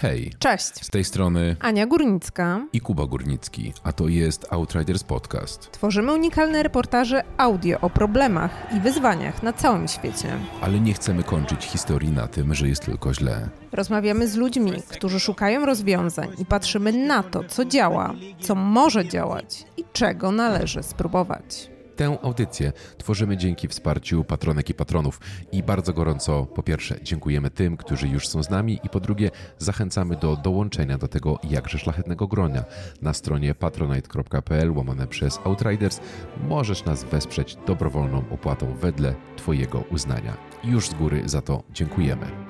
Hej. 0.00 0.32
Cześć. 0.38 0.84
Z 0.84 0.90
tej 0.90 1.04
strony 1.04 1.56
Ania 1.60 1.86
Górnicka 1.86 2.66
i 2.72 2.80
Kuba 2.80 3.06
Górnicki, 3.06 3.72
a 3.84 3.92
to 3.92 4.08
jest 4.08 4.46
Outriders 4.50 5.04
Podcast. 5.04 5.70
Tworzymy 5.72 6.12
unikalne 6.12 6.62
reportaże 6.62 7.22
audio 7.36 7.80
o 7.80 7.90
problemach 7.90 8.50
i 8.76 8.80
wyzwaniach 8.80 9.42
na 9.42 9.52
całym 9.52 9.88
świecie. 9.88 10.28
Ale 10.60 10.80
nie 10.80 10.94
chcemy 10.94 11.22
kończyć 11.22 11.64
historii 11.64 12.10
na 12.10 12.26
tym, 12.26 12.54
że 12.54 12.68
jest 12.68 12.84
tylko 12.84 13.14
źle. 13.14 13.48
Rozmawiamy 13.72 14.28
z 14.28 14.36
ludźmi, 14.36 14.72
którzy 14.88 15.20
szukają 15.20 15.66
rozwiązań 15.66 16.28
i 16.38 16.44
patrzymy 16.44 16.92
na 16.92 17.22
to, 17.22 17.44
co 17.44 17.64
działa, 17.64 18.14
co 18.40 18.54
może 18.54 19.08
działać 19.08 19.64
i 19.76 19.84
czego 19.92 20.32
należy 20.32 20.82
spróbować. 20.82 21.69
Tę 22.00 22.18
audycję 22.22 22.72
tworzymy 22.98 23.36
dzięki 23.36 23.68
wsparciu 23.68 24.24
patronek 24.24 24.70
i 24.70 24.74
patronów 24.74 25.20
i 25.52 25.62
bardzo 25.62 25.92
gorąco 25.92 26.46
po 26.46 26.62
pierwsze 26.62 27.00
dziękujemy 27.02 27.50
tym, 27.50 27.76
którzy 27.76 28.08
już 28.08 28.28
są 28.28 28.42
z 28.42 28.50
nami 28.50 28.80
i 28.84 28.88
po 28.88 29.00
drugie 29.00 29.30
zachęcamy 29.58 30.16
do 30.16 30.36
dołączenia 30.36 30.98
do 30.98 31.08
tego 31.08 31.38
jakże 31.50 31.78
szlachetnego 31.78 32.26
gronia. 32.26 32.64
Na 33.02 33.14
stronie 33.14 33.54
patronite.pl 33.54 34.70
łamane 34.70 35.06
przez 35.06 35.40
Outriders 35.44 36.00
możesz 36.48 36.84
nas 36.84 37.04
wesprzeć 37.04 37.56
dobrowolną 37.66 38.24
opłatą 38.30 38.74
wedle 38.74 39.14
Twojego 39.36 39.80
uznania. 39.80 40.36
Już 40.64 40.88
z 40.88 40.94
góry 40.94 41.22
za 41.26 41.42
to 41.42 41.62
dziękujemy. 41.72 42.49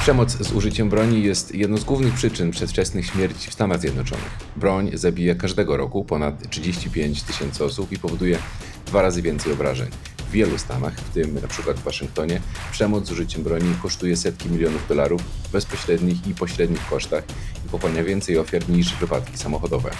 Przemoc 0.00 0.30
z 0.30 0.52
użyciem 0.52 0.88
broni 0.88 1.22
jest 1.22 1.54
jedną 1.54 1.76
z 1.76 1.84
głównych 1.84 2.14
przyczyn 2.14 2.50
przedwczesnych 2.50 3.06
śmierci 3.06 3.50
w 3.50 3.52
Stanach 3.52 3.80
Zjednoczonych. 3.80 4.30
Broń 4.56 4.90
zabija 4.94 5.34
każdego 5.34 5.76
roku 5.76 6.04
ponad 6.04 6.50
35 6.50 7.22
tysięcy 7.22 7.64
osób 7.64 7.92
i 7.92 7.98
powoduje 7.98 8.38
dwa 8.86 9.02
razy 9.02 9.22
więcej 9.22 9.52
obrażeń. 9.52 9.90
W 10.28 10.30
wielu 10.30 10.58
stanach, 10.58 10.94
w 10.94 11.14
tym 11.14 11.38
przykład 11.48 11.76
w 11.76 11.82
Waszyngtonie, 11.82 12.40
przemoc 12.72 13.06
z 13.06 13.10
użyciem 13.10 13.42
broni 13.42 13.74
kosztuje 13.82 14.16
setki 14.16 14.48
milionów 14.48 14.88
dolarów 14.88 15.22
w 15.22 15.50
bezpośrednich 15.50 16.26
i 16.26 16.34
pośrednich 16.34 16.86
kosztach 16.86 17.24
i 17.66 17.68
pochłania 17.68 18.04
więcej 18.04 18.38
ofiar 18.38 18.68
niż 18.68 18.94
wypadki 18.94 19.38
samochodowe. 19.38 19.90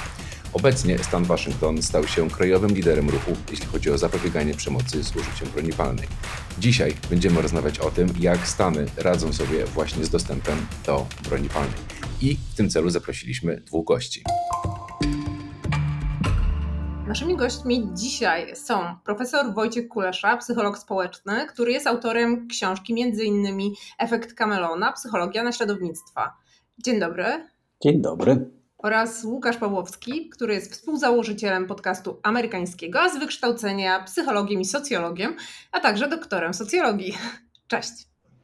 Obecnie 0.52 0.98
stan 0.98 1.24
Waszyngton 1.24 1.82
stał 1.82 2.06
się 2.06 2.30
krajowym 2.30 2.70
liderem 2.70 3.10
ruchu, 3.10 3.30
jeśli 3.50 3.66
chodzi 3.66 3.90
o 3.90 3.98
zapobieganie 3.98 4.54
przemocy 4.54 5.04
z 5.04 5.16
użyciem 5.16 5.48
broni 5.48 5.72
palnej. 5.72 6.08
Dzisiaj 6.58 6.94
będziemy 7.10 7.42
rozmawiać 7.42 7.78
o 7.78 7.90
tym, 7.90 8.08
jak 8.20 8.46
Stany 8.46 8.86
radzą 8.96 9.32
sobie 9.32 9.64
właśnie 9.64 10.04
z 10.04 10.10
dostępem 10.10 10.66
do 10.86 11.06
broni 11.28 11.48
palnej. 11.48 11.78
I 12.20 12.36
w 12.52 12.56
tym 12.56 12.70
celu 12.70 12.90
zaprosiliśmy 12.90 13.56
dwóch 13.56 13.86
gości. 13.86 14.24
Naszymi 17.06 17.36
gośćmi 17.36 17.88
dzisiaj 17.94 18.56
są 18.56 18.96
profesor 19.04 19.54
Wojciech 19.54 19.88
Kulesza, 19.88 20.36
psycholog 20.36 20.78
społeczny, 20.78 21.46
który 21.46 21.72
jest 21.72 21.86
autorem 21.86 22.48
książki 22.48 23.02
m.in. 23.02 23.72
Efekt 23.98 24.34
Kamelona, 24.34 24.92
Psychologia 24.92 25.42
naśladownictwa. 25.42 26.32
Dzień 26.84 27.00
dobry. 27.00 27.24
Dzień 27.82 28.02
dobry 28.02 28.59
oraz 28.82 29.24
Łukasz 29.24 29.56
Pawłowski, 29.56 30.28
który 30.28 30.54
jest 30.54 30.72
współzałożycielem 30.72 31.66
podcastu 31.66 32.20
amerykańskiego, 32.22 33.00
a 33.00 33.08
z 33.08 33.18
wykształcenia 33.18 34.00
psychologiem 34.00 34.60
i 34.60 34.64
socjologiem, 34.64 35.36
a 35.72 35.80
także 35.80 36.08
doktorem 36.08 36.54
socjologii. 36.54 37.18
Cześć. 37.68 37.92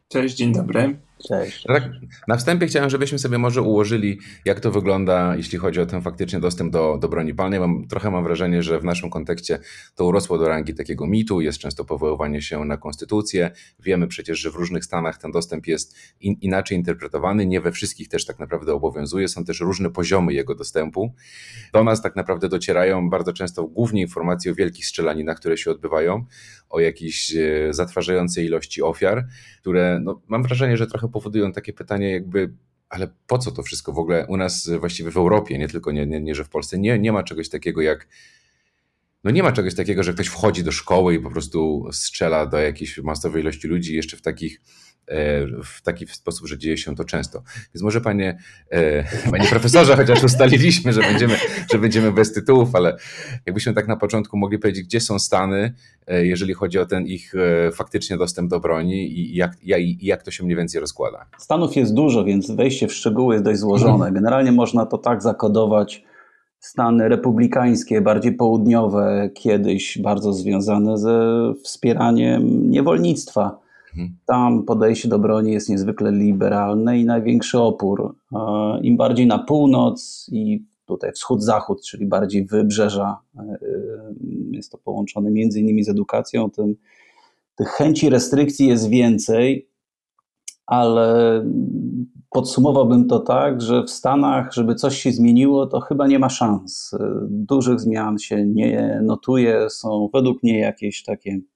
Cześć, 0.08 0.36
dzień 0.36 0.52
dobry. 0.52 1.05
Cześć. 1.24 1.62
Tak, 1.62 1.90
na 2.28 2.36
wstępie 2.36 2.66
chciałem, 2.66 2.90
żebyśmy 2.90 3.18
sobie 3.18 3.38
może 3.38 3.62
ułożyli, 3.62 4.18
jak 4.44 4.60
to 4.60 4.70
wygląda, 4.70 5.36
jeśli 5.36 5.58
chodzi 5.58 5.80
o 5.80 5.86
ten 5.86 6.02
faktycznie 6.02 6.40
dostęp 6.40 6.72
do, 6.72 6.98
do 7.00 7.08
broni 7.08 7.34
palnej. 7.34 7.60
Mam, 7.60 7.88
trochę 7.88 8.10
mam 8.10 8.24
wrażenie, 8.24 8.62
że 8.62 8.78
w 8.80 8.84
naszym 8.84 9.10
kontekście 9.10 9.58
to 9.94 10.04
urosło 10.04 10.38
do 10.38 10.48
rangi 10.48 10.74
takiego 10.74 11.06
mitu, 11.06 11.40
jest 11.40 11.58
często 11.58 11.84
powoływanie 11.84 12.42
się 12.42 12.64
na 12.64 12.76
konstytucję. 12.76 13.50
Wiemy 13.80 14.06
przecież, 14.08 14.38
że 14.38 14.50
w 14.50 14.54
różnych 14.54 14.84
stanach 14.84 15.18
ten 15.18 15.30
dostęp 15.32 15.66
jest 15.66 15.96
in, 16.20 16.34
inaczej 16.40 16.78
interpretowany, 16.78 17.46
nie 17.46 17.60
we 17.60 17.72
wszystkich 17.72 18.08
też 18.08 18.26
tak 18.26 18.38
naprawdę 18.38 18.72
obowiązuje, 18.72 19.28
są 19.28 19.44
też 19.44 19.60
różne 19.60 19.90
poziomy 19.90 20.32
jego 20.32 20.54
dostępu. 20.54 21.14
Do 21.72 21.84
nas 21.84 22.02
tak 22.02 22.16
naprawdę 22.16 22.48
docierają 22.48 23.10
bardzo 23.10 23.32
często 23.32 23.64
głównie 23.64 24.00
informacje 24.00 24.52
o 24.52 24.54
wielkich 24.54 24.86
strzelaninach, 24.86 25.36
które 25.36 25.56
się 25.56 25.70
odbywają, 25.70 26.24
o 26.68 26.80
jakiejś 26.80 27.36
e, 27.36 27.68
zatrważającej 27.70 28.46
ilości 28.46 28.82
ofiar, 28.82 29.26
które 29.60 30.00
no, 30.02 30.20
mam 30.28 30.42
wrażenie, 30.42 30.76
że 30.76 30.86
trochę 30.86 31.05
trochę 31.06 31.12
powodują 31.12 31.52
takie 31.52 31.72
pytanie, 31.72 32.10
jakby, 32.10 32.52
ale 32.88 33.08
po 33.26 33.38
co 33.38 33.50
to 33.50 33.62
wszystko 33.62 33.92
w 33.92 33.98
ogóle 33.98 34.26
u 34.28 34.36
nas, 34.36 34.70
właściwie 34.80 35.10
w 35.10 35.16
Europie, 35.16 35.58
nie 35.58 35.68
tylko, 35.68 35.92
nie, 35.92 36.06
nie, 36.06 36.20
nie 36.20 36.34
że 36.34 36.44
w 36.44 36.48
Polsce, 36.48 36.78
nie, 36.78 36.98
nie 36.98 37.12
ma 37.12 37.22
czegoś 37.22 37.48
takiego 37.48 37.82
jak. 37.82 38.08
No 39.24 39.30
nie 39.30 39.42
ma 39.42 39.52
czegoś 39.52 39.74
takiego, 39.74 40.02
że 40.02 40.14
ktoś 40.14 40.26
wchodzi 40.26 40.64
do 40.64 40.72
szkoły 40.72 41.14
i 41.14 41.20
po 41.20 41.30
prostu 41.30 41.88
strzela 41.92 42.46
do 42.46 42.58
jakiejś 42.58 42.98
masowej 42.98 43.42
ilości 43.42 43.68
ludzi, 43.68 43.96
jeszcze 43.96 44.16
w 44.16 44.22
takich 44.22 44.60
w 45.64 45.82
taki 45.82 46.06
sposób, 46.06 46.46
że 46.46 46.58
dzieje 46.58 46.78
się 46.78 46.96
to 46.96 47.04
często. 47.04 47.42
Więc 47.74 47.82
może 47.82 48.00
panie, 48.00 48.38
e, 48.70 49.04
panie 49.30 49.44
profesorze, 49.50 49.96
chociaż 49.96 50.24
ustaliliśmy, 50.24 50.92
że 50.92 51.00
będziemy, 51.00 51.34
że 51.72 51.78
będziemy 51.78 52.12
bez 52.12 52.32
tytułów, 52.32 52.74
ale 52.74 52.96
jakbyśmy 53.46 53.74
tak 53.74 53.88
na 53.88 53.96
początku 53.96 54.36
mogli 54.36 54.58
powiedzieć, 54.58 54.84
gdzie 54.84 55.00
są 55.00 55.18
Stany, 55.18 55.74
e, 56.06 56.26
jeżeli 56.26 56.54
chodzi 56.54 56.78
o 56.78 56.86
ten 56.86 57.06
ich 57.06 57.32
faktycznie 57.72 58.16
dostęp 58.16 58.50
do 58.50 58.60
broni 58.60 59.18
i 59.18 59.36
jak, 59.36 59.52
i 59.62 60.06
jak 60.06 60.22
to 60.22 60.30
się 60.30 60.44
mniej 60.44 60.56
więcej 60.56 60.80
rozkłada. 60.80 61.26
Stanów 61.38 61.76
jest 61.76 61.94
dużo, 61.94 62.24
więc 62.24 62.50
wejście 62.50 62.88
w 62.88 62.92
szczegóły 62.92 63.34
jest 63.34 63.44
dość 63.44 63.60
złożone. 63.60 64.12
Generalnie 64.12 64.52
można 64.52 64.86
to 64.86 64.98
tak 64.98 65.22
zakodować, 65.22 66.04
Stany 66.58 67.08
republikańskie, 67.08 68.00
bardziej 68.00 68.32
południowe, 68.32 69.30
kiedyś 69.34 69.98
bardzo 69.98 70.32
związane 70.32 70.98
ze 70.98 71.18
wspieraniem 71.64 72.70
niewolnictwa. 72.70 73.65
Tam 74.26 74.62
podejście 74.62 75.08
do 75.08 75.18
broni 75.18 75.52
jest 75.52 75.68
niezwykle 75.68 76.12
liberalne 76.12 76.98
i 76.98 77.04
największy 77.04 77.60
opór. 77.60 78.16
Im 78.82 78.96
bardziej 78.96 79.26
na 79.26 79.38
północ 79.38 80.30
i 80.32 80.64
tutaj 80.86 81.12
wschód-zachód, 81.12 81.82
czyli 81.82 82.06
bardziej 82.06 82.46
wybrzeża, 82.46 83.18
e, 83.36 83.40
e, 83.40 83.58
jest 84.50 84.72
to 84.72 84.78
połączone 84.78 85.30
między 85.30 85.60
innymi 85.60 85.84
z 85.84 85.88
edukacją, 85.88 86.50
tym 86.50 86.74
tych 87.56 87.68
chęci 87.68 88.10
restrykcji 88.10 88.66
jest 88.66 88.88
więcej, 88.88 89.68
ale 90.66 91.44
podsumowałbym 92.30 93.08
to 93.08 93.20
tak, 93.20 93.62
że 93.62 93.82
w 93.82 93.90
Stanach, 93.90 94.52
żeby 94.52 94.74
coś 94.74 94.98
się 94.98 95.12
zmieniło, 95.12 95.66
to 95.66 95.80
chyba 95.80 96.06
nie 96.06 96.18
ma 96.18 96.28
szans. 96.28 96.94
Dużych 97.28 97.80
zmian 97.80 98.18
się 98.18 98.46
nie 98.46 99.00
notuje, 99.04 99.70
są 99.70 100.10
według 100.12 100.42
mnie 100.42 100.58
jakieś 100.58 101.02
takie 101.02 101.40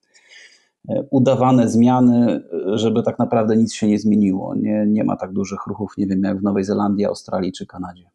udawane 1.09 1.69
zmiany, 1.69 2.43
żeby 2.73 3.03
tak 3.03 3.19
naprawdę 3.19 3.57
nic 3.57 3.73
się 3.73 3.87
nie 3.87 3.99
zmieniło. 3.99 4.55
Nie, 4.55 4.85
nie 4.87 5.03
ma 5.03 5.15
tak 5.15 5.33
dużych 5.33 5.59
ruchów, 5.67 5.93
nie 5.97 6.07
wiem, 6.07 6.23
jak 6.23 6.39
w 6.39 6.43
Nowej 6.43 6.63
Zelandii, 6.63 7.05
Australii 7.05 7.51
czy 7.51 7.65
Kanadzie. 7.65 8.09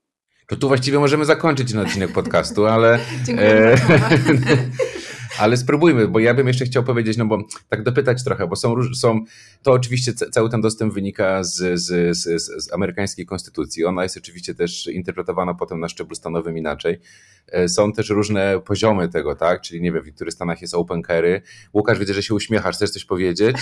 To 0.49 0.57
tu 0.57 0.69
właściwie 0.69 0.99
możemy 0.99 1.25
zakończyć 1.25 1.73
ten 1.73 1.81
odcinek 1.81 2.13
podcastu, 2.13 2.67
ale. 2.67 2.99
Dziękuję. 3.27 3.49
E, 3.49 3.77
ale 5.39 5.57
spróbujmy, 5.57 6.09
bo 6.09 6.19
ja 6.19 6.35
bym 6.35 6.49
jeszcze 6.49 6.65
chciał 6.65 6.85
powiedzieć, 6.85 7.17
no 7.17 7.27
bo 7.27 7.39
tak 7.69 7.83
dopytać 7.83 8.25
trochę, 8.25 8.47
bo 8.47 8.57
są, 8.57 8.75
są 8.95 9.25
to 9.63 9.73
oczywiście 9.73 10.13
cały 10.13 10.51
ten 10.51 10.61
dostęp 10.61 10.95
wynika 10.95 11.45
z, 11.45 11.81
z, 11.81 12.17
z, 12.17 12.65
z 12.65 12.73
amerykańskiej 12.73 13.27
konstytucji. 13.27 13.85
Ona 13.85 14.03
jest 14.03 14.17
oczywiście 14.17 14.55
też 14.55 14.87
interpretowana 14.87 15.55
potem 15.55 15.81
na 15.81 15.89
szczeblu 15.89 16.15
stanowym 16.15 16.59
inaczej. 16.59 17.01
E, 17.47 17.69
są 17.69 17.93
też 17.93 18.11
różne 18.11 18.61
poziomy 18.61 19.09
tego, 19.09 19.37
tak? 19.37 19.61
Czyli 19.61 19.81
nie 19.81 19.93
wiem, 19.93 20.03
w 20.03 20.07
niektórych 20.07 20.35
stanach 20.35 20.63
jest 20.63 20.75
open 20.75 21.03
carry. 21.03 21.43
Łukasz, 21.75 21.99
widzę, 21.99 22.15
że 22.15 22.23
się 22.23 22.35
uśmiechasz, 22.35 22.77
chcesz 22.77 22.91
coś 22.91 23.05
powiedzieć? 23.05 23.57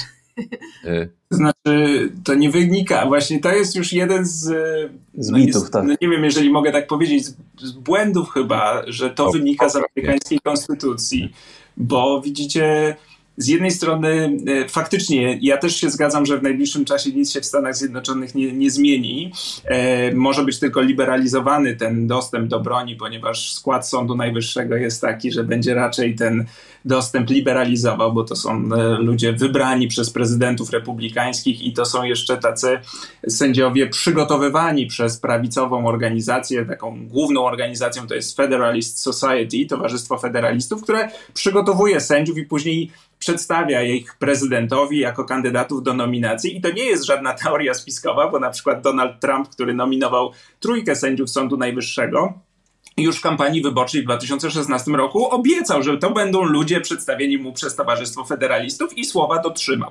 E. 0.84 1.08
To 1.34 1.36
znaczy, 1.36 2.12
to 2.24 2.34
nie 2.34 2.50
wynika, 2.50 3.06
właśnie 3.06 3.40
to 3.40 3.52
jest 3.52 3.76
już 3.76 3.92
jeden 3.92 4.24
z, 4.24 4.40
z 5.14 5.30
no 5.30 5.38
mitów, 5.38 5.62
jest, 5.62 5.72
tak. 5.72 5.84
No 5.84 5.94
nie 6.02 6.08
wiem, 6.08 6.24
jeżeli 6.24 6.50
mogę 6.50 6.72
tak 6.72 6.86
powiedzieć, 6.86 7.24
z, 7.24 7.36
z 7.60 7.72
błędów 7.72 8.30
chyba, 8.30 8.82
że 8.86 9.10
to 9.10 9.26
o, 9.26 9.32
wynika 9.32 9.68
z 9.68 9.76
amerykańskiej 9.76 10.40
konstytucji, 10.40 11.32
bo 11.76 12.20
widzicie, 12.20 12.96
z 13.36 13.48
jednej 13.48 13.70
strony 13.70 14.36
e, 14.46 14.68
faktycznie 14.68 15.38
ja 15.42 15.56
też 15.56 15.76
się 15.76 15.90
zgadzam, 15.90 16.26
że 16.26 16.38
w 16.38 16.42
najbliższym 16.42 16.84
czasie 16.84 17.10
nic 17.10 17.32
się 17.32 17.40
w 17.40 17.46
Stanach 17.46 17.76
Zjednoczonych 17.76 18.34
nie, 18.34 18.52
nie 18.52 18.70
zmieni. 18.70 19.32
E, 19.64 20.14
może 20.14 20.44
być 20.44 20.58
tylko 20.58 20.80
liberalizowany 20.80 21.76
ten 21.76 22.06
dostęp 22.06 22.48
do 22.48 22.60
broni, 22.60 22.96
ponieważ 22.96 23.54
skład 23.54 23.88
Sądu 23.88 24.16
Najwyższego 24.16 24.76
jest 24.76 25.00
taki, 25.00 25.32
że 25.32 25.44
będzie 25.44 25.74
raczej 25.74 26.14
ten 26.14 26.46
dostęp 26.84 27.30
liberalizował, 27.30 28.12
bo 28.12 28.24
to 28.24 28.36
są 28.36 28.50
e, 28.50 28.98
ludzie 28.98 29.32
wybrani 29.32 29.88
przez 29.88 30.10
prezydentów 30.10 30.70
republikańskich 30.70 31.62
i 31.62 31.72
to 31.72 31.84
są 31.84 32.02
jeszcze 32.02 32.36
tacy 32.36 32.78
sędziowie 33.28 33.86
przygotowywani 33.86 34.86
przez 34.86 35.20
prawicową 35.20 35.86
organizację, 35.86 36.66
taką 36.66 37.08
główną 37.08 37.44
organizacją 37.44 38.06
to 38.06 38.14
jest 38.14 38.36
Federalist 38.36 39.00
Society, 39.00 39.66
Towarzystwo 39.68 40.18
Federalistów, 40.18 40.82
które 40.82 41.08
przygotowuje 41.34 42.00
sędziów 42.00 42.38
i 42.38 42.44
później 42.44 42.90
przedstawia 43.24 43.82
ich 43.82 44.14
prezydentowi 44.18 44.98
jako 44.98 45.24
kandydatów 45.24 45.82
do 45.82 45.94
nominacji. 45.94 46.56
I 46.56 46.60
to 46.60 46.70
nie 46.70 46.84
jest 46.84 47.04
żadna 47.04 47.34
teoria 47.34 47.74
spiskowa, 47.74 48.30
bo 48.30 48.38
na 48.38 48.50
przykład 48.50 48.80
Donald 48.82 49.20
Trump, 49.20 49.48
który 49.48 49.74
nominował 49.74 50.32
trójkę 50.60 50.96
sędziów 50.96 51.30
Sądu 51.30 51.56
Najwyższego, 51.56 52.38
już 52.96 53.18
w 53.18 53.20
kampanii 53.20 53.62
wyborczej 53.62 54.02
w 54.02 54.04
2016 54.04 54.90
roku 54.90 55.28
obiecał, 55.28 55.82
że 55.82 55.98
to 55.98 56.10
będą 56.10 56.44
ludzie 56.44 56.80
przedstawieni 56.80 57.38
mu 57.38 57.52
przez 57.52 57.76
Towarzystwo 57.76 58.24
Federalistów 58.24 58.98
i 58.98 59.04
słowa 59.04 59.42
dotrzymał. 59.42 59.90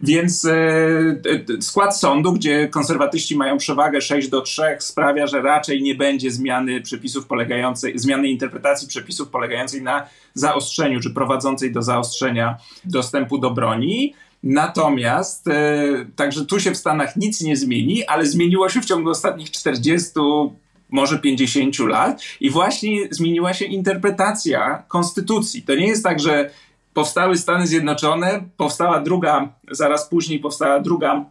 Więc 0.00 0.44
e, 0.44 0.54
e 0.54 1.62
skład 1.62 1.98
sądu, 1.98 2.32
gdzie 2.32 2.68
konserwatyści 2.68 3.36
mają 3.36 3.58
przewagę 3.58 4.00
6 4.00 4.28
do 4.28 4.40
3, 4.40 4.62
sprawia, 4.78 5.26
że 5.26 5.42
raczej 5.42 5.82
nie 5.82 5.94
będzie 5.94 6.30
zmiany 6.30 6.80
przepisów 6.80 7.26
polegającej, 7.26 7.98
zmiany 7.98 8.28
interpretacji 8.28 8.88
przepisów 8.88 9.28
polegającej 9.28 9.82
na 9.82 10.06
zaostrzeniu, 10.34 11.00
czy 11.00 11.10
prowadzącej 11.10 11.72
do 11.72 11.82
zaostrzenia 11.82 12.56
dostępu 12.84 13.38
do 13.38 13.50
broni. 13.50 14.14
Natomiast, 14.42 15.48
e, 15.48 16.06
także 16.16 16.46
tu 16.46 16.60
się 16.60 16.70
w 16.70 16.76
Stanach 16.76 17.16
nic 17.16 17.40
nie 17.40 17.56
zmieni, 17.56 18.06
ale 18.06 18.26
zmieniło 18.26 18.68
się 18.68 18.80
w 18.80 18.84
ciągu 18.84 19.10
ostatnich 19.10 19.50
40 19.50 20.10
może 20.90 21.18
50 21.18 21.78
lat 21.78 22.22
i 22.40 22.50
właśnie 22.50 23.08
zmieniła 23.10 23.54
się 23.54 23.64
interpretacja 23.64 24.82
konstytucji. 24.88 25.62
To 25.62 25.74
nie 25.74 25.86
jest 25.86 26.04
tak, 26.04 26.20
że 26.20 26.50
powstały 26.94 27.36
Stany 27.36 27.66
Zjednoczone, 27.66 28.42
powstała 28.56 29.00
druga, 29.00 29.48
zaraz 29.70 30.08
później 30.08 30.38
powstała 30.38 30.80
druga 30.80 31.24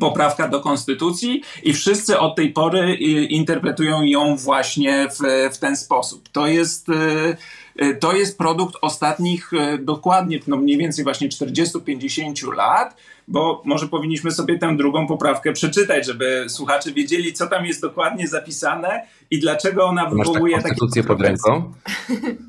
poprawka 0.00 0.48
do 0.48 0.60
konstytucji 0.60 1.42
i 1.62 1.72
wszyscy 1.72 2.18
od 2.18 2.36
tej 2.36 2.52
pory 2.52 2.80
y, 2.80 2.96
interpretują 3.24 4.02
ją 4.02 4.36
właśnie 4.36 5.08
w, 5.08 5.18
w 5.54 5.58
ten 5.58 5.76
sposób. 5.76 6.28
To 6.28 6.46
jest, 6.46 6.88
y, 6.88 7.36
to 8.00 8.12
jest 8.12 8.38
produkt 8.38 8.76
ostatnich 8.80 9.50
dokładnie, 9.78 10.38
no 10.46 10.56
mniej 10.56 10.78
więcej 10.78 11.04
właśnie 11.04 11.28
40-50 11.28 12.56
lat, 12.56 12.96
bo 13.28 13.62
może 13.64 13.88
powinniśmy 13.88 14.30
sobie 14.30 14.58
tę 14.58 14.76
drugą 14.76 15.06
poprawkę 15.06 15.52
przeczytać, 15.52 16.06
żeby 16.06 16.44
słuchacze 16.48 16.92
wiedzieli, 16.92 17.32
co 17.32 17.46
tam 17.46 17.66
jest 17.66 17.82
dokładnie 17.82 18.28
zapisane 18.28 19.06
i 19.30 19.38
dlaczego 19.38 19.84
ona 19.84 20.10
wywołuje 20.10 20.56
Masz 20.56 20.62
konstytucję 20.62 21.04
pod 21.04 21.20
ręką? 21.20 21.72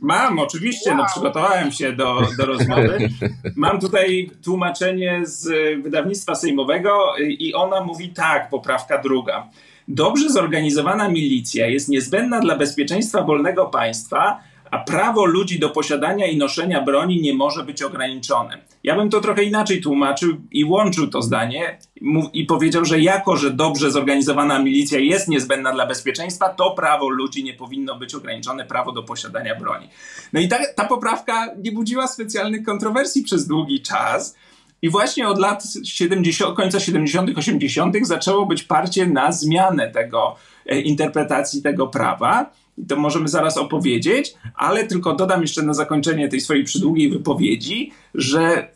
Mam, 0.02 0.40
oczywiście, 0.40 0.90
wow. 0.90 0.98
no 0.98 1.06
przygotowałem 1.12 1.72
się 1.72 1.94
do, 1.94 2.22
do 2.38 2.46
rozmowy. 2.46 3.10
Mam 3.56 3.80
tutaj 3.80 4.32
tłumaczenie 4.44 5.22
z 5.24 5.48
wydawnictwa 5.84 6.36
sejmowego 6.36 7.14
i 7.20 7.54
ona 7.54 7.82
mówi 7.84 8.10
tak, 8.10 8.50
poprawka 8.50 8.98
druga. 8.98 9.50
Dobrze 9.88 10.30
zorganizowana 10.30 11.10
milicja 11.10 11.68
jest 11.68 11.90
niezbędna 11.90 12.40
dla 12.40 12.56
bezpieczeństwa 12.56 13.22
wolnego 13.22 13.66
państwa, 13.66 14.40
a 14.74 14.80
prawo 14.80 15.26
ludzi 15.26 15.60
do 15.60 15.70
posiadania 15.70 16.28
i 16.28 16.38
noszenia 16.38 16.82
broni 16.82 17.22
nie 17.22 17.34
może 17.34 17.64
być 17.64 17.84
ograniczone. 17.84 18.58
Ja 18.84 18.96
bym 18.96 19.10
to 19.10 19.22
trochę 19.22 19.44
inaczej 19.44 19.82
tłumaczył 19.82 20.38
i 20.52 20.66
łączył 20.66 21.08
to 21.08 21.22
zdanie 21.22 21.80
i 22.34 22.46
powiedział, 22.46 22.86
że 22.86 23.00
jako, 23.00 23.38
że 23.38 23.52
dobrze 23.52 23.92
zorganizowana 23.92 24.60
milicja 24.60 25.00
jest 25.00 25.28
niezbędna 25.28 25.72
dla 25.72 25.88
bezpieczeństwa, 25.88 26.50
to 26.50 26.72
prawo 26.72 27.10
ludzi 27.10 27.44
nie 27.44 27.54
powinno 27.54 27.96
być 27.96 28.16
ograniczone, 28.16 28.66
prawo 28.66 28.92
do 28.92 29.04
posiadania 29.04 29.56
broni. 29.56 29.90
No 30.34 30.40
i 30.40 30.48
ta, 30.48 30.58
ta 30.76 30.86
poprawka 30.86 31.48
nie 31.64 31.72
budziła 31.72 32.08
specjalnych 32.08 32.64
kontrowersji 32.64 33.24
przez 33.24 33.48
długi 33.48 33.82
czas. 33.82 34.36
I 34.82 34.90
właśnie 34.90 35.28
od 35.28 35.40
lat 35.40 35.64
70, 35.84 36.56
końca 36.56 36.80
70., 36.80 37.38
80. 37.38 37.96
zaczęło 38.02 38.46
być 38.46 38.64
parcie 38.64 39.06
na 39.06 39.32
zmianę 39.32 39.92
tego 39.92 40.36
e, 40.66 40.82
interpretacji 40.82 41.62
tego 41.62 41.88
prawa 41.88 42.63
to 42.88 42.96
możemy 42.96 43.28
zaraz 43.28 43.58
opowiedzieć, 43.58 44.34
ale 44.56 44.88
tylko 44.88 45.16
dodam 45.16 45.42
jeszcze 45.42 45.62
na 45.62 45.74
zakończenie 45.74 46.30
tej 46.30 46.42
swojej 46.42 46.64
przydługiej 46.64 47.10
wypowiedzi, 47.10 47.92
że 48.14 48.72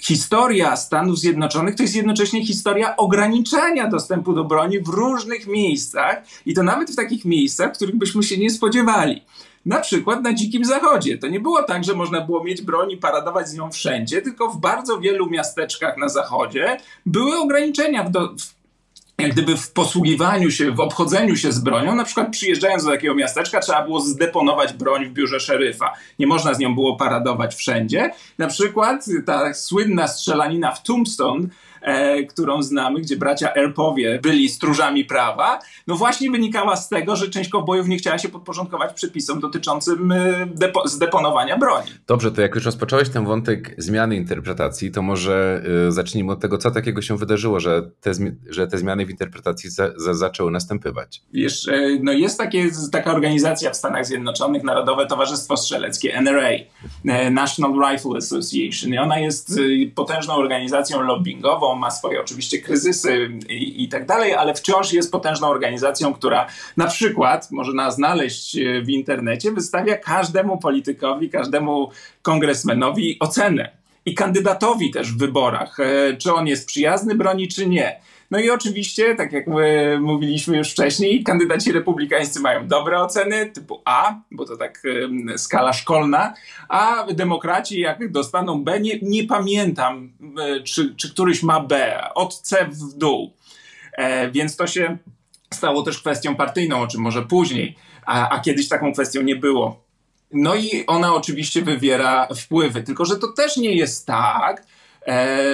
historia 0.00 0.76
Stanów 0.76 1.18
Zjednoczonych 1.18 1.74
to 1.74 1.82
jest 1.82 1.96
jednocześnie 1.96 2.46
historia 2.46 2.96
ograniczania 2.96 3.88
dostępu 3.88 4.32
do 4.32 4.44
broni 4.44 4.80
w 4.80 4.88
różnych 4.88 5.46
miejscach 5.46 6.22
i 6.46 6.54
to 6.54 6.62
nawet 6.62 6.90
w 6.90 6.96
takich 6.96 7.24
miejscach, 7.24 7.72
których 7.72 7.96
byśmy 7.96 8.22
się 8.22 8.38
nie 8.38 8.50
spodziewali. 8.50 9.22
Na 9.66 9.80
przykład 9.80 10.22
na 10.22 10.34
Dzikim 10.34 10.64
Zachodzie. 10.64 11.18
To 11.18 11.28
nie 11.28 11.40
było 11.40 11.62
tak, 11.62 11.84
że 11.84 11.94
można 11.94 12.20
było 12.20 12.44
mieć 12.44 12.62
broń 12.62 12.90
i 12.90 12.96
paradować 12.96 13.48
z 13.48 13.54
nią 13.54 13.70
wszędzie, 13.70 14.22
tylko 14.22 14.48
w 14.48 14.60
bardzo 14.60 15.00
wielu 15.00 15.30
miasteczkach 15.30 15.96
na 15.96 16.08
zachodzie 16.08 16.76
były 17.06 17.38
ograniczenia 17.38 18.04
w, 18.04 18.10
do, 18.10 18.28
w 18.28 18.57
jak 19.18 19.32
gdyby 19.32 19.56
w 19.56 19.72
posługiwaniu 19.72 20.50
się, 20.50 20.72
w 20.72 20.80
obchodzeniu 20.80 21.36
się 21.36 21.52
z 21.52 21.58
bronią, 21.58 21.94
na 21.94 22.04
przykład 22.04 22.30
przyjeżdżając 22.30 22.84
do 22.84 22.90
takiego 22.90 23.14
miasteczka, 23.14 23.60
trzeba 23.60 23.84
było 23.84 24.00
zdeponować 24.00 24.72
broń 24.72 25.06
w 25.06 25.12
biurze 25.12 25.40
szeryfa. 25.40 25.94
Nie 26.18 26.26
można 26.26 26.54
z 26.54 26.58
nią 26.58 26.74
było 26.74 26.96
paradować 26.96 27.54
wszędzie. 27.54 28.10
Na 28.38 28.46
przykład 28.46 29.06
ta 29.26 29.54
słynna 29.54 30.08
strzelanina 30.08 30.72
w 30.72 30.82
Tombstone 30.82 31.48
e, 31.82 32.22
którą 32.24 32.62
znamy, 32.62 33.00
gdzie 33.00 33.16
bracia 33.16 33.54
Erpowie 33.54 34.18
byli 34.22 34.48
stróżami 34.48 35.04
prawa, 35.04 35.58
no 35.86 35.94
właśnie 35.94 36.30
wynikała 36.30 36.76
z 36.76 36.88
tego, 36.88 37.16
że 37.16 37.28
część 37.28 37.50
kowbojów 37.50 37.88
nie 37.88 37.98
chciała 37.98 38.18
się 38.18 38.28
podporządkować 38.28 38.92
przepisom 38.92 39.40
dotyczącym 39.40 40.12
e, 40.12 40.46
depo 40.46 40.88
zdeponowania 40.88 41.58
broni. 41.58 41.86
Dobrze, 42.06 42.32
to 42.32 42.40
jak 42.40 42.54
już 42.54 42.64
rozpocząłeś 42.64 43.08
ten 43.08 43.24
wątek 43.24 43.74
zmiany 43.78 44.16
interpretacji, 44.16 44.90
to 44.90 45.02
może 45.02 45.62
y, 45.88 45.92
zacznijmy 45.92 46.32
od 46.32 46.40
tego, 46.40 46.58
co 46.58 46.70
takiego 46.70 47.02
się 47.02 47.16
wydarzyło, 47.16 47.60
że 47.60 47.90
te, 48.00 48.12
że 48.48 48.66
te 48.66 48.78
zmiany 48.78 49.06
w 49.06 49.10
interpretacji 49.10 49.70
za, 49.70 49.90
za, 49.96 50.14
zaczęły 50.14 50.50
następować. 50.50 51.22
Wiesz, 51.32 51.68
e, 51.68 51.98
no 52.02 52.12
jest 52.12 52.38
takie, 52.38 52.70
taka 52.92 53.12
organizacja 53.12 53.70
w 53.70 53.76
Stanach 53.76 54.06
Zjednoczonych, 54.06 54.64
Narodowe 54.64 55.06
Towarzystwo 55.06 55.56
Strzeleckie, 55.56 56.14
NRA, 56.14 56.50
National 57.30 57.72
Rifle 57.72 58.16
Association 58.16 58.94
i 58.94 58.98
ona 58.98 59.18
jest 59.18 59.60
potężną 59.94 60.34
organizacją 60.34 61.02
lobbyingową, 61.02 61.67
ma 61.76 61.90
swoje 61.90 62.20
oczywiście 62.20 62.58
kryzysy 62.58 63.30
i, 63.48 63.84
i 63.84 63.88
tak 63.88 64.06
dalej, 64.06 64.34
ale 64.34 64.54
wciąż 64.54 64.92
jest 64.92 65.12
potężną 65.12 65.48
organizacją, 65.48 66.14
która 66.14 66.46
na 66.76 66.86
przykład 66.86 67.50
może 67.50 67.72
nas 67.72 67.94
znaleźć 67.94 68.56
e, 68.56 68.82
w 68.82 68.88
internecie, 68.88 69.52
wystawia 69.52 69.96
każdemu 69.96 70.58
politykowi, 70.58 71.30
każdemu 71.30 71.90
kongresmenowi 72.22 73.16
ocenę 73.20 73.70
i 74.06 74.14
kandydatowi 74.14 74.90
też 74.90 75.12
w 75.12 75.18
wyborach, 75.18 75.80
e, 75.80 76.16
czy 76.16 76.34
on 76.34 76.46
jest 76.46 76.66
przyjazny 76.66 77.14
broni, 77.14 77.48
czy 77.48 77.66
nie. 77.66 78.00
No 78.30 78.38
i 78.38 78.50
oczywiście, 78.50 79.14
tak 79.14 79.32
jak 79.32 79.46
my 79.46 79.98
mówiliśmy 80.00 80.56
już 80.56 80.70
wcześniej, 80.70 81.22
kandydaci 81.24 81.72
republikańscy 81.72 82.40
mają 82.40 82.68
dobre 82.68 83.00
oceny 83.00 83.46
typu 83.46 83.82
A, 83.84 84.14
bo 84.30 84.44
to 84.44 84.56
tak 84.56 84.82
skala 85.36 85.72
szkolna, 85.72 86.34
a 86.68 87.06
demokraci 87.12 87.80
jak 87.80 88.12
dostaną 88.12 88.64
B, 88.64 88.80
nie, 88.80 88.98
nie 89.02 89.24
pamiętam, 89.24 90.12
e, 90.40 90.62
czy, 90.62 90.94
czy 90.94 91.10
któryś 91.10 91.42
ma 91.42 91.60
B, 91.60 92.00
od 92.14 92.40
C 92.40 92.68
w 92.70 92.98
dół. 92.98 93.32
E, 93.92 94.30
więc 94.30 94.56
to 94.56 94.66
się 94.66 94.98
stało 95.54 95.82
też 95.82 95.98
kwestią 95.98 96.36
partyjną, 96.36 96.80
o 96.80 96.86
czym 96.86 97.00
może 97.00 97.22
później, 97.22 97.76
a, 98.06 98.28
a 98.28 98.40
kiedyś 98.40 98.68
taką 98.68 98.92
kwestią 98.92 99.22
nie 99.22 99.36
było. 99.36 99.88
No 100.32 100.54
i 100.54 100.84
ona 100.86 101.14
oczywiście 101.14 101.62
wywiera 101.62 102.28
wpływy, 102.36 102.82
tylko 102.82 103.04
że 103.04 103.16
to 103.16 103.28
też 103.28 103.56
nie 103.56 103.74
jest 103.74 104.06
tak, 104.06 104.66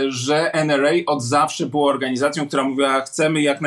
że 0.09 0.51
NRA 0.53 0.91
od 1.07 1.23
zawsze 1.23 1.67
była 1.67 1.91
organizacją, 1.91 2.49
która 2.49 2.65
mówiła, 2.65 3.01
chcemy 3.01 3.43
jak 3.43 3.61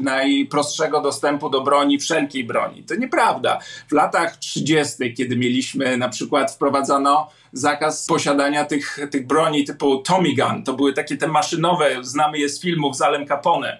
najprostszego 0.00 1.00
dostępu 1.00 1.50
do 1.50 1.60
broni, 1.60 1.98
wszelkiej 1.98 2.44
broni. 2.44 2.82
To 2.82 2.94
nieprawda. 2.94 3.58
W 3.88 3.92
latach 3.92 4.36
30., 4.36 5.14
kiedy 5.14 5.36
mieliśmy 5.36 5.96
na 5.96 6.08
przykład 6.08 6.52
wprowadzono 6.52 7.30
zakaz 7.52 8.06
posiadania 8.06 8.64
tych, 8.64 8.98
tych 9.10 9.26
broni 9.26 9.64
typu 9.64 9.98
Tommy 9.98 10.34
Gun, 10.34 10.64
to 10.64 10.72
były 10.72 10.92
takie 10.92 11.16
te 11.16 11.28
maszynowe, 11.28 11.96
znamy 12.02 12.38
je 12.38 12.48
z 12.48 12.60
filmów 12.60 12.96
z 12.96 13.02
Alem 13.02 13.26
Capone, 13.26 13.78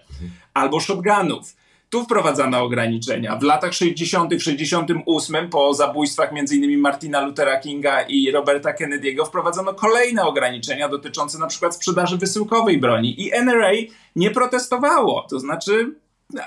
albo 0.54 0.80
shotgunów 0.80 1.61
tu 1.92 2.04
wprowadzano 2.04 2.62
ograniczenia. 2.62 3.36
W 3.36 3.42
latach 3.42 3.74
60., 3.74 4.32
68 4.38 5.50
po 5.50 5.74
zabójstwach 5.74 6.30
m.in. 6.32 6.80
Martina 6.80 7.20
Luthera 7.20 7.60
Kinga 7.60 8.02
i 8.02 8.30
Roberta 8.30 8.72
Kennedy'ego 8.72 9.26
wprowadzono 9.26 9.74
kolejne 9.74 10.24
ograniczenia 10.24 10.88
dotyczące 10.88 11.38
na 11.38 11.46
przykład 11.46 11.74
sprzedaży 11.74 12.18
wysyłkowej 12.18 12.78
broni 12.78 13.22
i 13.22 13.32
NRA 13.32 13.72
nie 14.16 14.30
protestowało. 14.30 15.26
To 15.30 15.38
znaczy 15.38 15.94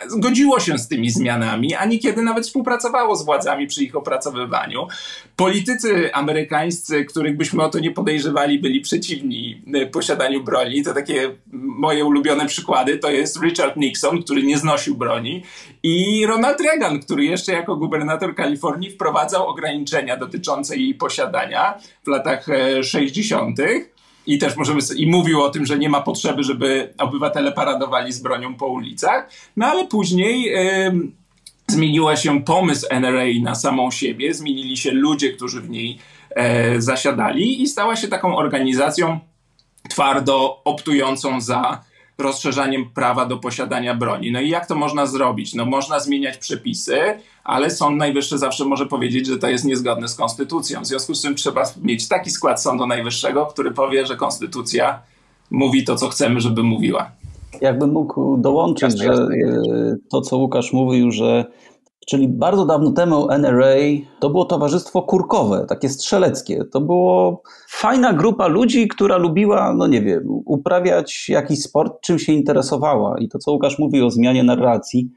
zgodziło 0.08 0.60
się 0.60 0.78
z 0.78 0.88
tymi 0.88 1.10
zmianami, 1.10 1.76
a 1.76 1.86
niekiedy 1.86 2.22
nawet 2.22 2.46
współpracowało 2.46 3.16
z 3.16 3.26
władzami 3.26 3.68
przy 3.68 3.84
ich 3.84 3.96
opracowywaniu. 3.96 4.88
Politycy 5.36 6.14
amerykańscy, 6.14 7.06
których 7.06 7.38
byśmy 7.38 7.64
o 7.64 7.70
to 7.70 7.80
nie 7.80 7.92
podejrzewali, 7.92 8.60
byli 8.60 8.82
przeciwni 8.82 9.62
e, 9.74 9.86
posiadaniu 9.86 10.44
broni. 10.44 10.84
To 10.84 10.94
takie 10.94 11.36
moje 11.54 12.06
ulubione 12.06 12.46
przykłady 12.46 12.98
to 12.98 13.12
jest 13.12 13.42
Richard 13.42 13.78
Nixon, 13.78 14.24
który 14.24 14.44
nie 14.44 14.58
znosił 14.58 14.96
broni 14.96 15.44
i 15.84 16.26
Ronald 16.26 16.62
Reagan, 16.62 17.00
który 17.00 17.26
jeszcze 17.26 17.54
jako 17.54 17.76
gubernator 17.76 18.36
Kalifornii 18.36 18.92
wprowadzał 18.92 19.48
ograniczenia 19.48 20.18
dotyczące 20.18 20.78
jej 20.78 20.94
posiadania 20.94 21.78
w 22.06 22.08
latach 22.08 22.46
60 22.84 23.60
e, 23.60 23.95
i 24.28 24.38
też 24.38 24.56
możemy 24.56 24.80
i 24.96 25.08
mówił 25.08 25.42
o 25.42 25.50
tym, 25.50 25.66
że 25.66 25.80
nie 25.80 25.90
ma 25.90 26.02
potrzeby, 26.02 26.44
żeby 26.44 26.94
obywatele 26.98 27.52
paradowali 27.52 28.14
z 28.14 28.22
bronią 28.22 28.56
po 28.56 28.68
ulicach, 28.68 29.30
no 29.58 29.66
ale 29.66 29.88
później 29.88 30.42
yy, 30.42 31.12
zmieniła 31.68 32.16
się 32.16 32.44
pomysł 32.44 32.88
NRA 32.90 33.26
na 33.42 33.56
samą 33.56 33.92
siebie, 33.92 34.34
zmienili 34.34 34.78
się 34.78 34.92
ludzie, 34.92 35.34
którzy 35.34 35.62
w 35.62 35.70
niej 35.70 35.98
e, 36.30 36.82
zasiadali 36.82 37.62
i 37.62 37.68
stała 37.68 37.96
się 37.96 38.08
taką 38.08 38.36
organizacją 38.36 39.20
twardo 39.90 40.62
optującą 40.64 41.42
za 41.42 41.84
rozszerzaniem 42.18 42.90
prawa 42.94 43.26
do 43.26 43.38
posiadania 43.38 43.96
broni. 43.96 44.32
No 44.32 44.42
i 44.42 44.50
jak 44.50 44.68
to 44.68 44.76
można 44.76 45.06
zrobić? 45.06 45.54
No 45.54 45.66
można 45.66 46.00
zmieniać 46.00 46.38
przepisy, 46.38 46.98
ale 47.44 47.70
Sąd 47.70 47.98
Najwyższy 47.98 48.38
zawsze 48.38 48.66
może 48.66 48.86
powiedzieć, 48.86 49.28
że 49.28 49.38
to 49.38 49.48
jest 49.48 49.66
niezgodne 49.66 50.08
z 50.08 50.16
konstytucją. 50.16 50.82
W 50.82 50.86
związku 50.86 51.14
z 51.14 51.22
czym 51.22 51.36
trzeba 51.36 51.64
mieć 51.82 52.08
taki 52.08 52.30
skład 52.30 52.62
Sądu 52.62 52.88
Najwyższego, 52.88 53.46
który 53.46 53.72
powie, 53.72 54.06
że 54.06 54.16
konstytucja 54.16 55.00
mówi 55.52 55.84
to, 55.84 55.96
co 55.96 56.10
chcemy, 56.10 56.42
żeby 56.42 56.64
mówiła. 56.64 57.12
Jakbym 57.62 57.92
mógł 57.92 58.38
dołączyć, 58.38 58.98
że 59.00 59.14
e, 59.14 59.28
to, 60.12 60.22
co 60.22 60.38
Łukasz 60.38 60.74
mówił, 60.74 61.12
że 61.12 61.46
Czyli 62.06 62.28
bardzo 62.28 62.66
dawno 62.66 62.92
temu 62.92 63.32
NRA 63.32 63.76
to 64.20 64.30
było 64.30 64.46
towarzystwo 64.46 65.02
kurkowe, 65.02 65.66
takie 65.70 65.90
strzeleckie. 65.90 66.66
To 66.66 66.82
było 66.82 67.42
fajna 67.70 68.14
grupa 68.14 68.48
ludzi, 68.48 68.88
która 68.88 69.18
lubiła, 69.18 69.74
no 69.74 69.88
nie 69.88 70.02
wiem, 70.02 70.24
uprawiać 70.46 71.30
jakiś 71.30 71.62
sport, 71.62 72.02
czym 72.02 72.20
się 72.20 72.34
interesowała. 72.34 73.18
I 73.20 73.30
to, 73.30 73.40
co 73.40 73.52
Łukasz 73.52 73.80
mówi 73.80 74.02
o 74.02 74.12
zmianie 74.12 74.44
narracji, 74.44 75.10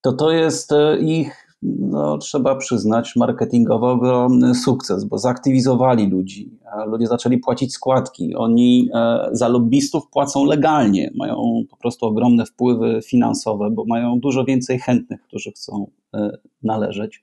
to 0.00 0.12
to 0.12 0.30
jest 0.30 0.72
e, 0.72 0.98
ich 0.98 1.43
no, 1.64 2.18
trzeba 2.18 2.54
przyznać, 2.54 3.16
marketingowo 3.16 3.90
ogromny 3.90 4.54
sukces, 4.54 5.04
bo 5.04 5.18
zaktywizowali 5.18 6.10
ludzi. 6.10 6.50
Ludzie 6.86 7.06
zaczęli 7.06 7.38
płacić 7.38 7.74
składki. 7.74 8.34
Oni 8.34 8.90
e, 8.94 9.28
za 9.32 9.48
lobbystów 9.48 10.08
płacą 10.10 10.44
legalnie, 10.44 11.10
mają 11.14 11.62
po 11.70 11.76
prostu 11.76 12.06
ogromne 12.06 12.46
wpływy 12.46 13.00
finansowe, 13.06 13.70
bo 13.70 13.84
mają 13.84 14.20
dużo 14.20 14.44
więcej 14.44 14.78
chętnych, 14.78 15.22
którzy 15.22 15.50
chcą 15.50 15.86
e, 16.14 16.38
należeć. 16.62 17.22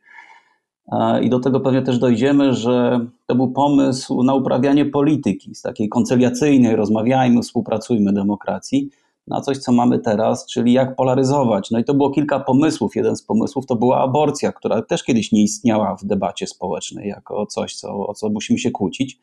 I 1.22 1.30
do 1.30 1.40
tego 1.40 1.60
pewnie 1.60 1.82
też 1.82 2.00
dojdziemy, 2.00 2.54
że 2.54 3.06
to 3.26 3.36
był 3.36 3.52
pomysł 3.52 4.24
na 4.24 4.34
uprawianie 4.34 4.86
polityki, 4.86 5.56
z 5.56 5.62
takiej 5.62 5.90
koncyliacyjnej, 5.90 6.76
rozmawiajmy, 6.76 7.42
współpracujmy 7.42 8.14
demokracji 8.14 8.90
na 9.28 9.42
coś, 9.42 9.58
co 9.58 9.72
mamy 9.72 10.00
teraz, 10.00 10.46
czyli 10.46 10.74
jak 10.74 10.96
polaryzować. 10.96 11.72
No 11.72 11.80
i 11.80 11.84
to 11.84 11.94
było 11.94 12.10
kilka 12.10 12.40
pomysłów. 12.40 12.96
Jeden 12.96 13.16
z 13.16 13.24
pomysłów 13.24 13.66
to 13.66 13.76
była 13.76 14.02
aborcja, 14.02 14.52
która 14.52 14.82
też 14.82 15.04
kiedyś 15.04 15.32
nie 15.32 15.44
istniała 15.44 15.96
w 15.96 16.06
debacie 16.06 16.48
społecznej 16.48 17.10
jako 17.10 17.46
coś, 17.46 17.76
co, 17.76 18.08
o 18.08 18.14
co 18.14 18.30
musimy 18.30 18.60
się 18.60 18.72
kłócić. 18.72 19.20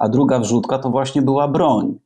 A 0.00 0.08
druga 0.08 0.38
wrzutka 0.38 0.78
to 0.78 0.90
właśnie 0.90 1.22
była 1.22 1.48
broń. 1.48 1.98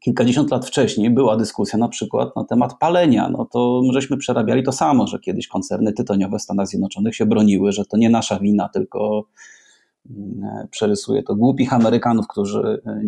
Kilkadziesiąt 0.00 0.50
lat 0.50 0.66
wcześniej 0.66 1.10
była 1.10 1.36
dyskusja 1.36 1.78
na 1.78 1.88
przykład 1.88 2.36
na 2.36 2.44
temat 2.44 2.78
palenia. 2.78 3.28
No 3.28 3.44
to 3.52 3.82
żeśmy 3.92 4.16
przerabiali 4.16 4.62
to 4.62 4.72
samo, 4.72 5.06
że 5.06 5.18
kiedyś 5.18 5.48
koncerny 5.48 5.92
tytoniowe 5.92 6.38
w 6.38 6.42
Stanach 6.42 6.66
Zjednoczonych 6.66 7.16
się 7.16 7.26
broniły, 7.26 7.72
że 7.72 7.84
to 7.84 7.96
nie 7.96 8.10
nasza 8.10 8.38
wina, 8.38 8.68
tylko 8.68 9.24
przerysuje 10.70 11.22
to 11.22 11.34
głupich 11.34 11.72
Amerykanów, 11.72 12.28
którzy 12.28 12.82
e, 12.86 13.02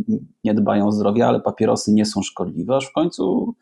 nie 0.44 0.54
dbają 0.54 0.86
o 0.86 0.92
zdrowie, 0.92 1.26
ale 1.26 1.40
papierosy 1.40 1.92
nie 1.92 2.06
są 2.06 2.22
szkodliwe, 2.22 2.76
aż 2.76 2.86
w 2.86 2.92
końcu 2.92 3.54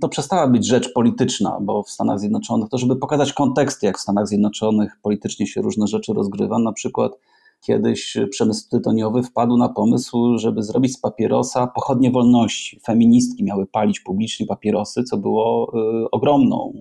to 0.00 0.08
przestała 0.08 0.48
być 0.48 0.66
rzecz 0.66 0.92
polityczna, 0.92 1.58
bo 1.60 1.82
w 1.82 1.90
Stanach 1.90 2.20
Zjednoczonych, 2.20 2.68
to 2.68 2.78
żeby 2.78 2.96
pokazać 2.96 3.32
konteksty, 3.32 3.86
jak 3.86 3.98
w 3.98 4.00
Stanach 4.00 4.28
Zjednoczonych 4.28 4.98
politycznie 5.02 5.46
się 5.46 5.62
różne 5.62 5.86
rzeczy 5.86 6.12
rozgrywa, 6.12 6.58
na 6.58 6.72
przykład 6.72 7.12
kiedyś 7.60 8.16
przemysł 8.30 8.68
tytoniowy 8.70 9.22
wpadł 9.22 9.56
na 9.56 9.68
pomysł, 9.68 10.38
żeby 10.38 10.62
zrobić 10.62 10.92
z 10.92 11.00
papierosa 11.00 11.66
pochodnie 11.66 12.10
wolności. 12.10 12.80
Feministki 12.86 13.44
miały 13.44 13.66
palić 13.66 14.00
publicznie 14.00 14.46
papierosy, 14.46 15.04
co 15.04 15.16
było 15.16 15.72
e, 15.74 16.10
ogromną, 16.10 16.72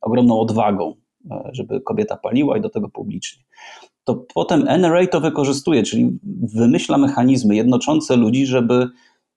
ogromną 0.00 0.40
odwagą, 0.40 0.94
żeby 1.52 1.80
kobieta 1.80 2.16
paliła 2.16 2.58
i 2.58 2.60
do 2.60 2.70
tego 2.70 2.88
publicznie 2.88 3.44
to 4.04 4.24
potem 4.34 4.68
NRA 4.68 5.06
to 5.06 5.20
wykorzystuje, 5.20 5.82
czyli 5.82 6.18
wymyśla 6.42 6.98
mechanizmy 6.98 7.56
jednoczące 7.56 8.16
ludzi, 8.16 8.46
żeby 8.46 8.88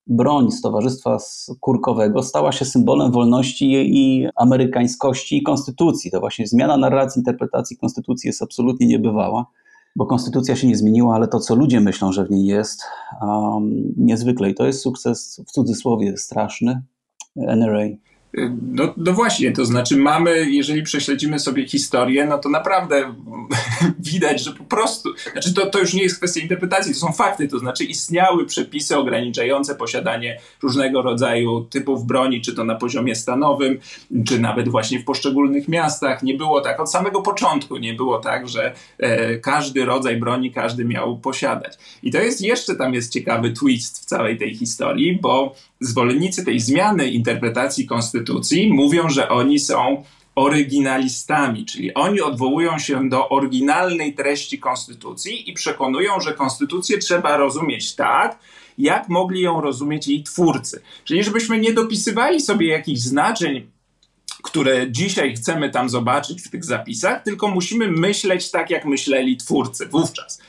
broń 0.08 0.52
z 0.52 0.62
Towarzystwa 0.62 1.18
Kurkowego 1.60 2.24
stała 2.24 2.52
się 2.52 2.66
symbolem 2.66 3.12
wolności 3.12 3.72
i 3.74 4.28
amerykańskości 4.36 5.38
i 5.38 5.44
konstytucji. 5.44 6.12
To 6.12 6.20
właśnie 6.20 6.48
zmiana 6.48 6.78
narracji, 6.78 7.20
interpretacji 7.20 7.78
konstytucji 7.78 8.28
jest 8.28 8.42
absolutnie 8.42 8.88
niebywała, 8.88 9.46
bo 9.96 10.06
konstytucja 10.06 10.56
się 10.56 10.68
nie 10.68 10.78
zmieniła, 10.78 11.16
ale 11.16 11.28
to, 11.28 11.40
co 11.40 11.56
ludzie 11.56 11.80
myślą, 11.80 12.12
że 12.12 12.26
w 12.26 12.32
niej 12.32 12.46
jest, 12.46 12.84
um, 13.22 13.94
niezwykle. 13.98 14.50
I 14.50 14.56
to 14.56 14.66
jest 14.66 14.82
sukces 14.82 15.42
w 15.48 15.52
cudzysłowie 15.52 16.18
straszny 16.18 16.82
NRA. 17.36 17.86
No, 18.72 18.94
no, 18.98 19.14
właśnie, 19.14 19.52
to 19.52 19.66
znaczy 19.66 19.98
mamy, 19.98 20.52
jeżeli 20.52 20.84
prześledzimy 20.84 21.40
sobie 21.40 21.68
historię, 21.68 22.26
no 22.26 22.38
to 22.38 22.50
naprawdę 22.50 23.14
widać, 24.00 24.44
że 24.44 24.52
po 24.52 24.64
prostu, 24.64 25.10
znaczy 25.32 25.54
to, 25.54 25.66
to 25.66 25.80
już 25.80 25.94
nie 25.94 26.04
jest 26.04 26.18
kwestia 26.18 26.42
interpretacji, 26.42 26.94
to 26.94 27.00
są 27.00 27.12
fakty, 27.12 27.48
to 27.48 27.60
znaczy 27.60 27.84
istniały 27.84 28.46
przepisy 28.46 28.98
ograniczające 28.98 29.76
posiadanie 29.76 30.40
różnego 30.64 31.02
rodzaju 31.02 31.62
typów 31.62 32.06
broni, 32.06 32.42
czy 32.42 32.56
to 32.56 32.64
na 32.64 32.76
poziomie 32.76 33.16
stanowym, 33.16 33.80
czy 34.28 34.40
nawet 34.40 34.70
właśnie 34.70 35.00
w 35.00 35.06
poszczególnych 35.06 35.68
miastach. 35.68 36.24
Nie 36.24 36.34
było 36.34 36.62
tak 36.62 36.80
od 36.80 36.92
samego 36.92 37.22
początku, 37.22 37.78
nie 37.78 37.94
było 37.94 38.20
tak, 38.20 38.50
że 38.50 38.74
e, 38.98 39.38
każdy 39.38 39.86
rodzaj 39.86 40.18
broni 40.18 40.52
każdy 40.52 40.86
miał 40.86 41.18
posiadać. 41.18 41.78
I 42.04 42.12
to 42.12 42.18
jest 42.18 42.42
jeszcze 42.42 42.76
tam 42.76 42.94
jest 42.94 43.14
ciekawy 43.14 43.52
twist 43.52 44.00
w 44.00 44.06
całej 44.06 44.38
tej 44.38 44.56
historii, 44.56 45.20
bo 45.22 45.56
zwolennicy 45.80 46.46
tej 46.46 46.60
zmiany 46.60 47.08
interpretacji 47.12 47.86
konstytucji 47.86 48.17
mówią, 48.72 49.10
że 49.10 49.30
oni 49.30 49.60
są 49.60 50.04
oryginalistami, 50.36 51.66
czyli 51.66 51.94
oni 51.94 52.22
odwołują 52.22 52.80
się 52.80 53.10
do 53.10 53.30
oryginalnej 53.30 54.14
treści 54.14 54.60
konstytucji 54.60 55.50
i 55.50 55.54
przekonują, 55.54 56.20
że 56.20 56.34
konstytucję 56.34 56.98
trzeba 56.98 57.38
rozumieć 57.38 57.96
tak, 57.96 58.40
jak 58.78 59.10
mogli 59.10 59.42
ją 59.42 59.62
rozumieć 59.62 60.08
jej 60.08 60.24
twórcy. 60.24 60.82
Czyli 61.04 61.24
żebyśmy 61.24 61.60
nie 61.60 61.74
dopisywali 61.74 62.42
sobie 62.42 62.68
jakichś 62.68 63.00
znaczeń, 63.00 63.70
które 64.44 64.92
dzisiaj 64.92 65.36
chcemy 65.36 65.70
tam 65.70 65.90
zobaczyć 65.90 66.42
w 66.42 66.50
tych 66.50 66.66
zapisach, 66.66 67.24
tylko 67.24 67.48
musimy 67.48 67.88
myśleć 67.88 68.52
tak, 68.52 68.70
jak 68.70 68.86
myśleli 68.86 69.38
twórcy 69.38 69.86
wówczas 69.86 70.42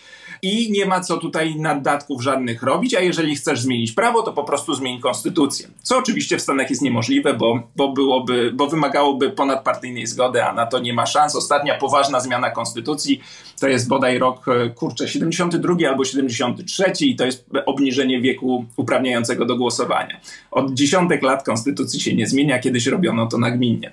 i 0.43 0.73
nie 0.73 0.87
ma 0.87 1.01
co 1.01 1.17
tutaj 1.17 1.57
naddatków 1.57 2.23
żadnych 2.23 2.63
robić, 2.63 2.95
a 2.95 3.01
jeżeli 3.01 3.37
chcesz 3.37 3.61
zmienić 3.61 3.93
prawo, 3.93 4.23
to 4.23 4.33
po 4.33 4.45
prostu 4.45 4.75
zmień 4.75 5.01
konstytucję. 5.01 5.69
Co 5.83 5.99
oczywiście 5.99 6.39
w 6.39 6.43
Stanach 6.43 6.71
jest 6.71 6.83
niemożliwe, 6.83 7.35
bo, 7.35 7.63
bo, 7.77 7.93
byłoby, 7.93 8.53
bo 8.55 8.67
wymagałoby 8.67 9.31
ponadpartyjnej 9.31 10.07
zgody, 10.07 10.45
a 10.45 10.53
na 10.53 10.67
to 10.67 10.79
nie 10.79 10.95
ma 10.95 11.07
szans. 11.07 11.37
Ostatnia 11.37 11.79
poważna 11.79 12.21
zmiana 12.21 12.51
konstytucji 12.51 13.21
to 13.61 13.69
jest 13.69 13.89
bodaj 13.89 14.19
rok, 14.19 14.49
e, 14.49 14.71
kurczę, 14.71 15.09
72 15.09 15.89
albo 15.89 16.05
73 16.05 16.93
i 17.01 17.17
to 17.17 17.25
jest 17.25 17.47
obniżenie 17.67 18.21
wieku 18.21 18.65
uprawniającego 18.77 19.45
do 19.45 19.57
głosowania. 19.57 20.21
Od 20.51 20.75
dziesiątek 20.75 21.23
lat 21.23 21.45
konstytucji 21.45 22.01
się 22.01 22.15
nie 22.15 22.27
zmienia, 22.27 22.59
kiedyś 22.59 22.87
robiono 22.87 23.27
to 23.27 23.39
nagminnie. 23.39 23.93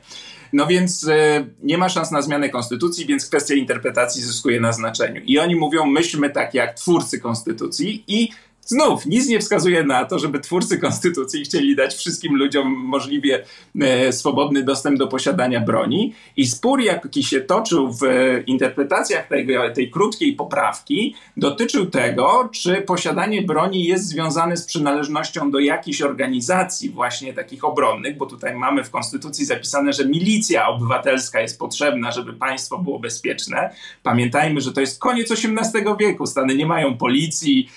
No 0.53 0.67
więc 0.67 1.07
e, 1.07 1.45
nie 1.63 1.77
ma 1.77 1.89
szans 1.89 2.11
na 2.11 2.21
zmianę 2.21 2.49
konstytucji, 2.49 3.05
więc 3.05 3.25
kwestia 3.29 3.53
interpretacji 3.53 4.21
zyskuje 4.21 4.59
na 4.59 4.71
znaczeniu. 4.71 5.21
I 5.25 5.39
oni 5.39 5.55
mówią, 5.55 5.85
myślmy 5.85 6.29
tak 6.29 6.53
jak 6.53 6.73
twórcy 6.73 7.19
konstytucji 7.19 8.03
i 8.07 8.29
Znów 8.67 9.05
nic 9.05 9.27
nie 9.27 9.39
wskazuje 9.39 9.83
na 9.83 10.05
to, 10.05 10.19
żeby 10.19 10.39
twórcy 10.39 10.77
konstytucji 10.77 11.43
chcieli 11.43 11.75
dać 11.75 11.95
wszystkim 11.95 12.35
ludziom 12.35 12.67
możliwie 12.67 13.43
e, 13.81 14.11
swobodny 14.11 14.63
dostęp 14.63 14.99
do 14.99 15.07
posiadania 15.07 15.61
broni. 15.61 16.13
I 16.37 16.47
spór, 16.47 16.81
jaki 16.81 17.23
się 17.23 17.41
toczył 17.41 17.93
w 17.93 18.03
e, 18.03 18.41
interpretacjach 18.41 19.27
tej, 19.75 19.91
krótkiej 19.91 20.33
poprawki, 20.33 21.15
dotyczył 21.37 21.85
tego, 21.85 22.49
czy 22.53 22.81
posiadanie 22.81 23.41
broni 23.41 23.85
jest 23.85 24.07
związane 24.07 24.57
z 24.57 24.65
przynależnością 24.65 25.51
do 25.51 25.59
jakiejś 25.59 26.01
organizacji, 26.01 26.89
właśnie 26.89 27.33
takich 27.33 27.63
obronnych, 27.63 28.17
bo 28.17 28.25
tutaj 28.25 28.55
mamy 28.55 28.83
w 28.83 28.89
konstytucji 28.89 29.45
zapisane, 29.45 29.93
że 29.93 30.05
milicja 30.05 30.67
obywatelska 30.67 31.41
jest 31.41 31.59
potrzebna, 31.59 32.11
żeby 32.11 32.33
państwo 32.33 32.77
było 32.77 32.99
bezpieczne. 32.99 33.69
Pamiętajmy, 34.03 34.61
że 34.61 34.73
to 34.73 34.81
jest 34.81 34.99
koniec 34.99 35.31
XVIII 35.31 35.85
wieku. 35.99 36.25
Stany 36.25 36.55
nie 36.55 36.65
mają 36.65 36.97
policji 36.97 37.69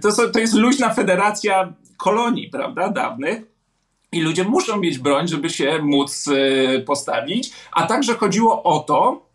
to, 0.00 0.12
to 0.32 0.38
jest 0.38 0.54
luźna 0.54 0.94
federacja 0.94 1.72
kolonii, 1.96 2.48
prawda, 2.48 2.88
dawnych. 2.88 3.42
I 4.12 4.20
ludzie 4.20 4.44
muszą 4.44 4.76
mieć 4.76 4.98
broń, 4.98 5.28
żeby 5.28 5.50
się 5.50 5.78
móc 5.82 6.28
e, 6.28 6.80
postawić. 6.80 7.52
A 7.72 7.86
także 7.86 8.14
chodziło 8.14 8.62
o 8.62 8.80
to, 8.80 9.26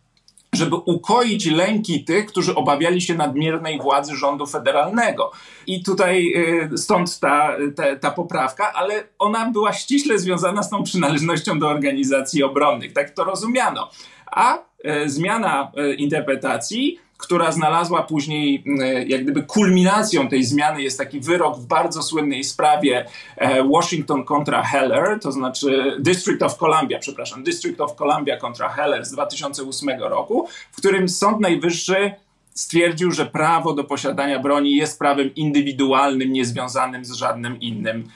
żeby 0.52 0.76
ukoić 0.76 1.46
lęki 1.46 2.04
tych, 2.04 2.26
którzy 2.26 2.54
obawiali 2.54 3.00
się 3.00 3.14
nadmiernej 3.14 3.80
władzy 3.80 4.16
rządu 4.16 4.46
federalnego. 4.46 5.32
I 5.66 5.82
tutaj 5.82 6.32
e, 6.72 6.78
stąd 6.78 7.20
ta, 7.20 7.56
ta, 7.76 7.96
ta, 7.96 8.10
poprawka, 8.10 8.72
ale 8.72 9.04
ona 9.18 9.50
była 9.50 9.72
ściśle 9.72 10.18
związana 10.18 10.62
z 10.62 10.70
tą 10.70 10.82
przynależnością 10.82 11.58
do 11.58 11.68
organizacji 11.68 12.42
obronnych. 12.42 12.92
Tak 12.92 13.10
to 13.10 13.24
rozumiano. 13.24 13.90
A 14.26 14.58
e, 14.84 15.08
zmiana 15.08 15.72
interpretacji 15.98 16.98
która 17.18 17.52
znalazła 17.52 18.02
później, 18.02 18.64
e, 18.80 19.04
jak 19.04 19.22
gdyby 19.22 19.42
kulminacją 19.42 20.28
tej 20.28 20.44
zmiany 20.44 20.82
jest 20.82 20.98
taki 20.98 21.20
wyrok 21.20 21.58
w 21.58 21.66
bardzo 21.66 22.02
słynnej 22.02 22.44
sprawie 22.44 23.06
e, 23.36 23.64
Washington 23.68 24.24
kontra 24.24 24.62
Heller, 24.62 25.20
to 25.20 25.32
znaczy 25.32 25.96
District 26.00 26.42
of 26.42 26.56
Columbia, 26.56 26.98
przepraszam, 26.98 27.42
District 27.44 27.80
of 27.80 27.94
Columbia 27.94 28.36
kontra 28.36 28.68
Heller 28.68 29.04
z 29.04 29.10
2008 29.10 29.90
roku, 30.00 30.48
w 30.72 30.76
którym 30.76 31.08
Sąd 31.08 31.40
Najwyższy 31.40 32.12
stwierdził, 32.54 33.12
że 33.12 33.26
prawo 33.26 33.72
do 33.72 33.84
posiadania 33.84 34.38
broni 34.38 34.76
jest 34.76 34.98
prawem 34.98 35.34
indywidualnym, 35.34 36.32
niezwiązanym 36.32 37.04
z 37.04 37.12
żadnym 37.12 37.60
innym, 37.60 38.08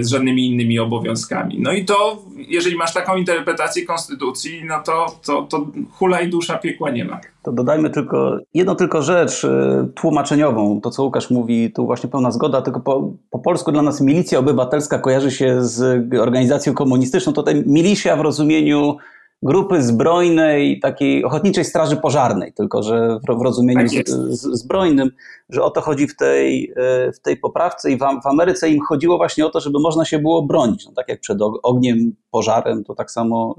z 0.00 0.08
żadnymi 0.08 0.46
innymi 0.46 0.78
obowiązkami. 0.78 1.56
No 1.60 1.72
i 1.72 1.84
to, 1.84 2.22
jeżeli 2.36 2.76
masz 2.76 2.94
taką 2.94 3.16
interpretację 3.16 3.86
konstytucji, 3.86 4.64
no 4.64 4.82
to, 4.86 5.06
to, 5.26 5.42
to 5.42 5.66
hulaj 5.92 6.28
dusza 6.28 6.58
piekła 6.58 6.90
nie 6.90 7.04
ma. 7.04 7.20
To 7.42 7.52
dodajmy 7.52 7.90
tylko 7.90 8.38
jedną 8.54 8.74
tylko 8.74 9.02
rzecz 9.02 9.44
e, 9.44 9.88
tłumaczeniową. 9.94 10.80
To, 10.80 10.90
co 10.90 11.04
Łukasz 11.04 11.30
mówi, 11.30 11.72
tu 11.72 11.86
właśnie 11.86 12.10
pełna 12.10 12.30
zgoda, 12.30 12.62
tylko 12.62 12.80
po, 12.80 13.12
po 13.30 13.38
polsku 13.38 13.72
dla 13.72 13.82
nas 13.82 14.00
milicja 14.00 14.38
obywatelska 14.38 14.98
kojarzy 14.98 15.30
się 15.30 15.64
z 15.64 16.04
organizacją 16.20 16.74
komunistyczną. 16.74 17.32
To 17.32 17.44
milicja 17.66 18.16
w 18.16 18.20
rozumieniu 18.20 18.96
grupy 19.42 19.82
zbrojnej, 19.82 20.80
takiej 20.80 21.24
ochotniczej 21.24 21.64
straży 21.64 21.96
pożarnej, 21.96 22.52
tylko 22.52 22.82
że 22.82 23.18
w, 23.28 23.42
rozumieniu 23.42 23.88
tak 23.96 24.08
z, 24.08 24.40
zbrojnym, 24.40 25.10
że 25.48 25.62
o 25.62 25.70
to 25.70 25.80
chodzi 25.80 26.08
w 26.08 26.16
tej, 26.16 26.72
e, 26.76 27.12
w 27.12 27.20
tej 27.20 27.36
poprawce 27.36 27.90
i 27.90 27.96
w, 27.96 28.00
w, 28.22 28.26
Ameryce 28.26 28.70
im 28.70 28.80
chodziło 28.88 29.16
właśnie 29.16 29.46
o 29.46 29.50
to, 29.50 29.60
żeby 29.60 29.80
można 29.80 30.04
się 30.04 30.18
było 30.18 30.42
bronić. 30.42 30.86
No, 30.86 30.92
tak 30.92 31.08
jak 31.08 31.20
przed 31.20 31.38
ogniem, 31.62 32.12
pożarem, 32.30 32.84
to 32.84 32.94
tak 32.94 33.10
samo 33.10 33.54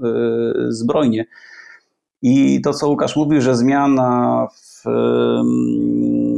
y, 0.68 0.72
zbrojnie. 0.72 1.26
I 2.22 2.60
to, 2.60 2.74
co 2.74 2.88
Łukasz 2.88 3.16
mówił, 3.16 3.40
że 3.40 3.56
zmiana 3.56 4.46
w, 4.52 4.82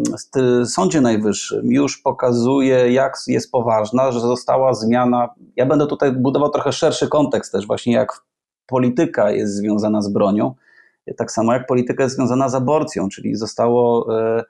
w 0.06 0.66
Sądzie 0.66 1.00
Najwyższym 1.00 1.72
już 1.72 1.98
pokazuje, 1.98 2.92
jak 2.92 3.16
jest 3.26 3.50
poważna, 3.50 4.12
że 4.12 4.20
została 4.20 4.74
zmiana. 4.74 5.28
Ja 5.56 5.66
będę 5.66 5.86
tutaj 5.86 6.12
budował 6.12 6.50
trochę 6.50 6.72
szerszy 6.72 7.08
kontekst 7.08 7.52
też, 7.52 7.66
właśnie 7.66 7.92
jak 7.92 8.22
polityka 8.66 9.30
jest 9.30 9.54
związana 9.54 10.02
z 10.02 10.08
bronią, 10.08 10.54
tak 11.16 11.32
samo 11.32 11.52
jak 11.52 11.66
polityka 11.66 12.02
jest 12.02 12.16
związana 12.16 12.48
z 12.48 12.54
aborcją, 12.54 13.08
czyli 13.08 13.36
zostało 13.36 14.06
e, 14.18 14.44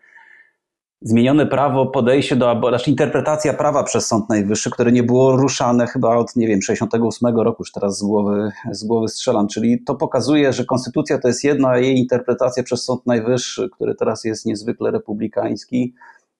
zmienione 1.02 1.46
prawo, 1.46 1.86
podejście 1.86 2.36
do 2.36 2.50
aborcji, 2.50 2.78
znaczy 2.78 2.90
interpretacja 2.90 3.54
prawa 3.54 3.82
przez 3.84 4.06
Sąd 4.06 4.28
Najwyższy, 4.28 4.70
które 4.70 4.92
nie 4.92 5.02
było 5.02 5.36
ruszane 5.36 5.86
chyba 5.86 6.16
od, 6.16 6.36
nie 6.36 6.46
wiem, 6.46 6.62
68 6.62 7.36
roku, 7.36 7.56
już 7.62 7.72
teraz 7.72 7.98
z 7.98 8.02
głowy, 8.02 8.50
z 8.70 8.84
głowy 8.84 9.08
strzelam, 9.08 9.48
czyli 9.48 9.84
to 9.84 9.94
pokazuje, 9.94 10.52
że 10.52 10.64
konstytucja 10.64 11.18
to 11.18 11.28
jest 11.28 11.44
jedno, 11.44 11.68
a 11.68 11.78
jej 11.78 11.98
interpretacja 11.98 12.62
przez 12.62 12.84
Sąd 12.84 13.06
Najwyższy, 13.06 13.70
który 13.70 13.94
teraz 13.94 14.24
jest 14.24 14.46
niezwykle 14.46 14.90
republikański, 14.90 15.94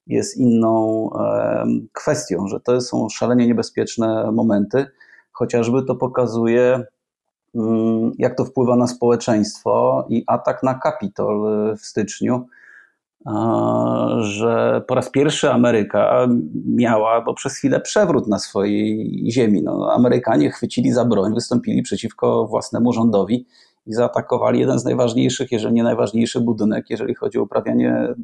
jest 0.06 0.36
inną 0.36 1.10
e, 1.20 1.64
kwestią, 1.92 2.46
że 2.46 2.60
to 2.60 2.80
są 2.80 3.08
szalenie 3.08 3.46
niebezpieczne 3.46 4.32
momenty, 4.32 4.86
chociażby 5.32 5.82
to 5.82 5.94
pokazuje 5.94 6.84
jak 8.18 8.36
to 8.36 8.44
wpływa 8.44 8.76
na 8.76 8.86
społeczeństwo 8.86 10.06
i 10.08 10.24
atak 10.26 10.62
na 10.62 10.74
Kapitol 10.74 11.70
y, 11.72 11.76
w 11.76 11.80
styczniu, 11.80 12.46
że 14.18 14.82
po 14.88 14.94
raz 14.94 15.10
pierwszy 15.10 15.50
Ameryka 15.50 16.28
miała 16.66 17.20
bo 17.20 17.34
przez 17.34 17.56
chwilę 17.56 17.80
przewrót 17.80 18.28
na 18.28 18.38
swojej 18.38 19.10
ziemi. 19.30 19.62
No, 19.62 19.92
Amerykanie 19.92 20.50
chwycili 20.50 20.92
za 20.92 21.04
broń, 21.04 21.34
wystąpili 21.34 21.82
przeciwko 21.82 22.46
własnemu 22.46 22.92
rządowi 22.92 23.46
i 23.86 23.92
zaatakowali 23.92 24.60
jeden 24.60 24.78
z 24.78 24.84
najważniejszych, 24.84 25.52
jeżeli 25.52 25.74
nie 25.74 25.82
najważniejszy 25.82 26.40
budynek, 26.40 26.90
jeżeli 26.90 27.14
chodzi 27.14 27.38
o 27.38 27.42
uprawianie 27.42 28.14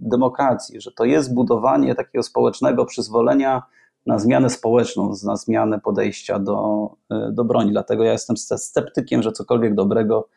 demokracji, 0.00 0.80
że 0.80 0.92
to 0.92 1.04
jest 1.04 1.34
budowanie 1.34 1.94
takiego 1.94 2.22
społecznego 2.22 2.84
przyzwolenia 2.84 3.62
na 4.06 4.18
zmianę 4.18 4.50
społeczną, 4.50 5.12
na 5.24 5.36
zmianę 5.36 5.80
podejścia 5.80 6.38
do, 6.38 6.88
e, 7.10 7.32
do 7.32 7.44
broni. 7.44 7.70
Dlatego 7.70 8.04
ja 8.04 8.12
jestem 8.12 8.36
sceptykiem, 8.36 9.22
że 9.22 9.32
cokolwiek 9.32 9.74
dobrego 9.74 10.28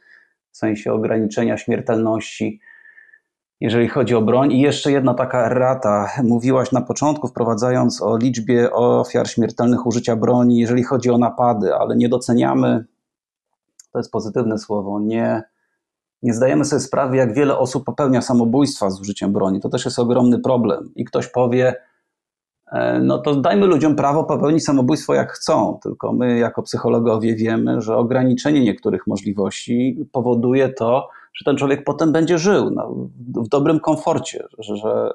w 0.52 0.58
sensie 0.58 0.94
ograniczenia 0.94 1.58
śmiertelności, 1.58 2.60
jeżeli 3.62 3.88
chodzi 3.88 4.16
o 4.16 4.22
broń. 4.22 4.52
I 4.52 4.62
jeszcze 4.62 4.92
jedna 4.92 5.14
taka 5.14 5.50
rata. 5.50 6.10
Mówiłaś 6.24 6.72
na 6.72 6.82
początku, 6.82 7.28
wprowadzając 7.28 8.02
o 8.02 8.18
liczbie 8.18 8.72
ofiar 8.72 9.28
śmiertelnych 9.28 9.86
użycia 9.86 10.16
broni, 10.16 10.58
jeżeli 10.58 10.84
chodzi 10.84 11.10
o 11.10 11.18
napady, 11.18 11.76
ale 11.76 11.96
nie 11.96 12.10
doceniamy, 12.10 12.86
to 13.92 14.00
jest 14.00 14.12
pozytywne 14.12 14.58
słowo, 14.58 15.00
nie, 15.00 15.44
nie 16.24 16.34
zdajemy 16.34 16.66
sobie 16.66 16.80
sprawy, 16.80 17.18
jak 17.18 17.34
wiele 17.34 17.58
osób 17.58 17.86
popełnia 17.86 18.22
samobójstwa 18.22 18.90
z 18.90 19.02
użyciem 19.02 19.34
broni. 19.34 19.60
To 19.60 19.70
też 19.70 19.86
jest 19.86 20.00
ogromny 20.00 20.40
problem. 20.40 20.92
I 20.96 21.06
ktoś 21.06 21.28
powie, 21.28 21.76
no 23.02 23.18
to 23.18 23.36
dajmy 23.36 23.66
ludziom 23.66 23.96
prawo 23.96 24.24
popełnić 24.24 24.64
samobójstwo 24.64 25.14
jak 25.14 25.32
chcą, 25.32 25.80
tylko 25.84 26.14
my 26.14 26.38
jako 26.38 26.64
psychologowie 26.64 27.36
wiemy, 27.36 27.82
że 27.82 27.98
ograniczenie 27.98 28.62
niektórych 28.62 29.08
możliwości 29.08 30.06
powoduje 30.12 30.70
to, 30.70 31.10
że 31.34 31.46
ten 31.46 31.58
człowiek 31.58 31.84
potem 31.84 32.12
będzie 32.12 32.38
żył 32.38 32.70
no, 32.70 32.96
w 33.44 33.48
dobrym 33.48 33.80
komforcie, 33.80 34.48
że, 34.60 34.76
że 34.76 35.12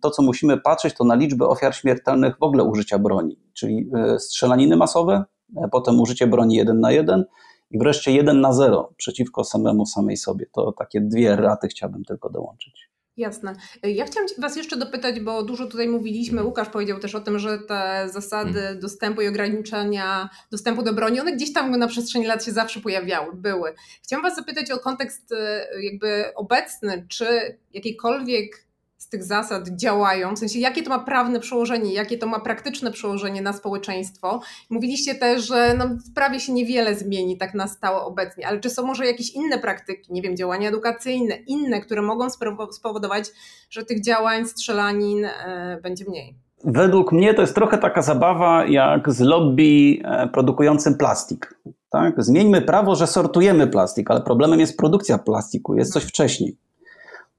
to, 0.00 0.10
co 0.10 0.22
musimy 0.22 0.58
patrzeć, 0.58 0.94
to 0.94 1.04
na 1.04 1.14
liczbę 1.14 1.46
ofiar 1.46 1.74
śmiertelnych 1.74 2.38
w 2.38 2.42
ogóle 2.42 2.64
użycia 2.64 2.98
broni, 2.98 3.38
czyli 3.52 3.90
e, 3.94 4.18
strzelaniny 4.18 4.76
masowe, 4.76 5.24
e, 5.56 5.68
potem 5.68 6.00
użycie 6.00 6.26
broni 6.26 6.54
jeden 6.54 6.80
na 6.80 6.92
jeden 6.92 7.24
i 7.70 7.78
wreszcie 7.78 8.12
jeden 8.12 8.40
na 8.40 8.52
zero 8.52 8.92
przeciwko 8.96 9.44
samemu 9.44 9.86
samej 9.86 10.16
sobie. 10.16 10.46
To 10.52 10.72
takie 10.72 11.00
dwie 11.00 11.36
raty 11.36 11.68
chciałbym 11.68 12.04
tylko 12.04 12.30
dołączyć. 12.30 12.91
Jasne. 13.16 13.54
Ja 13.82 14.04
chciałam 14.04 14.28
Was 14.38 14.56
jeszcze 14.56 14.76
dopytać, 14.76 15.20
bo 15.20 15.42
dużo 15.42 15.66
tutaj 15.66 15.88
mówiliśmy, 15.88 16.44
Łukasz 16.44 16.68
powiedział 16.68 16.98
też 16.98 17.14
o 17.14 17.20
tym, 17.20 17.38
że 17.38 17.58
te 17.58 18.08
zasady 18.12 18.60
hmm. 18.60 18.80
dostępu 18.80 19.22
i 19.22 19.28
ograniczania 19.28 20.28
dostępu 20.50 20.82
do 20.82 20.92
broni, 20.92 21.20
one 21.20 21.32
gdzieś 21.32 21.52
tam 21.52 21.70
na 21.70 21.88
przestrzeni 21.88 22.26
lat 22.26 22.44
się 22.44 22.52
zawsze 22.52 22.80
pojawiały, 22.80 23.36
były. 23.36 23.74
Chciałam 24.02 24.22
Was 24.22 24.36
zapytać 24.36 24.70
o 24.70 24.78
kontekst 24.78 25.32
e, 25.32 25.66
jakby 25.82 26.24
obecny, 26.34 27.06
czy 27.08 27.58
jakiejkolwiek 27.74 28.56
z 28.56 28.71
tych 29.12 29.24
zasad 29.24 29.68
działają, 29.68 30.34
w 30.34 30.38
sensie 30.38 30.58
jakie 30.58 30.82
to 30.82 30.90
ma 30.90 30.98
prawne 30.98 31.40
przełożenie, 31.40 31.92
jakie 31.92 32.18
to 32.18 32.26
ma 32.26 32.40
praktyczne 32.40 32.90
przełożenie 32.90 33.42
na 33.42 33.52
społeczeństwo. 33.52 34.40
Mówiliście 34.70 35.14
też, 35.14 35.46
że 35.46 35.74
no, 35.78 35.88
w 35.88 36.14
prawie 36.14 36.40
się 36.40 36.52
niewiele 36.52 36.94
zmieni 36.94 37.38
tak 37.38 37.54
na 37.54 37.68
stałe 37.68 38.00
obecnie, 38.00 38.46
ale 38.46 38.60
czy 38.60 38.70
są 38.70 38.86
może 38.86 39.06
jakieś 39.06 39.30
inne 39.34 39.58
praktyki, 39.58 40.12
nie 40.12 40.22
wiem, 40.22 40.36
działania 40.36 40.68
edukacyjne, 40.68 41.34
inne, 41.46 41.80
które 41.80 42.02
mogą 42.02 42.30
spowodować, 42.72 43.24
że 43.70 43.84
tych 43.84 44.04
działań, 44.04 44.46
strzelanin 44.46 45.24
e, 45.24 45.78
będzie 45.82 46.04
mniej? 46.08 46.34
Według 46.64 47.12
mnie 47.12 47.34
to 47.34 47.40
jest 47.40 47.54
trochę 47.54 47.78
taka 47.78 48.02
zabawa 48.02 48.66
jak 48.66 49.12
z 49.12 49.20
lobby 49.20 49.98
e, 50.04 50.28
produkującym 50.28 50.94
plastik. 50.94 51.54
Tak? 51.90 52.14
Zmieńmy 52.22 52.62
prawo, 52.62 52.94
że 52.94 53.06
sortujemy 53.06 53.66
plastik, 53.66 54.10
ale 54.10 54.20
problemem 54.20 54.60
jest 54.60 54.78
produkcja 54.78 55.18
plastiku, 55.18 55.74
jest 55.74 55.92
coś 55.92 56.04
wcześniej 56.04 56.56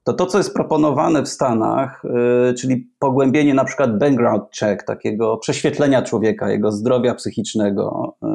to 0.04 0.14
to, 0.14 0.26
co 0.26 0.38
jest 0.38 0.54
proponowane 0.54 1.24
w 1.24 1.30
Stanach, 1.30 2.02
yy, 2.48 2.54
czyli 2.54 2.92
pogłębienie 3.00 3.54
na 3.54 3.64
przykład 3.64 3.98
background 3.98 4.44
check, 4.60 4.84
takiego 4.84 5.38
prześwietlenia 5.38 6.02
człowieka, 6.02 6.52
jego 6.52 6.72
zdrowia 6.72 7.16
psychicznego, 7.16 8.16
yy, 8.22 8.30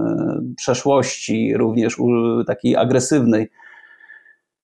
przeszłości, 0.56 1.54
również 1.56 1.96
takiej 2.46 2.76
agresywnej 2.76 3.50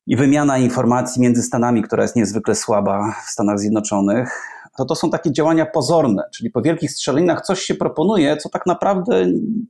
i 0.06 0.16
wymiana 0.16 0.58
informacji 0.58 1.22
między 1.22 1.42
Stanami, 1.42 1.82
która 1.82 2.02
jest 2.02 2.16
niezwykle 2.16 2.54
słaba 2.54 3.14
w 3.26 3.30
Stanach 3.30 3.58
Zjednoczonych, 3.58 4.54
to 4.76 4.84
to 4.84 4.94
są 4.94 5.10
takie 5.10 5.32
działania 5.32 5.66
pozorne, 5.66 6.22
czyli 6.34 6.50
po 6.50 6.62
wielkich 6.62 6.90
strzelaninach 6.90 7.40
coś 7.40 7.62
się 7.62 7.74
proponuje, 7.74 8.36
co 8.36 8.48
tak 8.48 8.66
naprawdę 8.66 9.26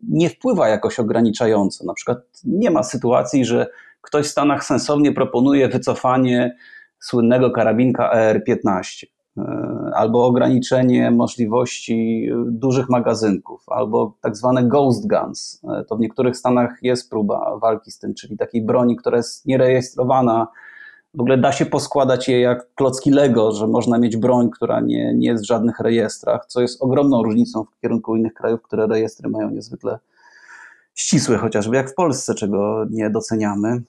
nie 0.08 0.30
wpływa 0.30 0.68
jakoś 0.68 1.00
ograniczająco. 1.00 1.84
Na 1.84 1.94
przykład 1.94 2.18
nie 2.44 2.70
ma 2.70 2.82
sytuacji, 2.82 3.44
że 3.44 3.66
ktoś 4.00 4.26
w 4.26 4.30
Stanach 4.30 4.64
sensownie 4.64 5.12
proponuje 5.12 5.68
wycofanie 5.68 6.56
słynnego 7.00 7.50
karabinka 7.50 8.10
ER-15, 8.12 9.06
e, 9.38 9.42
albo 9.94 10.26
ograniczenie 10.26 11.10
możliwości 11.10 12.28
dużych 12.46 12.88
magazynków, 12.88 13.64
albo 13.68 14.16
tak 14.20 14.36
zwane 14.36 14.64
ghost 14.64 15.08
guns. 15.08 15.60
E, 15.64 15.84
to 15.84 15.96
w 15.96 16.00
niektórych 16.00 16.36
stanach 16.36 16.78
jest 16.82 17.10
próba 17.10 17.58
walki 17.58 17.90
z 17.90 17.98
tym, 17.98 18.14
czyli 18.14 18.36
takiej 18.36 18.62
broni, 18.62 18.96
która 18.96 19.16
jest 19.16 19.46
nierejestrowana. 19.46 20.48
W 21.14 21.20
ogóle 21.20 21.38
da 21.38 21.52
się 21.52 21.66
poskładać 21.66 22.28
je 22.28 22.40
jak 22.40 22.74
klocki 22.74 23.10
Lego, 23.10 23.52
że 23.52 23.66
można 23.66 23.98
mieć 23.98 24.16
broń, 24.16 24.50
która 24.50 24.80
nie, 24.80 25.14
nie 25.14 25.28
jest 25.28 25.44
w 25.44 25.46
żadnych 25.46 25.80
rejestrach, 25.80 26.46
co 26.46 26.60
jest 26.60 26.82
ogromną 26.82 27.22
różnicą 27.22 27.64
w 27.64 27.80
kierunku 27.80 28.16
innych 28.16 28.34
krajów, 28.34 28.62
które 28.62 28.86
rejestry 28.86 29.28
mają 29.28 29.50
niezwykle 29.50 29.98
ścisłe, 30.94 31.38
chociażby 31.38 31.76
jak 31.76 31.90
w 31.90 31.94
Polsce, 31.94 32.34
czego 32.34 32.86
nie 32.90 33.10
doceniamy. 33.10 33.82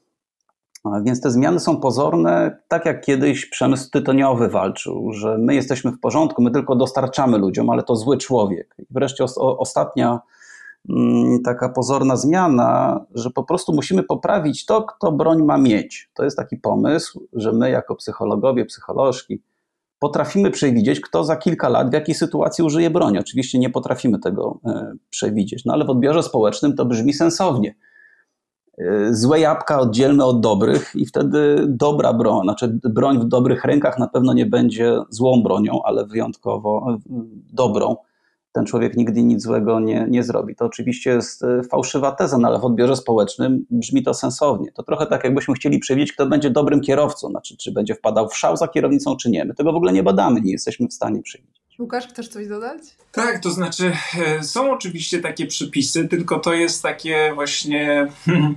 Więc 1.04 1.22
te 1.22 1.32
zmiany 1.32 1.60
są 1.60 1.78
pozorne, 1.78 2.58
tak 2.68 2.86
jak 2.86 3.06
kiedyś 3.06 3.46
przemysł 3.46 3.90
tytoniowy 3.90 4.48
walczył, 4.48 5.12
że 5.14 5.38
my 5.38 5.56
jesteśmy 5.56 5.92
w 5.92 6.00
porządku, 6.00 6.44
my 6.44 6.52
tylko 6.52 6.76
dostarczamy 6.76 7.38
ludziom, 7.38 7.70
ale 7.70 7.84
to 7.84 7.96
zły 7.96 8.18
człowiek. 8.18 8.76
I 8.80 8.86
wreszcie 8.90 9.24
o, 9.24 9.58
ostatnia 9.58 10.20
mm, 10.90 11.42
taka 11.44 11.70
pozorna 11.70 12.16
zmiana, 12.16 13.06
że 13.16 13.30
po 13.30 13.44
prostu 13.44 13.74
musimy 13.74 14.04
poprawić 14.04 14.66
to, 14.66 14.84
kto 14.84 15.12
broń 15.12 15.44
ma 15.44 15.58
mieć. 15.58 16.10
To 16.14 16.24
jest 16.24 16.38
taki 16.38 16.58
pomysł, 16.58 17.28
że 17.34 17.54
my 17.54 17.70
jako 17.70 17.96
psychologowie, 17.96 18.66
psycholożki 18.66 19.42
potrafimy 20.00 20.52
przewidzieć, 20.52 21.00
kto 21.00 21.24
za 21.24 21.36
kilka 21.36 21.70
lat 21.70 21.90
w 21.90 21.94
jakiej 21.94 22.16
sytuacji 22.16 22.64
użyje 22.64 22.90
broni. 22.90 23.20
Oczywiście 23.20 23.60
nie 23.60 23.70
potrafimy 23.70 24.20
tego 24.20 24.60
e, 24.66 24.94
przewidzieć, 25.10 25.66
no 25.66 25.74
ale 25.74 25.86
w 25.86 25.90
odbiorze 25.90 26.24
społecznym 26.24 26.76
to 26.76 26.86
brzmi 26.86 27.14
sensownie 27.14 27.76
złe 29.12 29.40
jabłka 29.40 29.80
oddzielmy 29.80 30.26
od 30.26 30.42
dobrych 30.42 30.92
i 30.96 31.06
wtedy 31.06 31.66
dobra 31.68 32.14
broń, 32.14 32.44
znaczy 32.44 32.80
broń 32.84 33.20
w 33.20 33.26
dobrych 33.26 33.66
rękach 33.66 34.00
na 34.00 34.08
pewno 34.08 34.34
nie 34.34 34.46
będzie 34.46 35.00
złą 35.10 35.44
bronią, 35.44 35.84
ale 35.84 36.06
wyjątkowo 36.06 36.98
dobrą 37.54 37.96
ten 38.56 38.66
człowiek 38.66 38.98
nigdy 38.98 39.24
nic 39.24 39.44
złego 39.44 39.80
nie, 39.80 40.08
nie 40.10 40.24
zrobi. 40.24 40.56
To 40.56 40.66
oczywiście 40.66 41.10
jest 41.10 41.44
e, 41.44 41.64
fałszywa 41.64 42.12
teza, 42.12 42.38
no 42.38 42.48
ale 42.48 42.60
w 42.60 42.66
odbiorze 42.66 42.96
społecznym 42.96 43.66
brzmi 43.72 44.04
to 44.04 44.14
sensownie. 44.14 44.72
To 44.72 44.84
trochę 44.84 45.06
tak, 45.06 45.24
jakbyśmy 45.24 45.54
chcieli 45.54 45.80
przewidzieć, 45.80 46.14
kto 46.14 46.26
będzie 46.26 46.50
dobrym 46.50 46.82
kierowcą, 46.82 47.30
znaczy 47.30 47.58
czy 47.58 47.72
będzie 47.72 47.96
wpadał 47.96 48.30
w 48.30 48.38
szał 48.38 48.58
za 48.58 48.68
kierownicą, 48.68 49.16
czy 49.18 49.30
nie. 49.30 49.46
My 49.46 49.54
tego 49.54 49.74
w 49.74 49.76
ogóle 49.76 49.94
nie 49.94 50.04
badamy, 50.04 50.42
nie 50.42 50.52
jesteśmy 50.52 50.88
w 50.88 50.94
stanie 50.94 51.22
przewidzieć. 51.22 51.62
Łukasz, 51.80 52.08
chcesz 52.08 52.28
coś 52.28 52.48
dodać? 52.48 52.82
Tak, 53.12 53.40
to 53.40 53.52
znaczy 53.52 53.92
e, 54.28 54.44
są 54.44 54.72
oczywiście 54.72 55.20
takie 55.20 55.46
przypisy, 55.46 56.08
tylko 56.08 56.40
to 56.40 56.54
jest 56.54 56.84
takie 56.84 57.32
właśnie 57.36 58.08
e, 58.28 58.56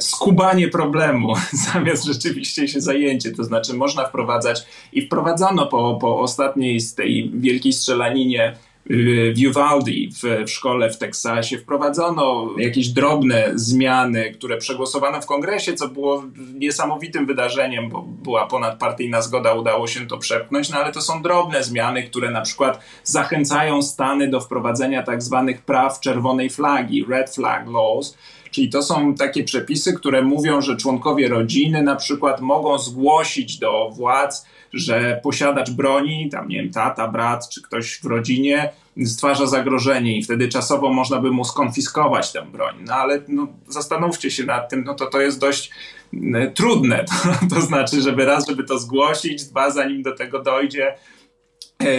skubanie 0.00 0.68
problemu 0.68 1.34
zamiast 1.72 2.04
rzeczywiście 2.04 2.68
się 2.68 2.80
zajęcie. 2.80 3.32
To 3.32 3.44
znaczy 3.44 3.74
można 3.74 4.04
wprowadzać 4.04 4.66
i 4.92 5.06
wprowadzono 5.06 5.66
po, 5.66 5.98
po 6.00 6.20
ostatniej 6.20 6.80
z 6.80 6.94
tej 6.94 7.30
wielkiej 7.34 7.72
strzelaninie 7.72 8.56
w 9.34 9.48
Uvalde 9.48 9.90
w, 9.90 10.44
w 10.46 10.50
szkole 10.50 10.90
w 10.90 10.98
Teksasie 10.98 11.58
wprowadzono 11.58 12.50
jakieś 12.58 12.88
drobne 12.88 13.52
zmiany, 13.54 14.32
które 14.32 14.56
przegłosowano 14.56 15.20
w 15.20 15.26
kongresie, 15.26 15.74
co 15.74 15.88
było 15.88 16.24
niesamowitym 16.54 17.26
wydarzeniem, 17.26 17.88
bo 17.88 18.02
była 18.02 18.46
ponadpartyjna 18.46 19.22
zgoda, 19.22 19.54
udało 19.54 19.86
się 19.86 20.06
to 20.06 20.18
przepchnąć, 20.18 20.70
no 20.70 20.76
ale 20.78 20.92
to 20.92 21.00
są 21.00 21.22
drobne 21.22 21.62
zmiany, 21.62 22.02
które 22.02 22.30
na 22.30 22.40
przykład 22.40 22.80
zachęcają 23.04 23.82
Stany 23.82 24.28
do 24.28 24.40
wprowadzenia 24.40 25.02
tak 25.02 25.22
zwanych 25.22 25.62
praw 25.62 26.00
czerwonej 26.00 26.50
flagi, 26.50 27.04
red 27.08 27.34
flag 27.34 27.66
laws, 27.68 28.18
Czyli 28.50 28.70
to 28.70 28.82
są 28.82 29.14
takie 29.14 29.44
przepisy, 29.44 29.92
które 29.92 30.22
mówią, 30.22 30.60
że 30.60 30.76
członkowie 30.76 31.28
rodziny 31.28 31.82
na 31.82 31.96
przykład 31.96 32.40
mogą 32.40 32.78
zgłosić 32.78 33.58
do 33.58 33.90
władz, 33.90 34.46
że 34.72 35.20
posiadacz 35.22 35.70
broni, 35.70 36.30
tam 36.30 36.48
nie 36.48 36.62
wiem, 36.62 36.70
tata, 36.70 37.08
brat 37.08 37.48
czy 37.48 37.62
ktoś 37.62 38.00
w 38.02 38.04
rodzinie 38.04 38.72
stwarza 39.04 39.46
zagrożenie 39.46 40.18
i 40.18 40.22
wtedy 40.22 40.48
czasowo 40.48 40.92
można 40.92 41.20
by 41.20 41.30
mu 41.30 41.44
skonfiskować 41.44 42.32
tę 42.32 42.42
broń. 42.42 42.74
No 42.86 42.94
ale 42.94 43.22
no, 43.28 43.46
zastanówcie 43.68 44.30
się 44.30 44.44
nad 44.44 44.70
tym, 44.70 44.84
no 44.84 44.94
to 44.94 45.06
to 45.06 45.20
jest 45.20 45.40
dość 45.40 45.70
e, 46.34 46.50
trudne. 46.50 47.04
To, 47.04 47.14
to 47.54 47.60
znaczy, 47.60 48.00
żeby 48.00 48.24
raz, 48.24 48.48
żeby 48.48 48.64
to 48.64 48.78
zgłosić, 48.78 49.44
dwa, 49.44 49.70
zanim 49.70 50.02
do 50.02 50.16
tego 50.16 50.42
dojdzie, 50.42 50.94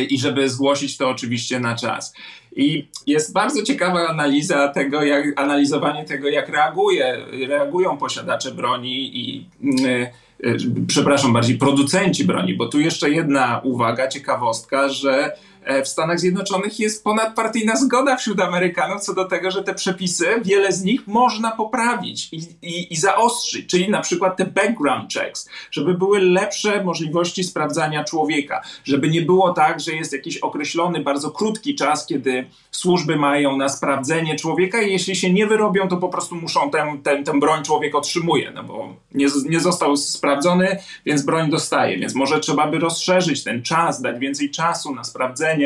i 0.10 0.20
żeby 0.20 0.50
zgłosić 0.50 0.98
to 0.98 1.10
oczywiście 1.10 1.60
na 1.60 1.76
czas. 1.76 2.14
I 2.56 2.88
jest 3.08 3.34
bardzo 3.34 3.64
ciekawa 3.64 4.08
analiza 4.08 4.68
tego, 4.68 5.04
jak, 5.04 5.40
analizowanie 5.40 6.06
tego, 6.06 6.30
jak 6.30 6.50
reaguje, 6.50 7.18
reagują 7.48 7.98
posiadacze 7.98 8.52
broni 8.52 9.20
i 9.20 9.46
yy, 9.62 10.58
przepraszam, 10.88 11.34
bardziej 11.34 11.58
producenci 11.58 12.26
broni, 12.26 12.54
bo 12.54 12.68
tu 12.68 12.80
jeszcze 12.80 13.10
jedna 13.10 13.62
uwaga, 13.64 14.08
ciekawostka, 14.08 14.90
że 14.90 15.38
E, 15.57 15.57
w 15.84 15.88
Stanach 15.88 16.20
Zjednoczonych 16.20 16.80
jest 16.80 17.04
ponadpartyjna 17.04 17.76
zgoda 17.76 18.16
wśród 18.16 18.40
Amerykanów 18.42 19.02
co 19.02 19.14
do 19.14 19.26
tego, 19.26 19.52
że 19.52 19.64
te 19.64 19.74
przepisy, 19.74 20.26
wiele 20.42 20.72
z 20.72 20.84
nich 20.84 21.08
można 21.08 21.52
poprawić 21.52 22.30
i, 22.34 22.38
i, 22.62 22.94
i 22.94 22.96
zaostrzyć, 22.96 23.70
czyli 23.70 23.90
na 23.90 24.02
przykład 24.02 24.38
te 24.38 24.46
background 24.46 25.14
checks, 25.14 25.50
żeby 25.72 25.94
były 25.94 26.20
lepsze 26.20 26.84
możliwości 26.84 27.44
sprawdzania 27.44 28.04
człowieka, 28.04 28.62
żeby 28.84 29.10
nie 29.10 29.22
było 29.22 29.54
tak, 29.54 29.80
że 29.80 29.92
jest 29.92 30.14
jakiś 30.14 30.38
określony, 30.38 31.00
bardzo 31.00 31.32
krótki 31.32 31.76
czas, 31.76 32.06
kiedy 32.06 32.46
służby 32.72 33.16
mają 33.16 33.58
na 33.58 33.70
sprawdzenie 33.70 34.36
człowieka 34.36 34.82
i 34.82 34.92
jeśli 34.92 35.16
się 35.16 35.34
nie 35.34 35.48
wyrobią, 35.48 35.88
to 35.88 35.98
po 35.98 36.10
prostu 36.10 36.36
muszą 36.36 36.72
tę, 36.72 36.98
tę, 37.04 37.24
tę 37.24 37.40
broń 37.40 37.64
człowiek 37.64 37.96
otrzymuje, 37.96 38.52
no 38.52 38.64
bo 38.64 38.96
nie, 39.14 39.28
nie 39.50 39.60
został 39.60 39.98
sprawdzony, 39.98 40.78
więc 41.06 41.22
broń 41.22 41.50
dostaje, 41.50 41.98
więc 41.98 42.16
może 42.16 42.40
trzeba 42.40 42.68
by 42.68 42.80
rozszerzyć 42.80 43.44
ten 43.44 43.64
czas, 43.64 44.02
dać 44.02 44.20
więcej 44.20 44.52
czasu 44.52 44.96
na 44.96 45.04
sprawdzenie, 45.04 45.57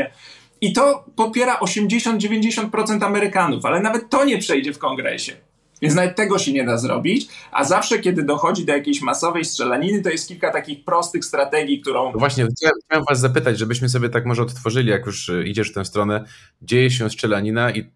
i 0.62 0.74
to 0.74 1.06
popiera 1.16 1.60
80-90% 1.60 3.04
Amerykanów, 3.04 3.66
ale 3.66 3.80
nawet 3.80 4.10
to 4.10 4.26
nie 4.26 4.38
przejdzie 4.38 4.74
w 4.74 4.78
kongresie. 4.78 5.34
Więc 5.82 5.96
nawet 5.96 6.16
tego 6.16 6.40
się 6.40 6.54
nie 6.54 6.66
da 6.66 6.78
zrobić, 6.78 7.28
a 7.52 7.64
zawsze, 7.64 8.00
kiedy 8.00 8.24
dochodzi 8.24 8.66
do 8.66 8.74
jakiejś 8.74 9.02
masowej 9.02 9.46
strzelaniny, 9.46 10.02
to 10.02 10.10
jest 10.10 10.28
kilka 10.28 10.52
takich 10.52 10.84
prostych 10.84 11.26
strategii, 11.26 11.82
którą. 11.82 12.12
No 12.12 12.20
właśnie, 12.20 12.48
chciałem 12.88 13.06
Was 13.10 13.20
zapytać, 13.20 13.60
żebyśmy 13.60 13.90
sobie 13.90 14.10
tak 14.10 14.26
może 14.26 14.42
odtworzyli, 14.42 14.90
jak 14.90 15.06
już 15.06 15.30
y, 15.30 15.44
idziesz 15.48 15.72
w 15.72 15.74
tę 15.74 15.86
stronę, 15.86 16.26
dzieje 16.62 16.92
się 16.92 17.10
strzelanina 17.10 17.72
i 17.72 17.92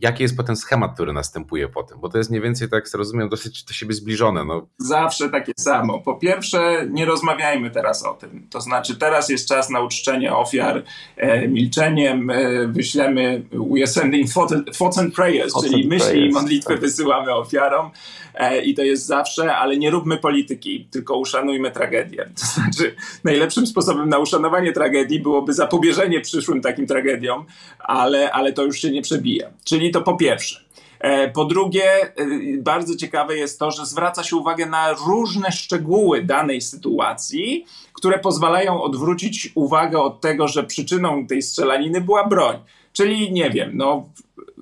jaki 0.00 0.22
jest 0.22 0.36
potem 0.36 0.56
schemat, 0.56 0.94
który 0.94 1.12
następuje 1.12 1.68
po 1.68 1.82
tym? 1.82 2.00
Bo 2.00 2.08
to 2.08 2.18
jest 2.18 2.30
mniej 2.30 2.42
więcej, 2.42 2.68
tak 2.68 2.84
rozumiem, 2.94 3.28
dosyć 3.28 3.64
do 3.64 3.72
siebie 3.72 3.94
zbliżone. 3.94 4.44
No. 4.44 4.66
Zawsze 4.78 5.28
takie 5.28 5.52
samo. 5.58 6.00
Po 6.00 6.14
pierwsze, 6.14 6.86
nie 6.90 7.04
rozmawiajmy 7.04 7.70
teraz 7.70 8.04
o 8.04 8.14
tym. 8.14 8.46
To 8.50 8.60
znaczy, 8.60 8.96
teraz 8.96 9.28
jest 9.28 9.48
czas 9.48 9.70
na 9.70 9.80
uczczenie 9.80 10.36
ofiar 10.36 10.84
e, 11.16 11.48
milczeniem. 11.48 12.30
E, 12.30 12.68
wyślemy 12.68 13.42
we 13.52 13.86
sending 13.86 14.32
thoughts 14.78 14.98
and 14.98 15.14
prayers, 15.14 15.52
thoughts 15.52 15.70
czyli 15.70 15.82
and 15.82 15.90
myśli 15.90 16.10
prayers. 16.10 16.30
i 16.30 16.34
modlitwy 16.34 16.72
tak. 16.72 16.80
wysyłamy 16.80 17.34
ofiarom. 17.34 17.90
E, 18.34 18.62
I 18.62 18.74
to 18.74 18.82
jest 18.82 19.06
zawsze, 19.06 19.56
ale 19.56 19.76
nie 19.76 19.90
róbmy 19.90 20.16
polityki, 20.16 20.88
tylko 20.90 21.18
uszanujmy 21.18 21.70
tragedię. 21.70 22.30
To 22.40 22.46
znaczy, 22.46 22.94
najlepszym 23.24 23.66
sposobem 23.66 24.08
na 24.08 24.18
uszanowanie 24.18 24.72
tragedii 24.72 25.20
byłoby 25.20 25.52
zapobieżenie 25.52 26.20
przyszłym 26.20 26.60
takim 26.60 26.86
tragediom, 26.86 27.46
ale, 27.78 28.32
ale 28.32 28.52
to 28.52 28.64
już 28.64 28.80
się 28.80 28.90
nie 28.90 29.02
przebija. 29.02 29.50
Czyli 29.68 29.90
to 29.90 30.02
po 30.02 30.16
pierwsze. 30.16 30.60
E, 31.00 31.30
po 31.30 31.44
drugie, 31.44 31.84
e, 32.02 32.12
bardzo 32.58 32.96
ciekawe 32.96 33.36
jest 33.36 33.58
to, 33.58 33.70
że 33.70 33.86
zwraca 33.86 34.24
się 34.24 34.36
uwagę 34.36 34.66
na 34.66 34.92
różne 34.92 35.52
szczegóły 35.52 36.22
danej 36.22 36.60
sytuacji, 36.60 37.64
które 37.92 38.18
pozwalają 38.18 38.82
odwrócić 38.82 39.52
uwagę 39.54 39.98
od 39.98 40.20
tego, 40.20 40.48
że 40.48 40.64
przyczyną 40.64 41.26
tej 41.26 41.42
strzelaniny 41.42 42.00
była 42.00 42.26
broń. 42.26 42.56
Czyli 42.92 43.32
nie 43.32 43.50
wiem, 43.50 43.70
no 43.74 44.08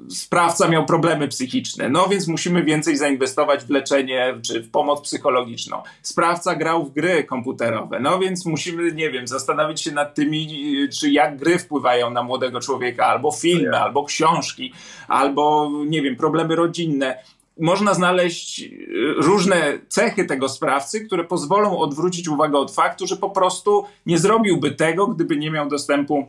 sprawca 0.09 0.69
miał 0.69 0.87
problemy 0.87 1.29
psychiczne, 1.29 1.89
no 1.89 2.09
więc 2.09 2.29
musimy 2.29 2.65
więcej 2.65 2.97
zainwestować 2.97 3.65
w 3.65 3.71
leczenie 3.71 4.39
czy 4.43 4.63
w 4.63 4.71
pomoc 4.71 5.01
psychologiczną. 5.01 5.83
Sprawca 6.03 6.55
grał 6.55 6.85
w 6.85 6.93
gry 6.93 7.25
komputerowe, 7.25 8.01
no 8.01 8.19
więc 8.19 8.47
musimy, 8.47 8.93
nie 8.93 9.11
wiem, 9.11 9.27
zastanowić 9.27 9.81
się 9.81 9.93
nad 9.93 10.15
tymi, 10.15 10.49
czy 11.01 11.11
jak 11.11 11.37
gry 11.37 11.59
wpływają 11.59 12.11
na 12.11 12.23
młodego 12.23 12.61
człowieka, 12.61 13.07
albo 13.07 13.33
filmy, 13.33 13.81
albo 13.81 14.05
książki, 14.05 14.73
albo, 15.09 15.71
nie 15.87 16.03
wiem, 16.03 16.17
problemy 16.17 16.57
rodzinne. 16.57 17.19
Można 17.61 17.95
znaleźć 17.95 18.63
y, 18.63 18.69
różne 19.17 19.79
cechy 19.89 20.25
tego 20.25 20.49
sprawcy, 20.49 21.07
które 21.07 21.25
pozwolą 21.25 21.79
odwrócić 21.79 22.29
uwagę 22.29 22.59
od 22.59 22.75
faktu, 22.75 23.07
że 23.07 23.17
po 23.17 23.31
prostu 23.31 23.85
nie 24.07 24.19
zrobiłby 24.19 24.71
tego, 24.71 25.07
gdyby 25.07 25.37
nie 25.37 25.51
miał 25.51 25.69
dostępu 25.69 26.27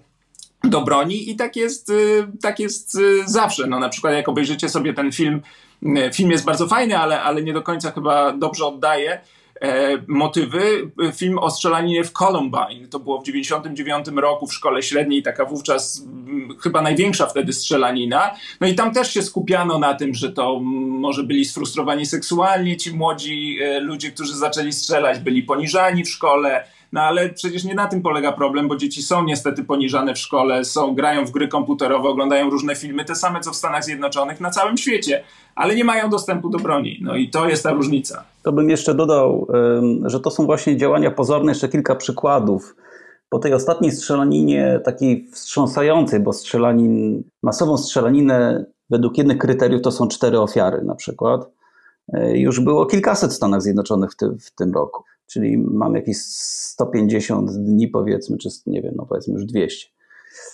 do 0.64 0.82
broni 0.82 1.30
i 1.30 1.36
tak 1.36 1.56
jest, 1.56 1.90
y, 1.90 2.28
tak 2.42 2.60
jest 2.60 2.96
y, 2.96 3.24
zawsze. 3.26 3.68
No, 3.68 3.80
na 3.80 3.90
przykład 3.90 4.14
jak 4.14 4.30
obejrzycie 4.30 4.70
sobie 4.70 4.94
ten 4.94 5.12
film, 5.12 5.42
y, 5.84 6.14
film 6.14 6.32
jest 6.32 6.46
bardzo 6.46 6.68
fajny, 6.68 6.98
ale, 6.98 7.22
ale 7.22 7.44
nie 7.44 7.54
do 7.54 7.62
końca 7.62 7.92
chyba 7.92 8.32
dobrze 8.34 8.66
oddaje 8.66 9.22
e, 9.62 9.98
motywy. 10.08 10.92
Film 11.16 11.38
o 11.40 11.52
strzelaninie 11.52 12.04
w 12.04 12.12
Columbine. 12.12 12.88
To 12.90 13.00
było 13.00 13.22
w 13.22 13.26
99 13.26 14.08
roku 14.16 14.48
w 14.48 14.54
szkole 14.54 14.84
średniej, 14.84 15.24
taka 15.24 15.46
wówczas 15.46 16.04
m, 16.28 16.50
chyba 16.60 16.82
największa 16.82 17.26
wtedy 17.26 17.54
strzelanina. 17.54 18.36
No 18.62 18.68
i 18.68 18.76
tam 18.76 18.94
też 18.94 19.14
się 19.14 19.22
skupiano 19.22 19.80
na 19.80 19.94
tym, 19.94 20.14
że 20.14 20.32
to 20.32 20.58
m, 20.58 20.64
może 20.90 21.24
byli 21.24 21.46
sfrustrowani 21.46 22.06
seksualnie 22.06 22.78
ci 22.78 22.94
młodzi 22.94 23.58
e, 23.62 23.80
ludzie, 23.80 24.12
którzy 24.12 24.36
zaczęli 24.36 24.74
strzelać, 24.74 25.20
byli 25.20 25.44
poniżani 25.44 26.04
w 26.04 26.10
szkole 26.10 26.64
no 26.92 27.02
ale 27.02 27.30
przecież 27.30 27.64
nie 27.64 27.76
na 27.76 27.88
tym 27.88 28.02
polega 28.02 28.32
problem, 28.32 28.68
bo 28.68 28.76
dzieci 28.76 29.04
są 29.04 29.24
niestety 29.24 29.64
poniżane 29.64 30.14
w 30.14 30.18
szkole, 30.18 30.66
są, 30.66 30.96
grają 30.96 31.26
w 31.26 31.32
gry 31.32 31.48
komputerowe, 31.48 32.10
oglądają 32.10 32.50
różne 32.50 32.76
filmy, 32.76 33.06
te 33.06 33.16
same 33.16 33.40
co 33.40 33.52
w 33.52 33.56
Stanach 33.56 33.84
Zjednoczonych, 33.84 34.42
na 34.42 34.50
całym 34.50 34.78
świecie, 34.78 35.24
ale 35.56 35.76
nie 35.76 35.84
mają 35.84 36.10
dostępu 36.10 36.50
do 36.50 36.58
broni. 36.58 37.00
No 37.02 37.16
i 37.16 37.30
to 37.30 37.50
jest 37.50 37.64
ta 37.64 37.72
różnica. 37.72 38.24
To 38.44 38.52
bym 38.52 38.70
jeszcze 38.70 38.96
dodał, 38.96 39.48
że 40.06 40.20
to 40.20 40.32
są 40.32 40.46
właśnie 40.46 40.78
działania 40.78 41.12
pozorne, 41.12 41.52
jeszcze 41.52 41.70
kilka 41.70 41.96
przykładów. 41.96 42.76
Po 43.30 43.40
tej 43.40 43.54
ostatniej 43.54 43.92
strzelaninie, 43.92 44.80
takiej 44.86 45.28
wstrząsającej, 45.32 46.20
bo 46.20 46.34
strzelanin, 46.34 47.24
masową 47.44 47.78
strzelaninę 47.78 48.66
według 48.90 49.18
jednych 49.18 49.38
kryteriów 49.38 49.82
to 49.82 49.92
są 49.92 50.08
cztery 50.08 50.40
ofiary 50.40 50.82
na 50.84 50.96
przykład, 50.96 51.50
e, 52.14 52.38
już 52.38 52.60
było 52.60 52.86
kilkaset 52.86 53.32
w 53.32 53.36
Stanach 53.36 53.62
Zjednoczonych 53.62 54.12
w, 54.12 54.16
ty, 54.16 54.30
w 54.40 54.52
tym 54.52 54.74
roku 54.74 55.04
czyli 55.28 55.58
mam 55.58 55.96
jakieś 55.96 56.18
150 56.18 57.52
dni 57.52 57.88
powiedzmy, 57.88 58.38
czy 58.38 58.50
nie 58.66 58.82
wiem, 58.82 58.94
no 58.98 59.06
powiedzmy 59.06 59.34
już 59.34 59.46
200. 59.46 59.88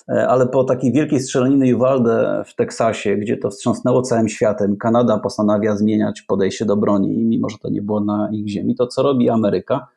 E, 0.10 0.28
ale 0.28 0.48
po 0.48 0.64
takiej 0.64 0.92
wielkiej 0.92 1.20
strzelaniny 1.20 1.76
Uvalde 1.76 2.44
w 2.48 2.56
Teksasie, 2.56 3.18
gdzie 3.18 3.38
to 3.38 3.50
wstrząsnęło 3.50 4.02
całym 4.02 4.30
światem, 4.30 4.78
Kanada 4.78 5.20
postanawia 5.20 5.76
zmieniać 5.76 6.22
podejście 6.22 6.66
do 6.66 6.78
broni, 6.78 7.18
mimo 7.18 7.50
że 7.50 7.58
to 7.58 7.70
nie 7.70 7.82
było 7.82 8.00
na 8.00 8.30
ich 8.32 8.48
ziemi, 8.50 8.76
to 8.76 8.88
co 8.88 9.04
robi 9.04 9.30
Ameryka? 9.30 9.88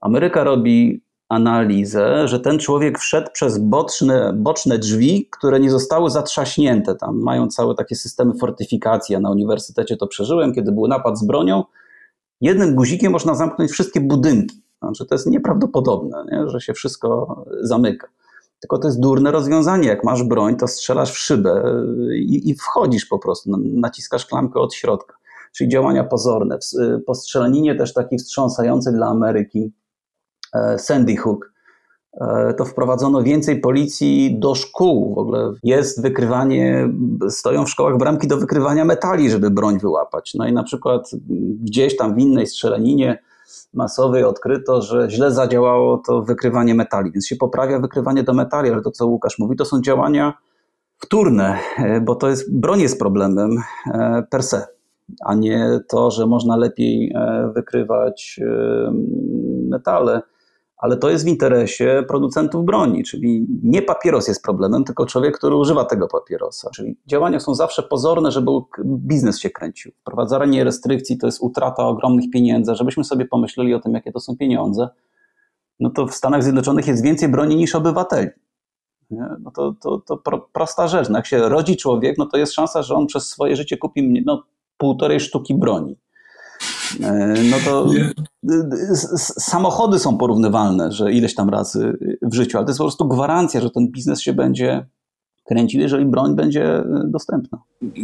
Ameryka 0.00 0.44
robi 0.44 1.02
analizę, 1.30 2.28
że 2.28 2.40
ten 2.40 2.58
człowiek 2.58 2.98
wszedł 2.98 3.30
przez 3.32 3.58
boczne, 3.58 4.32
boczne 4.36 4.78
drzwi, 4.78 5.28
które 5.30 5.60
nie 5.60 5.70
zostały 5.70 6.10
zatrzaśnięte. 6.10 6.94
Tam 6.94 7.20
mają 7.22 7.48
całe 7.48 7.74
takie 7.74 7.96
systemy 7.96 8.34
fortyfikacji. 8.34 9.12
Ja 9.12 9.20
na 9.20 9.30
uniwersytecie 9.30 9.96
to 9.96 10.06
przeżyłem, 10.06 10.54
kiedy 10.54 10.72
był 10.72 10.88
napad 10.88 11.18
z 11.18 11.26
bronią. 11.26 11.64
Jednym 12.40 12.74
guzikiem 12.74 13.12
można 13.12 13.34
zamknąć 13.34 13.70
wszystkie 13.70 14.00
budynki. 14.00 14.62
Znaczy, 14.78 15.06
to 15.06 15.14
jest 15.14 15.26
nieprawdopodobne, 15.26 16.24
nie? 16.32 16.48
że 16.48 16.60
się 16.60 16.74
wszystko 16.74 17.36
zamyka. 17.62 18.08
Tylko 18.60 18.78
to 18.78 18.88
jest 18.88 19.00
durne 19.00 19.30
rozwiązanie. 19.30 19.88
Jak 19.88 20.04
masz 20.04 20.22
broń, 20.22 20.56
to 20.56 20.68
strzelasz 20.68 21.12
w 21.12 21.18
szybę 21.18 21.62
i, 22.14 22.50
i 22.50 22.54
wchodzisz 22.54 23.06
po 23.06 23.18
prostu, 23.18 23.50
naciskasz 23.74 24.26
klamkę 24.26 24.60
od 24.60 24.74
środka. 24.74 25.16
Czyli 25.52 25.70
działania 25.70 26.04
pozorne. 26.04 26.58
Po 27.06 27.14
strzelaninie 27.14 27.74
też 27.74 27.94
taki 27.94 28.18
wstrząsający 28.18 28.92
dla 28.92 29.06
Ameryki 29.06 29.72
e, 30.54 30.78
Sandy 30.78 31.16
Hook, 31.16 31.52
to 32.56 32.64
wprowadzono 32.64 33.22
więcej 33.22 33.60
policji 33.60 34.38
do 34.38 34.54
szkół. 34.54 35.14
W 35.14 35.18
ogóle 35.18 35.52
jest 35.62 36.02
wykrywanie, 36.02 36.88
stoją 37.28 37.64
w 37.64 37.70
szkołach 37.70 37.98
bramki 37.98 38.28
do 38.28 38.36
wykrywania 38.36 38.84
metali, 38.84 39.30
żeby 39.30 39.50
broń 39.50 39.78
wyłapać. 39.78 40.34
No 40.34 40.48
i 40.48 40.52
na 40.52 40.62
przykład 40.62 41.10
gdzieś 41.62 41.96
tam 41.96 42.14
w 42.14 42.18
innej 42.18 42.46
strzelaninie 42.46 43.18
masowej 43.74 44.24
odkryto, 44.24 44.82
że 44.82 45.10
źle 45.10 45.32
zadziałało 45.32 46.02
to 46.06 46.22
wykrywanie 46.22 46.74
metali, 46.74 47.12
więc 47.12 47.26
się 47.26 47.36
poprawia 47.36 47.78
wykrywanie 47.78 48.22
do 48.22 48.34
metali, 48.34 48.70
ale 48.70 48.82
to 48.82 48.90
co 48.90 49.06
Łukasz 49.06 49.38
mówi, 49.38 49.56
to 49.56 49.64
są 49.64 49.80
działania 49.80 50.34
wtórne, 50.98 51.58
e, 51.78 52.00
bo 52.00 52.14
to 52.14 52.28
jest, 52.28 52.58
broń 52.58 52.80
jest 52.80 52.98
problemem 52.98 53.50
e, 53.86 54.22
per 54.30 54.42
se, 54.42 54.66
a 55.24 55.34
nie 55.34 55.80
to, 55.88 56.10
że 56.10 56.26
można 56.26 56.56
lepiej 56.56 57.12
e, 57.14 57.52
wykrywać 57.54 58.40
metale 59.68 60.22
ale 60.80 60.96
to 60.96 61.10
jest 61.10 61.24
w 61.24 61.28
interesie 61.28 62.04
producentów 62.08 62.64
broni, 62.64 63.04
czyli 63.04 63.46
nie 63.62 63.82
papieros 63.82 64.28
jest 64.28 64.42
problemem, 64.42 64.84
tylko 64.84 65.06
człowiek, 65.06 65.38
który 65.38 65.56
używa 65.56 65.84
tego 65.84 66.08
papierosa. 66.08 66.70
Czyli 66.70 66.96
działania 67.06 67.40
są 67.40 67.54
zawsze 67.54 67.82
pozorne, 67.82 68.32
żeby 68.32 68.50
biznes 68.84 69.38
się 69.38 69.50
kręcił. 69.50 69.92
Wprowadzanie 70.00 70.64
restrykcji 70.64 71.18
to 71.18 71.26
jest 71.26 71.42
utrata 71.42 71.86
ogromnych 71.86 72.30
pieniędzy, 72.30 72.74
żebyśmy 72.74 73.04
sobie 73.04 73.24
pomyśleli 73.24 73.74
o 73.74 73.80
tym, 73.80 73.94
jakie 73.94 74.12
to 74.12 74.20
są 74.20 74.36
pieniądze. 74.36 74.88
No 75.80 75.90
to 75.90 76.06
w 76.06 76.14
Stanach 76.14 76.42
Zjednoczonych 76.42 76.86
jest 76.86 77.02
więcej 77.02 77.28
broni 77.28 77.56
niż 77.56 77.74
obywateli. 77.74 78.28
Nie? 79.10 79.24
No 79.40 79.50
to, 79.50 79.74
to, 79.80 79.98
to 79.98 80.38
prosta 80.52 80.88
rzecz. 80.88 81.08
No 81.08 81.18
jak 81.18 81.26
się 81.26 81.48
rodzi 81.48 81.76
człowiek, 81.76 82.18
no 82.18 82.26
to 82.26 82.36
jest 82.36 82.52
szansa, 82.52 82.82
że 82.82 82.94
on 82.94 83.06
przez 83.06 83.28
swoje 83.28 83.56
życie 83.56 83.76
kupi 83.76 84.22
no, 84.26 84.42
półtorej 84.76 85.20
sztuki 85.20 85.54
broni. 85.54 85.96
E, 87.02 87.34
no 87.50 87.56
to 87.64 87.90
samochody 89.16 89.98
są 89.98 90.18
porównywalne, 90.18 90.92
że 90.92 91.12
ileś 91.12 91.34
tam 91.34 91.48
razy 91.48 91.98
w 92.22 92.34
życiu, 92.34 92.58
ale 92.58 92.64
to 92.66 92.70
jest 92.70 92.78
po 92.78 92.84
prostu 92.84 93.08
gwarancja, 93.08 93.60
że 93.60 93.70
ten 93.70 93.90
biznes 93.90 94.20
się 94.20 94.32
będzie 94.32 94.86
kręcił, 95.44 95.80
jeżeli 95.80 96.06
broń 96.06 96.36
będzie 96.36 96.82
dostępna. 97.04 97.58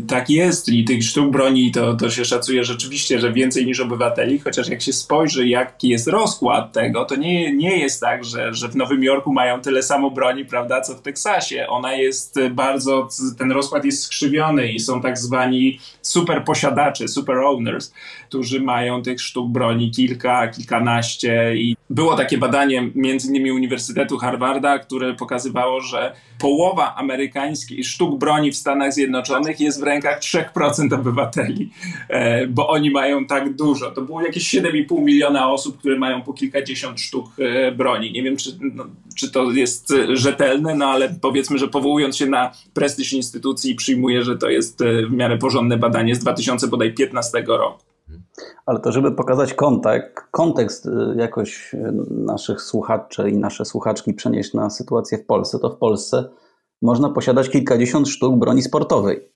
Tak 0.09 0.31
jest 0.31 0.68
i 0.68 0.85
tych 0.85 1.05
sztuk 1.05 1.31
broni 1.31 1.72
to, 1.72 1.94
to 1.94 2.11
się 2.11 2.25
szacuje 2.25 2.64
rzeczywiście, 2.64 3.18
że 3.18 3.33
więcej 3.33 3.66
niż 3.66 3.81
obywateli, 3.81 4.38
chociaż 4.38 4.68
jak 4.68 4.83
się 4.83 4.92
spojrzy, 4.92 5.49
jaki 5.49 5.88
jest 5.88 6.09
rozkład 6.09 6.72
tego, 6.72 7.05
to 7.05 7.16
nie, 7.16 7.57
nie 7.57 7.79
jest 7.79 8.01
tak, 8.01 8.25
że, 8.25 8.55
że 8.55 8.68
w 8.68 8.77
Nowym 8.77 9.03
Jorku 9.03 9.33
mają 9.33 9.61
tyle 9.61 9.83
samo 9.83 10.11
broni, 10.11 10.44
prawda, 10.44 10.81
co 10.81 10.94
w 10.94 11.03
Teksasie. 11.03 11.66
Ona 11.68 11.94
jest 11.94 12.40
bardzo, 12.51 13.09
ten 13.38 13.53
rozkład 13.53 13.85
jest 13.85 14.03
skrzywiony 14.03 14.72
i 14.72 14.81
są 14.81 15.01
tak 15.01 15.18
zwani 15.18 15.81
super 16.03 16.44
posiadacze, 16.44 17.09
super 17.09 17.37
owners, 17.37 17.92
którzy 18.29 18.61
mają 18.61 19.03
tych 19.03 19.20
sztuk 19.20 19.53
broni 19.53 19.90
kilka, 19.90 20.49
kilkanaście 20.49 21.57
i 21.57 21.77
było 21.90 22.16
takie 22.16 22.38
badanie 22.38 22.90
między 22.94 23.29
innymi 23.29 23.53
Uniwersytetu 23.53 24.18
Harvarda, 24.18 24.79
które 24.79 25.14
pokazywało, 25.14 25.81
że 25.81 26.12
połowa 26.38 26.94
amerykańskich 26.94 27.87
sztuk 27.87 28.18
broni 28.18 28.53
w 28.53 28.57
Stanach 28.57 28.92
Zjednoczonych 28.92 29.61
jest 29.61 29.81
w 29.81 29.83
rękach 29.83 30.20
3% 30.20 30.94
obywateli, 30.94 31.70
e, 32.09 32.46
bo 32.46 32.68
oni 32.68 32.90
mają 32.90 33.27
tak 33.27 33.55
dużo. 33.55 33.90
To 33.90 34.03
było 34.03 34.22
jakieś 34.22 34.55
7,5 34.55 35.03
miliona 35.03 35.51
osób, 35.51 35.79
które 35.79 35.99
mają 35.99 36.22
po 36.22 36.33
kilkadziesiąt 36.33 37.01
sztuk 37.01 37.27
e, 37.38 37.72
broni. 37.72 38.12
Nie 38.12 38.22
wiem, 38.22 38.37
czy, 38.37 38.59
no, 38.75 38.85
czy 39.16 39.31
to 39.31 39.51
jest 39.51 39.92
rzetelne, 40.12 40.75
no 40.75 40.87
ale 40.87 41.14
powiedzmy, 41.20 41.59
że 41.59 41.68
powołując 41.68 42.16
się 42.16 42.27
na 42.27 42.53
prestiż 42.75 43.12
instytucji, 43.12 43.75
przyjmuję, 43.75 44.22
że 44.22 44.38
to 44.38 44.49
jest 44.49 44.81
e, 44.81 45.07
w 45.07 45.12
miarę 45.12 45.38
porządne 45.38 45.77
badanie 45.77 46.14
z 46.14 46.18
2015 46.18 47.44
roku. 47.46 47.86
Ale 48.66 48.81
to, 48.81 48.92
żeby 48.92 49.12
pokazać 49.12 49.55
kontekst, 49.55 50.27
kontekst 50.31 50.88
jakoś 51.16 51.75
naszych 52.11 52.62
słuchaczy 52.62 53.31
i 53.31 53.38
nasze 53.38 53.64
słuchaczki 53.64 54.14
przenieść 54.14 54.55
na 54.55 54.70
sytuację 54.70 55.18
w 55.18 55.27
Polsce, 55.27 55.59
to 55.59 55.70
w 55.70 55.79
Polsce 55.79 56.29
można 56.83 57.11
posiadać 57.11 57.51
kilkadziesiąt 57.51 58.09
sztuk 58.09 58.37
broni 58.37 58.62
sportowej. 58.62 59.33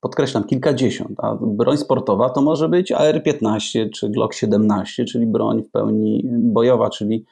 Podkreślam, 0.00 0.44
kilkadziesiąt, 0.44 1.20
a 1.20 1.34
broń 1.40 1.76
sportowa 1.76 2.30
to 2.30 2.42
może 2.42 2.68
być 2.68 2.92
AR-15 2.92 3.90
czy 3.90 4.08
Glock 4.08 4.34
17, 4.34 5.04
czyli 5.04 5.26
broń 5.26 5.62
w 5.62 5.70
pełni 5.70 6.28
bojowa, 6.38 6.90
czyli 6.90 7.24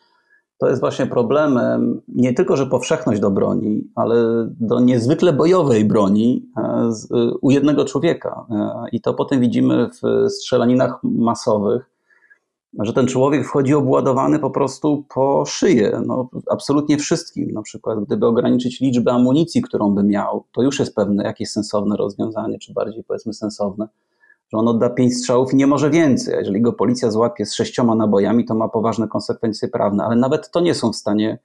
to 0.60 0.68
jest 0.68 0.80
właśnie 0.80 1.06
problemem 1.06 2.00
nie 2.08 2.34
tylko, 2.34 2.56
że 2.56 2.66
powszechność 2.66 3.20
do 3.20 3.30
broni, 3.30 3.90
ale 3.94 4.14
do 4.60 4.80
niezwykle 4.80 5.32
bojowej 5.32 5.84
broni 5.84 6.50
e, 6.56 6.90
u 7.40 7.50
jednego 7.50 7.84
człowieka. 7.84 8.46
E, 8.50 8.84
I 8.92 9.00
to 9.00 9.14
potem 9.14 9.40
widzimy 9.40 9.90
w 10.02 10.30
strzelaninach 10.30 10.98
masowych, 11.02 11.90
że 12.78 12.92
ten 12.92 13.06
człowiek 13.06 13.46
wchodzi 13.46 13.74
obładowany 13.74 14.38
po 14.38 14.50
prostu 14.50 15.04
po 15.14 15.44
szyję, 15.46 16.02
no, 16.06 16.28
absolutnie 16.50 16.98
wszystkim. 16.98 17.50
Na 17.50 17.62
przykład, 17.62 18.04
gdyby 18.04 18.26
ograniczyć 18.26 18.80
liczbę 18.80 19.12
amunicji, 19.12 19.62
którą 19.62 19.94
by 19.94 20.02
miał, 20.02 20.44
to 20.52 20.62
już 20.62 20.78
jest 20.78 20.94
pewne 20.94 21.24
jakieś 21.24 21.50
sensowne 21.50 21.96
rozwiązanie, 21.96 22.58
czy 22.58 22.72
bardziej 22.72 23.04
powiedzmy 23.04 23.34
sensowne, 23.34 23.88
że 24.52 24.58
on 24.58 24.68
odda 24.68 24.90
pięć 24.90 25.16
strzałów 25.16 25.52
i 25.52 25.56
nie 25.56 25.66
może 25.66 25.90
więcej. 25.90 26.34
Jeżeli 26.38 26.60
go 26.60 26.72
policja 26.72 27.10
złapie 27.10 27.46
z 27.46 27.54
sześcioma 27.54 27.94
nabojami, 27.94 28.44
to 28.44 28.54
ma 28.54 28.68
poważne 28.68 29.08
konsekwencje 29.08 29.68
prawne, 29.68 30.04
ale 30.04 30.16
nawet 30.16 30.50
to 30.50 30.60
nie 30.60 30.74
są 30.74 30.92
w 30.92 30.96
stanie 30.96 31.38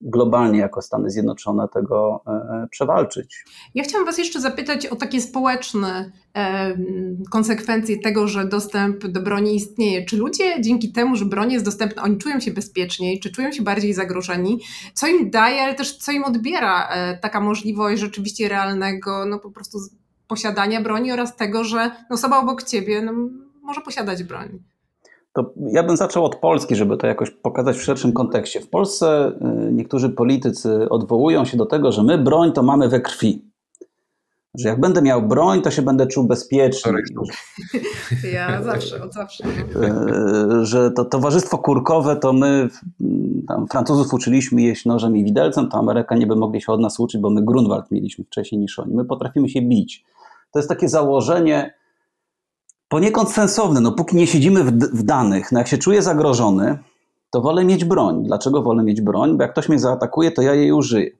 globalnie 0.00 0.58
jako 0.58 0.82
Stany 0.82 1.10
Zjednoczone 1.10 1.68
tego 1.68 2.22
e, 2.26 2.66
przewalczyć. 2.70 3.44
Ja 3.74 3.84
chciałam 3.84 4.06
Was 4.06 4.18
jeszcze 4.18 4.40
zapytać 4.40 4.86
o 4.86 4.96
takie 4.96 5.20
społeczne 5.20 6.12
e, 6.36 6.76
konsekwencje 7.30 7.98
tego, 7.98 8.28
że 8.28 8.44
dostęp 8.44 9.06
do 9.06 9.22
broni 9.22 9.56
istnieje. 9.56 10.04
Czy 10.04 10.16
ludzie 10.16 10.60
dzięki 10.60 10.92
temu, 10.92 11.16
że 11.16 11.24
broń 11.24 11.52
jest 11.52 11.64
dostępna, 11.64 12.02
oni 12.02 12.18
czują 12.18 12.40
się 12.40 12.50
bezpieczniej, 12.50 13.20
czy 13.20 13.32
czują 13.32 13.52
się 13.52 13.62
bardziej 13.62 13.94
zagrożeni? 13.94 14.60
Co 14.94 15.06
im 15.06 15.30
daje, 15.30 15.62
ale 15.62 15.74
też 15.74 15.96
co 15.96 16.12
im 16.12 16.24
odbiera 16.24 16.88
e, 16.88 17.18
taka 17.18 17.40
możliwość 17.40 18.00
rzeczywiście 18.00 18.48
realnego, 18.48 19.26
no 19.26 19.38
po 19.38 19.50
prostu 19.50 19.78
posiadania 20.30 20.80
broni 20.80 21.12
oraz 21.12 21.36
tego, 21.36 21.64
że 21.64 21.90
osoba 22.10 22.40
obok 22.40 22.62
Ciebie 22.62 23.02
no, 23.02 23.12
może 23.62 23.80
posiadać 23.80 24.22
broń? 24.22 24.58
To 25.32 25.52
ja 25.72 25.82
bym 25.82 25.96
zaczął 25.96 26.24
od 26.24 26.36
Polski, 26.36 26.76
żeby 26.76 26.96
to 26.96 27.06
jakoś 27.06 27.30
pokazać 27.30 27.76
w 27.76 27.82
szerszym 27.82 28.12
kontekście. 28.12 28.60
W 28.60 28.68
Polsce 28.68 29.32
y, 29.68 29.72
niektórzy 29.72 30.10
politycy 30.10 30.88
odwołują 30.88 31.44
się 31.44 31.56
do 31.56 31.66
tego, 31.66 31.92
że 31.92 32.02
my 32.02 32.18
broń 32.18 32.52
to 32.52 32.62
mamy 32.62 32.88
we 32.88 33.00
krwi. 33.00 33.50
Że 34.54 34.68
jak 34.68 34.80
będę 34.80 35.02
miał 35.02 35.22
broń, 35.22 35.62
to 35.62 35.70
się 35.70 35.82
będę 35.82 36.06
czuł 36.06 36.24
bezpieczny. 36.24 36.92
Ja 38.32 38.62
zawsze, 38.62 39.02
od 39.02 39.12
zawsze. 39.12 39.44
Y, 39.44 40.66
że 40.66 40.90
to 40.90 41.04
towarzystwo 41.04 41.58
kurkowe 41.58 42.16
to 42.16 42.32
my 42.32 42.68
tam 43.48 43.66
Francuzów 43.68 44.14
uczyliśmy 44.14 44.62
jeść 44.62 44.86
nożem 44.86 45.16
i 45.16 45.24
widelcem, 45.24 45.68
to 45.68 45.78
Amerykanie 45.78 46.26
by 46.26 46.36
mogli 46.36 46.60
się 46.60 46.72
od 46.72 46.80
nas 46.80 47.00
uczyć, 47.00 47.20
bo 47.20 47.30
my 47.30 47.42
Grunwald 47.42 47.90
mieliśmy 47.90 48.24
wcześniej 48.24 48.60
niż 48.60 48.78
oni. 48.78 48.94
My 48.94 49.04
potrafimy 49.04 49.48
się 49.48 49.62
bić. 49.62 50.04
To 50.52 50.58
jest 50.58 50.68
takie 50.68 50.88
założenie, 50.88 51.74
poniekąd 52.88 53.30
sensowne. 53.30 53.80
No, 53.80 53.92
póki 53.92 54.16
nie 54.16 54.26
siedzimy 54.26 54.64
w, 54.64 54.72
w 54.72 55.02
danych, 55.02 55.52
no 55.52 55.58
jak 55.58 55.68
się 55.68 55.78
czuję 55.78 56.02
zagrożony, 56.02 56.78
to 57.30 57.40
wolę 57.40 57.64
mieć 57.64 57.84
broń. 57.84 58.24
Dlaczego 58.24 58.62
wolę 58.62 58.82
mieć 58.82 59.00
broń? 59.00 59.36
Bo 59.36 59.42
jak 59.42 59.52
ktoś 59.52 59.68
mnie 59.68 59.78
zaatakuje, 59.78 60.32
to 60.32 60.42
ja 60.42 60.54
jej 60.54 60.72
użyję. 60.72 61.10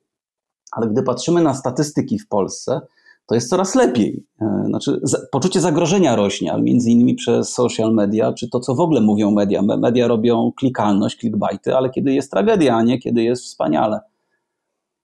Ale 0.72 0.88
gdy 0.88 1.02
patrzymy 1.02 1.42
na 1.42 1.54
statystyki 1.54 2.18
w 2.18 2.28
Polsce, 2.28 2.80
to 3.26 3.34
jest 3.34 3.50
coraz 3.50 3.74
lepiej. 3.74 4.26
E, 4.40 4.64
znaczy, 4.66 5.00
poczucie 5.32 5.60
zagrożenia 5.60 6.16
rośnie, 6.16 6.52
ale 6.52 6.62
między 6.62 6.90
innymi 6.90 7.14
przez 7.14 7.52
social 7.52 7.94
media, 7.94 8.32
czy 8.32 8.48
to, 8.48 8.60
co 8.60 8.74
w 8.74 8.80
ogóle 8.80 9.00
mówią 9.00 9.30
media. 9.30 9.62
Media 9.62 10.08
robią 10.08 10.52
klikalność, 10.56 11.18
clickbaity, 11.18 11.76
ale 11.76 11.90
kiedy 11.90 12.12
jest 12.12 12.30
tragedia, 12.30 12.76
a 12.76 12.82
nie 12.82 12.98
kiedy 12.98 13.22
jest 13.22 13.44
wspaniale. 13.44 14.00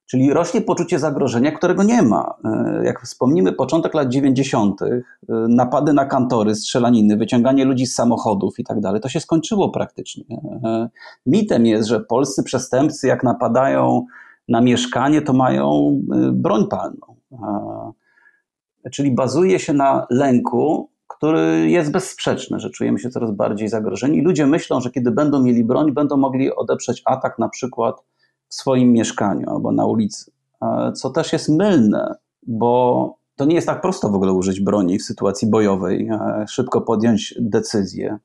Czyli 0.06 0.32
rośnie 0.32 0.60
poczucie 0.60 0.98
zagrożenia, 0.98 1.52
którego 1.52 1.82
nie 1.82 2.02
ma. 2.02 2.34
E, 2.44 2.80
jak 2.84 3.02
wspomnimy 3.02 3.52
początek 3.52 3.94
lat 3.94 4.08
90., 4.08 4.82
e, 4.82 5.02
napady 5.48 5.92
na 5.92 6.04
kantory, 6.04 6.54
strzelaniny, 6.54 7.16
wyciąganie 7.16 7.64
ludzi 7.64 7.86
z 7.86 7.94
samochodów 7.94 8.58
i 8.58 8.64
tak 8.64 8.80
dalej, 8.80 9.00
to 9.00 9.08
się 9.08 9.20
skończyło 9.20 9.68
praktycznie. 9.68 10.24
E, 10.64 10.88
mitem 11.26 11.66
jest, 11.66 11.88
że 11.88 12.00
polscy 12.00 12.42
przestępcy, 12.42 13.06
jak 13.06 13.24
napadają 13.24 14.06
na 14.48 14.60
mieszkanie, 14.60 15.22
to 15.22 15.32
mają 15.32 16.00
broń 16.32 16.66
palną. 16.68 17.16
Czyli 18.92 19.14
bazuje 19.14 19.58
się 19.58 19.72
na 19.72 20.06
lęku, 20.10 20.90
który 21.06 21.70
jest 21.70 21.92
bezsprzeczny, 21.92 22.60
że 22.60 22.70
czujemy 22.70 22.98
się 22.98 23.10
coraz 23.10 23.30
bardziej 23.30 23.68
zagrożeni. 23.68 24.22
Ludzie 24.22 24.46
myślą, 24.46 24.80
że 24.80 24.90
kiedy 24.90 25.10
będą 25.10 25.42
mieli 25.42 25.64
broń, 25.64 25.92
będą 25.92 26.16
mogli 26.16 26.54
odeprzeć 26.54 27.02
atak 27.04 27.38
na 27.38 27.48
przykład 27.48 28.02
w 28.48 28.54
swoim 28.54 28.92
mieszkaniu 28.92 29.50
albo 29.50 29.72
na 29.72 29.86
ulicy. 29.86 30.32
Co 30.94 31.10
też 31.10 31.32
jest 31.32 31.48
mylne, 31.48 32.14
bo 32.46 33.14
to 33.36 33.44
nie 33.44 33.54
jest 33.54 33.66
tak 33.66 33.80
prosto 33.80 34.08
w 34.08 34.14
ogóle 34.14 34.32
użyć 34.32 34.60
broni 34.60 34.98
w 34.98 35.02
sytuacji 35.02 35.50
bojowej, 35.50 36.10
szybko 36.48 36.80
podjąć 36.80 37.34
decyzję. 37.40 38.18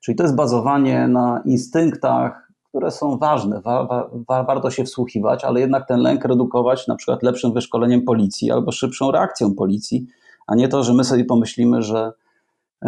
Czyli 0.00 0.16
to 0.16 0.22
jest 0.22 0.34
bazowanie 0.34 1.08
na 1.08 1.42
instynktach, 1.44 2.52
które 2.68 2.90
są 2.90 3.18
ważne, 3.18 3.60
wa, 3.60 4.08
wa, 4.28 4.44
warto 4.44 4.70
się 4.70 4.84
wsłuchiwać, 4.84 5.44
ale 5.44 5.60
jednak 5.60 5.88
ten 5.88 6.00
lęk 6.00 6.24
redukować 6.24 6.86
na 6.86 6.96
przykład 6.96 7.22
lepszym 7.22 7.52
wyszkoleniem 7.52 8.02
policji 8.02 8.50
albo 8.50 8.72
szybszą 8.72 9.10
reakcją 9.10 9.54
policji, 9.54 10.06
a 10.46 10.54
nie 10.54 10.68
to, 10.68 10.82
że 10.82 10.94
my 10.94 11.04
sobie 11.04 11.24
pomyślimy, 11.24 11.82
że 11.82 11.98
e, 11.98 12.12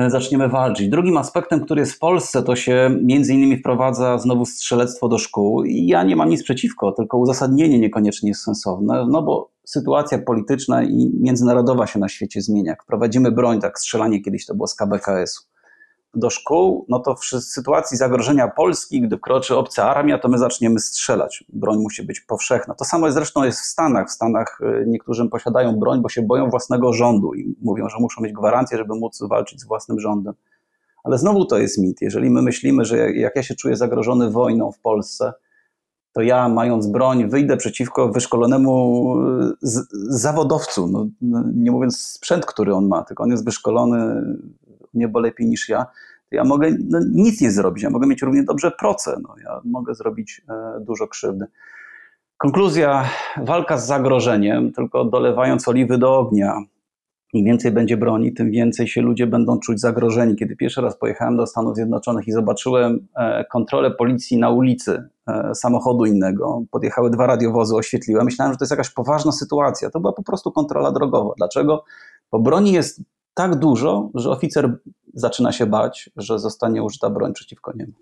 zaczniemy 0.08 0.48
walczyć. 0.48 0.88
Drugim 0.88 1.16
aspektem, 1.16 1.60
który 1.64 1.80
jest 1.80 1.92
w 1.92 1.98
Polsce, 1.98 2.42
to 2.42 2.56
się 2.56 2.98
między 3.02 3.34
innymi 3.34 3.56
wprowadza 3.56 4.18
znowu 4.18 4.44
strzelectwo 4.44 5.08
do 5.08 5.18
szkół 5.18 5.64
i 5.64 5.86
ja 5.86 6.02
nie 6.02 6.16
mam 6.16 6.28
nic 6.28 6.42
przeciwko, 6.42 6.92
tylko 6.92 7.18
uzasadnienie 7.18 7.78
niekoniecznie 7.78 8.28
jest 8.28 8.42
sensowne, 8.42 9.06
no 9.08 9.22
bo 9.22 9.50
sytuacja 9.64 10.18
polityczna 10.18 10.82
i 10.82 11.10
międzynarodowa 11.20 11.86
się 11.86 11.98
na 11.98 12.08
świecie 12.08 12.40
zmienia. 12.40 12.70
Jak 12.70 12.82
wprowadzimy 12.82 13.32
broń, 13.32 13.60
tak 13.60 13.78
strzelanie 13.78 14.22
kiedyś 14.22 14.46
to 14.46 14.54
było 14.54 14.66
z 14.66 14.74
KBKS-u, 14.74 15.53
do 16.16 16.30
szkół, 16.30 16.86
no 16.88 16.98
to 16.98 17.14
w 17.14 17.24
sytuacji 17.24 17.96
zagrożenia 17.96 18.48
Polski, 18.48 19.00
gdy 19.00 19.18
kroczy 19.18 19.56
obca 19.56 19.94
armia, 19.94 20.18
to 20.18 20.28
my 20.28 20.38
zaczniemy 20.38 20.80
strzelać. 20.80 21.44
Broń 21.48 21.78
musi 21.78 22.02
być 22.02 22.20
powszechna. 22.20 22.74
To 22.74 22.84
samo 22.84 23.12
zresztą 23.12 23.44
jest 23.44 23.60
w 23.60 23.64
Stanach. 23.64 24.08
W 24.08 24.12
Stanach 24.12 24.60
y, 24.60 24.84
niektórzy 24.86 25.28
posiadają 25.28 25.76
broń, 25.76 26.02
bo 26.02 26.08
się 26.08 26.22
boją 26.22 26.50
własnego 26.50 26.92
rządu 26.92 27.34
i 27.34 27.56
mówią, 27.62 27.88
że 27.88 27.96
muszą 28.00 28.22
mieć 28.22 28.32
gwarancję, 28.32 28.78
żeby 28.78 28.94
móc 28.94 29.22
walczyć 29.22 29.60
z 29.60 29.66
własnym 29.66 30.00
rządem. 30.00 30.34
Ale 31.04 31.18
znowu 31.18 31.44
to 31.44 31.58
jest 31.58 31.78
mit. 31.78 32.00
Jeżeli 32.00 32.30
my 32.30 32.42
myślimy, 32.42 32.84
że 32.84 33.12
jak 33.12 33.36
ja 33.36 33.42
się 33.42 33.54
czuję 33.54 33.76
zagrożony 33.76 34.30
wojną 34.30 34.72
w 34.72 34.78
Polsce, 34.78 35.32
to 36.12 36.22
ja, 36.22 36.48
mając 36.48 36.86
broń, 36.86 37.28
wyjdę 37.28 37.56
przeciwko 37.56 38.08
wyszkolonemu 38.08 39.16
y, 39.20 39.70
zawodowcu. 40.08 40.88
No, 40.88 41.06
no, 41.20 41.44
nie 41.54 41.70
mówiąc 41.70 41.98
sprzęt, 41.98 42.46
który 42.46 42.74
on 42.74 42.88
ma, 42.88 43.02
tylko 43.02 43.22
on 43.24 43.30
jest 43.30 43.44
wyszkolony 43.44 44.22
niebo 44.94 45.20
lepiej 45.20 45.46
niż 45.46 45.68
ja, 45.68 45.86
to 46.30 46.36
ja 46.36 46.44
mogę 46.44 46.76
no, 46.88 46.98
nic 47.12 47.40
nie 47.40 47.50
zrobić. 47.50 47.82
Ja 47.82 47.90
mogę 47.90 48.06
mieć 48.06 48.22
równie 48.22 48.42
dobrze 48.42 48.70
proce. 48.70 49.20
No, 49.22 49.34
ja 49.44 49.60
mogę 49.64 49.94
zrobić 49.94 50.42
e, 50.48 50.80
dużo 50.80 51.06
krzywdy. 51.06 51.46
Konkluzja, 52.36 53.04
walka 53.42 53.78
z 53.78 53.86
zagrożeniem, 53.86 54.72
tylko 54.72 55.04
dolewając 55.04 55.68
oliwy 55.68 55.98
do 55.98 56.18
ognia. 56.18 56.62
Im 57.32 57.44
więcej 57.44 57.72
będzie 57.72 57.96
broni, 57.96 58.32
tym 58.32 58.50
więcej 58.50 58.88
się 58.88 59.02
ludzie 59.02 59.26
będą 59.26 59.58
czuć 59.58 59.80
zagrożeni. 59.80 60.36
Kiedy 60.36 60.56
pierwszy 60.56 60.80
raz 60.80 60.98
pojechałem 60.98 61.36
do 61.36 61.46
Stanów 61.46 61.74
Zjednoczonych 61.76 62.28
i 62.28 62.32
zobaczyłem 62.32 63.06
e, 63.16 63.44
kontrolę 63.44 63.90
policji 63.90 64.38
na 64.38 64.50
ulicy 64.50 65.08
e, 65.26 65.54
samochodu 65.54 66.04
innego, 66.04 66.62
podjechały 66.70 67.10
dwa 67.10 67.26
radiowozy, 67.26 67.76
oświetliłem, 67.76 68.24
myślałem, 68.24 68.52
że 68.54 68.58
to 68.58 68.64
jest 68.64 68.70
jakaś 68.70 68.90
poważna 68.90 69.32
sytuacja. 69.32 69.90
To 69.90 70.00
była 70.00 70.12
po 70.12 70.22
prostu 70.22 70.52
kontrola 70.52 70.92
drogowa. 70.92 71.34
Dlaczego? 71.36 71.84
Bo 72.32 72.38
broni 72.38 72.72
jest 72.72 73.00
tak 73.34 73.58
dużo, 73.58 74.10
że 74.14 74.30
oficer 74.30 74.78
zaczyna 75.14 75.52
się 75.52 75.66
bać, 75.66 76.10
że 76.16 76.38
zostanie 76.38 76.82
użyta 76.82 77.10
broń 77.10 77.32
przeciwko 77.34 77.72
niemu. 77.76 77.92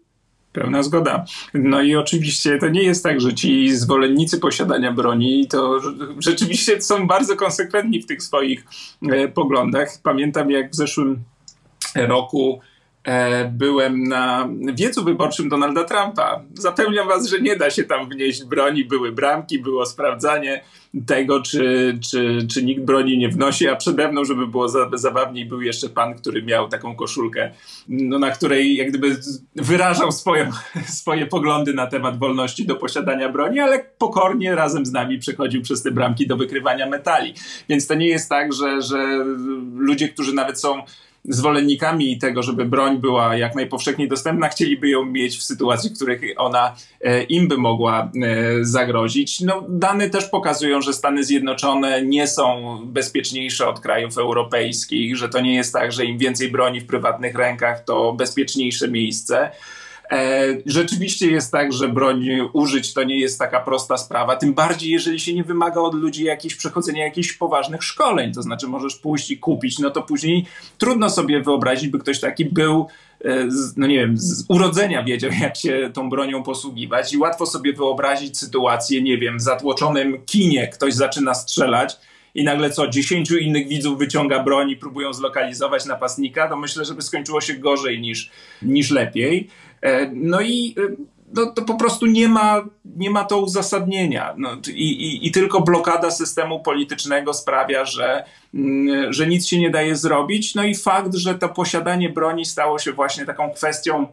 Pełna 0.53 0.83
zgoda. 0.83 1.25
No 1.55 1.83
i 1.83 1.97
oczywiście 1.97 2.59
to 2.59 2.69
nie 2.69 2.83
jest 2.83 3.03
tak, 3.03 3.21
że 3.21 3.35
ci 3.35 3.77
zwolennicy 3.77 4.39
posiadania 4.39 4.93
broni 4.93 5.49
to 5.49 5.81
rzeczywiście 6.19 6.83
są 6.83 7.07
bardzo 7.07 7.37
konsekwentni 7.37 8.03
w 8.03 8.07
tych 8.07 8.23
swoich 8.23 8.65
e, 9.13 9.29
poglądach. 9.29 9.89
Pamiętam 10.03 10.51
jak 10.51 10.71
w 10.71 10.75
zeszłym 10.75 11.25
roku 11.95 12.61
byłem 13.51 14.03
na 14.03 14.49
wiecu 14.75 15.05
wyborczym 15.05 15.49
Donalda 15.49 15.85
Trumpa. 15.85 16.43
Zapewniam 16.55 17.09
was, 17.09 17.27
że 17.27 17.41
nie 17.41 17.57
da 17.57 17.71
się 17.71 17.85
tam 17.85 18.09
wnieść 18.09 18.45
broni. 18.45 18.85
Były 18.85 19.13
bramki, 19.13 19.59
było 19.59 19.87
sprawdzanie 19.87 20.65
tego, 21.07 21.43
czy, 21.43 21.99
czy, 22.11 22.47
czy 22.55 22.65
nikt 22.65 22.83
broni 22.83 23.19
nie 23.19 23.29
wnosi, 23.29 23.69
a 23.69 23.77
przede 23.77 24.13
mną, 24.13 24.25
żeby 24.25 24.47
było 24.47 24.69
zabawniej, 24.93 25.47
był 25.47 25.63
jeszcze 25.63 25.89
pan, 25.89 26.15
który 26.15 26.43
miał 26.43 26.69
taką 26.69 26.97
koszulkę, 26.97 27.51
no, 27.89 28.19
na 28.19 28.31
której 28.31 28.77
jak 28.77 28.89
gdyby 28.89 29.17
wyrażał 29.57 30.13
swoje, 30.13 30.51
swoje 31.01 31.27
poglądy 31.27 31.75
na 31.75 31.87
temat 31.87 32.19
wolności 32.19 32.67
do 32.67 32.77
posiadania 32.77 33.29
broni, 33.29 33.61
ale 33.61 33.85
pokornie 33.99 34.55
razem 34.55 34.87
z 34.87 34.93
nami 34.93 35.19
przechodził 35.19 35.63
przez 35.63 35.83
te 35.83 35.91
bramki 35.91 36.27
do 36.27 36.37
wykrywania 36.37 36.87
metali. 36.87 37.35
Więc 37.69 37.87
to 37.87 37.95
nie 37.95 38.09
jest 38.09 38.29
tak, 38.29 38.53
że, 38.53 38.83
że 38.83 39.25
ludzie, 39.75 40.09
którzy 40.09 40.35
nawet 40.35 40.61
są 40.61 40.83
zwolennikami 41.25 42.19
tego, 42.19 42.43
żeby 42.43 42.65
broń 42.65 42.99
była 42.99 43.37
jak 43.37 43.55
najpowszechniej 43.55 44.09
dostępna, 44.09 44.49
chcieliby 44.49 44.89
ją 44.89 45.05
mieć 45.05 45.39
w 45.39 45.43
sytuacji, 45.43 45.91
w 45.91 45.97
których 45.97 46.21
ona 46.37 46.77
e, 47.01 47.23
im 47.23 47.49
by 47.49 47.59
mogła 47.59 48.03
e, 48.03 48.65
zagrozić. 48.65 49.41
No, 49.41 49.65
dane 49.69 50.11
też 50.11 50.25
pokazują, 50.25 50.81
że 50.81 50.93
Stany 50.93 51.25
Zjednoczone 51.25 52.03
nie 52.03 52.27
są 52.27 52.79
bezpieczniejsze 52.87 53.69
od 53.69 53.81
krajów 53.81 54.19
europejskich, 54.19 55.17
że 55.17 55.29
to 55.29 55.41
nie 55.41 55.55
jest 55.55 55.73
tak, 55.73 55.93
że 55.93 56.05
im 56.05 56.19
więcej 56.19 56.51
broni 56.51 56.81
w 56.81 56.87
prywatnych 56.87 57.35
rękach, 57.35 57.85
to 57.85 58.13
bezpieczniejsze 58.13 58.89
miejsce. 58.89 59.51
E, 60.13 60.47
rzeczywiście 60.67 61.31
jest 61.31 61.53
tak, 61.53 61.73
że 61.73 61.89
broń 61.89 62.29
użyć 62.53 62.95
to 62.95 63.03
nie 63.03 63.19
jest 63.19 63.39
taka 63.39 63.61
prosta 63.61 63.97
sprawa, 63.97 64.37
tym 64.37 64.55
bardziej 64.55 64.91
jeżeli 64.91 65.21
się 65.21 65.35
nie 65.35 65.45
wymaga 65.45 65.81
od 65.81 65.95
ludzi 65.95 66.25
jakieś 66.25 66.55
przechodzenia 66.55 67.05
jakichś 67.05 67.33
poważnych 67.33 67.85
szkoleń, 67.85 68.33
to 68.33 68.43
znaczy 68.43 68.69
możesz 68.69 68.97
pójść 68.97 69.31
i 69.31 69.39
kupić, 69.39 69.79
no 69.79 69.91
to 69.91 70.03
później 70.03 70.47
trudno 70.79 71.11
sobie 71.11 71.43
wyobrazić, 71.43 71.89
by 71.89 71.99
ktoś 71.99 72.21
taki 72.21 72.45
był 72.45 72.87
e, 73.25 73.49
no 73.77 73.87
nie 73.87 73.97
wiem, 73.97 74.19
z 74.19 74.45
urodzenia 74.49 75.03
wiedział, 75.03 75.31
jak 75.41 75.57
się 75.57 75.91
tą 75.95 76.11
bronią 76.11 76.43
posługiwać 76.43 77.13
i 77.13 77.19
łatwo 77.19 77.47
sobie 77.47 77.73
wyobrazić 77.73 78.39
sytuację, 78.39 79.03
nie 79.03 79.19
wiem, 79.19 79.39
w 79.39 79.43
zatłoczonym 79.43 80.25
kinie 80.27 80.69
ktoś 80.69 80.95
zaczyna 80.95 81.35
strzelać 81.35 81.97
i 82.35 82.45
nagle 82.45 82.71
co, 82.71 82.89
dziesięciu 82.89 83.39
innych 83.39 83.69
widzów 83.69 83.99
wyciąga 83.99 84.43
broń 84.43 84.71
i 84.71 84.77
próbują 84.77 85.13
zlokalizować 85.13 85.87
napastnika, 85.87 86.49
to 86.49 86.57
myślę, 86.57 86.85
że 86.85 86.95
by 86.95 87.03
skończyło 87.03 87.41
się 87.41 87.55
gorzej 87.55 88.01
niż, 88.01 88.31
niż 88.63 88.91
lepiej. 88.91 89.49
E, 89.81 90.11
no 90.15 90.41
i 90.41 90.75
e, 90.79 91.13
no, 91.35 91.47
to 91.47 91.63
po 91.63 91.75
prostu 91.75 92.07
nie 92.07 92.29
ma, 92.29 92.65
nie 92.85 93.11
ma 93.11 93.25
to 93.25 93.41
uzasadnienia. 93.41 94.35
No, 94.39 94.57
i, 94.69 94.91
i, 94.91 95.27
I 95.27 95.31
tylko 95.31 95.61
blokada 95.61 96.11
systemu 96.11 96.61
politycznego 96.61 97.35
sprawia, 97.35 97.85
że, 97.85 98.25
mm, 98.55 99.13
że 99.13 99.27
nic 99.27 99.47
się 99.47 99.61
nie 99.61 99.71
daje 99.71 99.97
zrobić. 99.97 100.55
No 100.55 100.65
i 100.65 100.75
fakt, 100.75 101.15
że 101.15 101.35
to 101.35 101.49
posiadanie 101.49 102.09
broni 102.09 102.45
stało 102.45 102.79
się 102.79 102.93
właśnie 102.93 103.27
taką 103.27 103.51
kwestią 103.51 104.07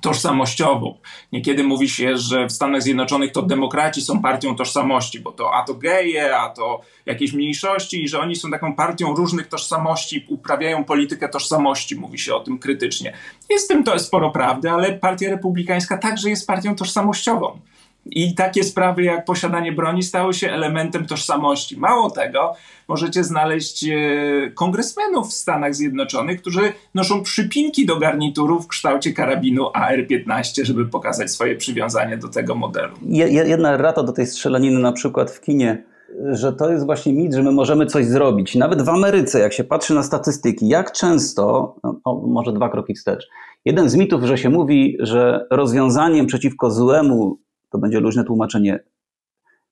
tożsamościową. 0.00 0.98
Niekiedy 1.32 1.64
mówi 1.64 1.88
się, 1.88 2.16
że 2.16 2.46
w 2.46 2.52
Stanach 2.52 2.82
Zjednoczonych 2.82 3.32
to 3.32 3.42
demokraci 3.42 4.02
są 4.02 4.22
partią 4.22 4.56
tożsamości, 4.56 5.20
bo 5.20 5.32
to 5.32 5.54
a 5.54 5.64
to 5.64 5.74
geje, 5.74 6.36
a 6.36 6.50
to 6.50 6.80
jakieś 7.06 7.32
mniejszości 7.32 8.04
i 8.04 8.08
że 8.08 8.20
oni 8.20 8.36
są 8.36 8.50
taką 8.50 8.74
partią 8.74 9.14
różnych 9.14 9.48
tożsamości, 9.48 10.26
uprawiają 10.28 10.84
politykę 10.84 11.28
tożsamości, 11.28 11.96
mówi 11.96 12.18
się 12.18 12.34
o 12.34 12.40
tym 12.40 12.58
krytycznie. 12.58 13.12
Jest 13.50 13.64
w 13.64 13.68
tym 13.68 13.84
to 13.84 13.98
sporo 13.98 14.30
prawdy, 14.30 14.70
ale 14.70 14.92
partia 14.92 15.30
republikańska 15.30 15.98
także 15.98 16.30
jest 16.30 16.46
partią 16.46 16.76
tożsamościową. 16.76 17.60
I 18.10 18.34
takie 18.34 18.64
sprawy 18.64 19.02
jak 19.02 19.24
posiadanie 19.24 19.72
broni 19.72 20.02
stały 20.02 20.34
się 20.34 20.50
elementem 20.50 21.06
tożsamości. 21.06 21.76
Mało 21.76 22.10
tego, 22.10 22.54
możecie 22.88 23.24
znaleźć 23.24 23.84
e, 23.84 23.96
kongresmenów 24.54 25.28
w 25.28 25.32
Stanach 25.32 25.74
Zjednoczonych, 25.74 26.40
którzy 26.40 26.72
noszą 26.94 27.22
przypinki 27.22 27.86
do 27.86 27.98
garnituru 27.98 28.60
w 28.60 28.68
kształcie 28.68 29.12
karabinu 29.12 29.70
AR-15, 29.74 30.64
żeby 30.64 30.86
pokazać 30.86 31.30
swoje 31.30 31.56
przywiązanie 31.56 32.16
do 32.16 32.28
tego 32.28 32.54
modelu. 32.54 32.96
Jedna 33.46 33.76
rata 33.76 34.02
do 34.02 34.12
tej 34.12 34.26
strzelaniny 34.26 34.80
na 34.80 34.92
przykład 34.92 35.30
w 35.30 35.40
kinie 35.40 35.82
że 36.32 36.52
to 36.52 36.70
jest 36.70 36.86
właśnie 36.86 37.12
mit, 37.12 37.34
że 37.34 37.42
my 37.42 37.52
możemy 37.52 37.86
coś 37.86 38.06
zrobić. 38.06 38.54
Nawet 38.54 38.82
w 38.82 38.88
Ameryce, 38.88 39.40
jak 39.40 39.52
się 39.52 39.64
patrzy 39.64 39.94
na 39.94 40.02
statystyki, 40.02 40.68
jak 40.68 40.92
często, 40.92 41.74
o, 42.04 42.14
może 42.26 42.52
dwa 42.52 42.68
kroki 42.68 42.94
wstecz, 42.94 43.28
jeden 43.64 43.88
z 43.88 43.96
mitów, 43.96 44.22
że 44.22 44.38
się 44.38 44.50
mówi, 44.50 44.96
że 45.00 45.46
rozwiązaniem 45.50 46.26
przeciwko 46.26 46.70
złemu 46.70 47.38
to 47.70 47.78
będzie 47.78 48.00
luźne 48.00 48.24
tłumaczenie. 48.24 48.84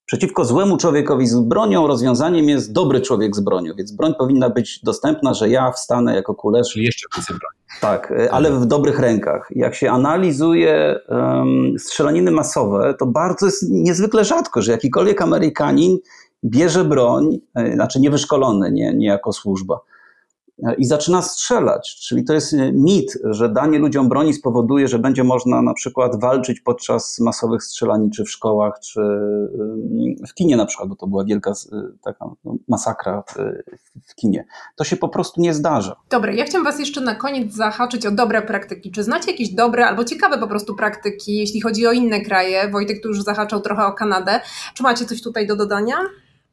Przeciwko 0.07 0.45
złemu 0.45 0.77
człowiekowi 0.77 1.27
z 1.27 1.41
bronią 1.41 1.87
rozwiązaniem 1.87 2.49
jest 2.49 2.73
dobry 2.73 3.01
człowiek 3.01 3.37
z 3.37 3.41
bronią, 3.41 3.73
więc 3.79 3.93
broń 3.93 4.15
powinna 4.19 4.51
być 4.51 4.81
dostępna, 4.83 5.35
że 5.35 5.49
ja 5.49 5.73
wstanę 5.73 6.15
jako 6.15 6.35
kulesz. 6.35 6.69
Czyli 6.73 6.85
jeszcze 6.85 7.07
więcej 7.17 7.37
broni. 7.37 7.57
Tak, 7.81 8.13
e, 8.13 8.33
ale 8.33 8.53
w 8.53 8.67
dobrych 8.67 8.99
rękach. 8.99 9.49
Jak 9.51 9.75
się 9.75 9.91
analizuje 9.91 11.01
um, 11.09 11.79
strzelaniny 11.79 12.31
masowe, 12.31 12.95
to 12.99 13.07
bardzo 13.07 13.47
jest 13.47 13.71
niezwykle 13.71 14.25
rzadko, 14.25 14.63
że 14.63 14.73
jakikolwiek 14.73 15.23
Amerykanin 15.23 15.99
bierze 16.45 16.85
broń, 16.85 17.39
e, 17.55 17.73
znaczy 17.73 18.01
niewyszkolony, 18.01 18.73
nie, 18.73 18.95
nie 18.95 19.07
jako 19.07 19.33
służba 19.33 19.81
i 20.79 20.85
zaczyna 20.85 21.23
strzelać. 21.23 21.97
Czyli 21.97 22.25
to 22.25 22.35
jest 22.35 22.57
mit, 22.73 23.19
że 23.25 23.49
danie 23.49 23.79
ludziom 23.79 24.09
broni 24.09 24.35
spowoduje, 24.35 24.89
że 24.89 24.99
będzie 24.99 25.25
można 25.25 25.63
na 25.63 25.75
przykład 25.75 26.21
walczyć 26.21 26.61
podczas 26.61 27.19
masowych 27.21 27.65
strzelanin, 27.65 28.11
czy 28.11 28.25
w 28.25 28.31
szkołach, 28.31 28.81
czy 28.81 29.01
w 30.29 30.35
kinie 30.35 30.57
na 30.57 30.67
przykład, 30.67 30.89
bo 30.89 30.97
to 30.97 31.07
była 31.07 31.25
wielka 31.25 31.53
taka 32.05 32.27
no, 32.45 32.57
masakra 32.69 33.23
w, 33.23 33.35
w 34.07 34.15
kinie. 34.15 34.45
To 34.77 34.85
się 34.85 34.97
po 34.97 35.09
prostu 35.09 35.41
nie 35.41 35.55
zdarza. 35.55 35.97
Dobra, 36.11 36.33
ja 36.33 36.45
chciałam 36.45 36.65
Was 36.65 36.79
jeszcze 36.79 37.01
na 37.01 37.15
koniec 37.15 37.55
zahaczyć 37.55 38.07
o 38.07 38.11
dobre 38.11 38.43
praktyki. 38.43 38.91
Czy 38.91 39.03
znacie 39.03 39.31
jakieś 39.31 39.49
dobre 39.49 39.87
albo 39.87 40.05
ciekawe 40.05 40.39
po 40.39 40.47
prostu 40.47 40.75
praktyki, 40.75 41.37
jeśli 41.37 41.61
chodzi 41.61 41.87
o 41.87 41.93
inne 41.93 42.21
kraje? 42.21 42.71
Wojtek 42.71 43.03
tu 43.03 43.09
już 43.09 43.23
zahaczał 43.23 43.61
trochę 43.61 43.87
o 43.87 43.93
Kanadę. 43.93 44.41
Czy 44.75 44.83
macie 44.83 45.05
coś 45.05 45.23
tutaj 45.23 45.47
do 45.47 45.57
dodania? 45.57 45.97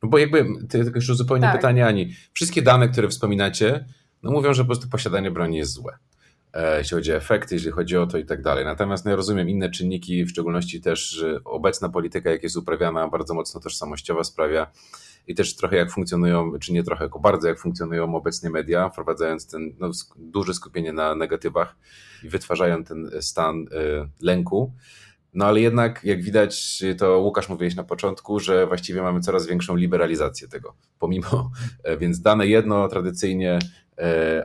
No 0.04 0.10
bo 0.10 0.18
jakby, 0.18 0.46
tylko 0.70 0.96
jeszcze 0.96 1.16
zupełnie 1.16 1.44
tak. 1.44 1.56
pytanie 1.56 1.86
Ani. 1.86 2.14
Wszystkie 2.34 2.62
dane, 2.62 2.90
które 2.90 3.08
wspominacie, 3.08 3.86
no 4.24 4.32
mówią, 4.32 4.54
że 4.54 4.64
po 4.64 4.68
prostu 4.68 4.90
posiadanie 4.90 5.32
broni 5.32 5.58
jest 5.58 5.72
złe. 5.72 5.98
E, 6.54 6.78
jeśli 6.78 6.96
chodzi 6.96 7.14
o 7.14 7.16
efekty, 7.16 7.56
jeśli 7.56 7.72
chodzi 7.72 7.98
o 7.98 8.08
to 8.08 8.18
i 8.18 8.26
tak 8.26 8.42
dalej. 8.42 8.66
Natomiast 8.66 9.06
no 9.06 9.12
ja 9.12 9.18
rozumiem 9.18 9.50
inne 9.50 9.70
czynniki, 9.70 10.26
w 10.26 10.30
szczególności 10.30 10.82
też 10.82 11.10
że 11.10 11.44
obecna 11.44 11.90
polityka, 11.90 12.32
jak 12.32 12.44
jest 12.44 12.58
uprawiana, 12.58 13.08
bardzo 13.08 13.34
mocno 13.34 13.62
tożsamościowa 13.62 14.24
sprawia 14.24 14.72
i 15.28 15.36
też 15.36 15.56
trochę 15.56 15.76
jak 15.76 15.92
funkcjonują, 15.92 16.60
czy 16.60 16.74
nie 16.74 16.84
trochę, 16.84 17.06
tylko 17.06 17.20
bardzo 17.20 17.48
jak 17.48 17.60
funkcjonują 17.60 18.16
obecnie 18.16 18.50
media, 18.50 18.90
wprowadzając 18.90 19.48
ten 19.48 19.76
no, 19.80 19.92
duże 20.18 20.54
skupienie 20.54 20.94
na 20.94 21.16
negatywach 21.16 21.76
i 22.24 22.30
wytwarzają 22.30 22.84
ten 22.84 23.12
stan 23.22 23.58
y, 23.58 23.68
lęku. 24.22 24.74
No 25.34 25.46
ale 25.46 25.62
jednak, 25.62 26.04
jak 26.04 26.22
widać, 26.22 26.84
to 26.98 27.20
Łukasz 27.20 27.50
mówiłeś 27.50 27.76
na 27.76 27.84
początku, 27.84 28.40
że 28.40 28.68
właściwie 28.68 29.02
mamy 29.02 29.20
coraz 29.20 29.48
większą 29.48 29.76
liberalizację 29.76 30.48
tego, 30.48 30.76
pomimo, 31.00 31.52
e, 31.84 31.98
więc 31.98 32.22
dane 32.22 32.48
jedno 32.48 32.88
tradycyjnie, 32.88 33.60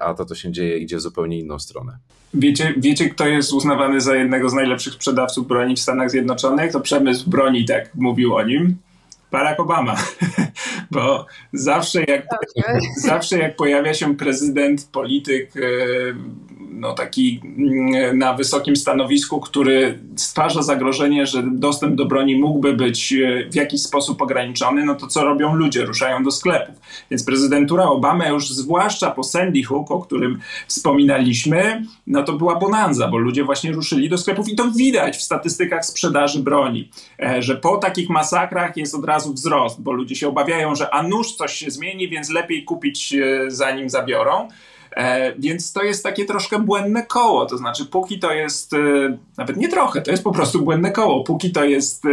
a 0.01 0.14
to, 0.14 0.24
co 0.24 0.34
się 0.34 0.53
dzieje, 0.53 0.78
idzie 0.78 0.96
w 0.96 1.01
zupełnie 1.01 1.38
inną 1.38 1.59
stronę. 1.59 1.99
Wiecie, 2.34 2.74
wiecie, 2.76 3.11
kto 3.11 3.26
jest 3.26 3.53
uznawany 3.53 4.01
za 4.01 4.16
jednego 4.16 4.49
z 4.49 4.55
najlepszych 4.55 4.92
sprzedawców 4.92 5.49
broni 5.49 5.76
w 5.76 5.80
Stanach 5.80 6.11
Zjednoczonych? 6.11 6.72
To 6.72 6.80
przemysł 6.80 7.30
broni, 7.30 7.64
tak 7.64 7.94
mówił 7.94 8.34
o 8.34 8.42
nim. 8.42 8.76
Barack 9.30 9.61
Obama, 9.61 9.96
bo 10.90 11.26
zawsze 11.53 12.05
jak, 12.05 12.26
zawsze 13.11 13.38
jak 13.38 13.57
pojawia 13.57 13.94
się 13.94 14.16
prezydent, 14.16 14.88
polityk, 14.92 15.57
e, 15.57 15.61
no 16.81 16.93
taki 16.93 17.41
mm, 17.45 18.18
na 18.18 18.35
wysokim 18.35 18.76
stanowisku, 18.76 19.41
który 19.41 19.99
stwarza 20.16 20.62
zagrożenie, 20.62 21.26
że 21.26 21.43
dostęp 21.53 21.95
do 21.95 22.07
broni 22.07 22.37
mógłby 22.37 22.72
być 22.72 23.12
e, 23.12 23.51
w 23.51 23.55
jakiś 23.55 23.83
sposób 23.83 24.22
ograniczony, 24.22 24.85
no 24.85 24.95
to 24.95 25.07
co 25.07 25.24
robią 25.24 25.55
ludzie? 25.55 25.85
Ruszają 25.85 26.22
do 26.22 26.31
sklepów. 26.31 26.74
Więc 27.11 27.24
prezydentura 27.24 27.85
Obama 27.85 28.29
już 28.29 28.51
zwłaszcza 28.51 29.11
po 29.11 29.24
Sandy 29.24 29.62
Hook, 29.62 29.91
o 29.91 30.01
którym 30.01 30.41
wspominaliśmy, 30.66 31.83
no 32.07 32.22
to 32.22 32.33
była 32.33 32.57
bonanza, 32.57 33.09
bo 33.09 33.18
ludzie 33.18 33.45
właśnie 33.45 33.72
ruszyli 33.72 34.09
do 34.09 34.18
sklepów 34.18 34.49
i 34.49 34.57
to 34.57 34.70
widać 34.70 35.16
w 35.16 35.22
statystykach 35.22 35.85
sprzedaży 35.85 36.43
broni, 36.43 36.89
e, 37.22 37.43
że 37.43 37.57
po 37.57 37.76
takich 37.76 38.09
masakrach 38.09 38.76
jest 38.76 38.95
od 38.95 39.05
razu 39.05 39.33
wzrost, 39.33 39.83
bo 39.83 39.93
ludzie 39.93 40.16
się 40.16 40.29
obawiają, 40.29 40.74
że 40.74 40.95
a 40.95 41.03
nuż 41.03 41.33
coś 41.33 41.53
się 41.53 41.70
zmieni, 41.70 42.09
więc 42.09 42.31
lepiej 42.31 42.64
kupić 42.64 43.14
e, 43.14 43.51
zanim 43.51 43.91
zabiorą. 43.91 44.49
E, 44.99 45.32
więc 45.38 45.72
to 45.72 45.82
jest 45.82 46.03
takie 46.03 46.24
troszkę 46.24 46.59
błędne 46.59 47.03
koło. 47.03 47.46
To 47.46 47.59
znaczy, 47.59 47.86
póki 47.86 48.18
to 48.18 48.32
jest, 48.32 48.74
e, 48.74 49.18
nawet 49.36 49.57
nie 49.57 49.68
trochę, 49.68 50.03
to 50.03 50.11
jest 50.11 50.24
po 50.24 50.32
prostu 50.32 50.62
błędne 50.62 50.92
koło. 50.92 51.24
Póki 51.24 51.51
to 51.51 51.64
jest 51.64 52.05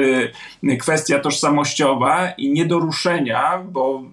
e, 0.64 0.78
kwestia 0.78 1.20
tożsamościowa 1.20 2.30
i 2.30 2.52
nie 2.52 2.66
do 2.66 2.80
ruszenia, 2.80 3.64
bo 3.72 4.04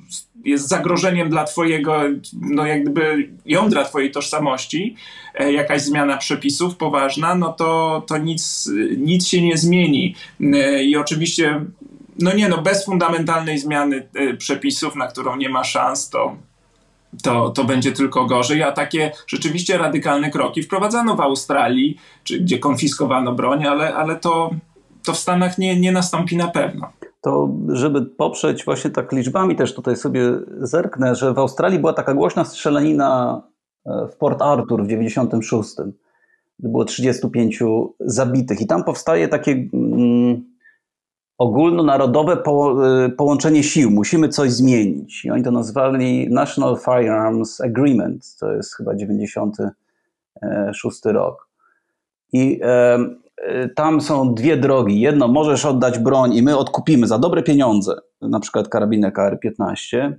jest 0.44 0.68
zagrożeniem 0.68 1.30
dla 1.30 1.44
Twojego, 1.44 2.00
no 2.40 2.66
jak 2.66 2.82
gdyby 2.82 3.30
jądra 3.46 3.84
Twojej 3.84 4.10
tożsamości, 4.10 4.96
jakaś 5.50 5.82
zmiana 5.82 6.16
przepisów 6.16 6.76
poważna, 6.76 7.34
no 7.34 7.52
to, 7.52 8.02
to 8.06 8.18
nic, 8.18 8.70
nic 8.98 9.26
się 9.26 9.42
nie 9.42 9.56
zmieni. 9.56 10.14
I 10.84 10.96
oczywiście, 10.96 11.64
no 12.18 12.34
nie, 12.34 12.48
no 12.48 12.62
bez 12.62 12.84
fundamentalnej 12.84 13.58
zmiany 13.58 14.08
przepisów, 14.38 14.96
na 14.96 15.06
którą 15.06 15.36
nie 15.36 15.48
ma 15.48 15.64
szans, 15.64 16.08
to 16.08 16.36
to, 17.22 17.50
to 17.50 17.64
będzie 17.64 17.92
tylko 17.92 18.26
gorzej, 18.26 18.62
a 18.62 18.72
takie 18.72 19.12
rzeczywiście 19.26 19.78
radykalne 19.78 20.30
kroki 20.30 20.62
wprowadzano 20.62 21.16
w 21.16 21.20
Australii, 21.20 21.98
czy 22.24 22.40
gdzie 22.40 22.58
konfiskowano 22.58 23.32
broń, 23.34 23.66
ale, 23.66 23.94
ale 23.94 24.16
to, 24.16 24.50
to 25.04 25.12
w 25.12 25.18
Stanach 25.18 25.58
nie, 25.58 25.80
nie 25.80 25.92
nastąpi 25.92 26.36
na 26.36 26.48
pewno. 26.48 26.92
To, 27.20 27.50
żeby 27.68 28.06
poprzeć 28.06 28.64
właśnie 28.64 28.90
tak 28.90 29.12
liczbami, 29.12 29.56
też 29.56 29.74
tutaj 29.74 29.96
sobie 29.96 30.20
zerknę, 30.60 31.14
że 31.14 31.34
w 31.34 31.38
Australii 31.38 31.78
była 31.78 31.92
taka 31.92 32.14
głośna 32.14 32.44
strzelanina 32.44 33.42
e, 33.86 34.08
w 34.12 34.16
Port 34.16 34.42
Arthur 34.42 34.84
w 34.84 34.88
96. 34.88 35.70
Było 36.58 36.84
35 36.84 37.62
zabitych, 38.00 38.60
i 38.60 38.66
tam 38.66 38.84
powstaje 38.84 39.28
takie. 39.28 39.68
Mm, 39.72 40.51
ogólnonarodowe 41.42 42.36
po, 42.36 42.86
y, 43.06 43.10
połączenie 43.10 43.62
sił, 43.62 43.90
musimy 43.90 44.28
coś 44.28 44.52
zmienić. 44.52 45.24
I 45.24 45.30
oni 45.30 45.42
to 45.42 45.50
nazwali 45.50 46.28
National 46.30 46.76
Firearms 46.76 47.60
Agreement, 47.60 48.36
to 48.40 48.52
jest 48.52 48.76
chyba 48.76 48.94
96 48.94 51.00
rok. 51.04 51.48
I 52.32 52.60
e, 52.62 52.98
tam 53.68 54.00
są 54.00 54.34
dwie 54.34 54.56
drogi. 54.56 55.00
Jedno, 55.00 55.28
możesz 55.28 55.64
oddać 55.64 55.98
broń 55.98 56.34
i 56.34 56.42
my 56.42 56.56
odkupimy 56.56 57.06
za 57.06 57.18
dobre 57.18 57.42
pieniądze, 57.42 57.94
na 58.20 58.40
przykład 58.40 58.68
karabinę 58.68 59.10
KR-15, 59.10 60.12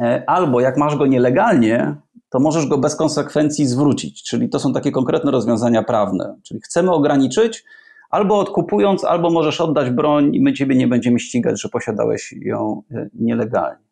e, 0.00 0.22
albo 0.26 0.60
jak 0.60 0.76
masz 0.76 0.96
go 0.96 1.06
nielegalnie, 1.06 1.96
to 2.30 2.40
możesz 2.40 2.66
go 2.66 2.78
bez 2.78 2.96
konsekwencji 2.96 3.66
zwrócić. 3.66 4.22
Czyli 4.22 4.48
to 4.48 4.58
są 4.58 4.72
takie 4.72 4.92
konkretne 4.92 5.30
rozwiązania 5.30 5.82
prawne. 5.82 6.36
Czyli 6.42 6.60
chcemy 6.60 6.90
ograniczyć, 6.90 7.64
albo 8.10 8.38
odkupując, 8.38 9.04
albo 9.04 9.30
możesz 9.30 9.60
oddać 9.60 9.90
broń 9.90 10.34
i 10.34 10.40
my 10.40 10.52
ciebie 10.52 10.76
nie 10.76 10.88
będziemy 10.88 11.18
ścigać, 11.18 11.62
że 11.62 11.68
posiadałeś 11.68 12.34
ją 12.40 12.82
e, 12.90 13.08
nielegalnie. 13.14 13.88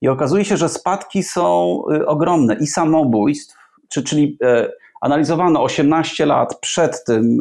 I 0.00 0.08
okazuje 0.08 0.44
się, 0.44 0.56
że 0.56 0.68
spadki 0.68 1.22
są 1.22 1.82
e, 1.92 2.06
ogromne 2.06 2.54
i 2.54 2.66
samobójstw, 2.66 3.56
czy, 3.88 4.02
czyli 4.02 4.38
e, 4.42 4.68
analizowano 5.00 5.62
18 5.62 6.26
lat 6.26 6.60
przed 6.60 7.04
tym 7.04 7.38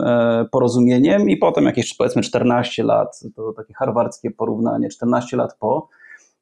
porozumieniem 0.51 1.29
i 1.29 1.37
potem 1.37 1.65
jakieś 1.65 1.95
powiedzmy 1.97 2.21
14 2.21 2.83
lat, 2.83 3.19
to 3.35 3.53
takie 3.53 3.73
harwardzkie 3.73 4.31
porównanie, 4.31 4.89
14 4.89 5.37
lat 5.37 5.57
po, 5.59 5.89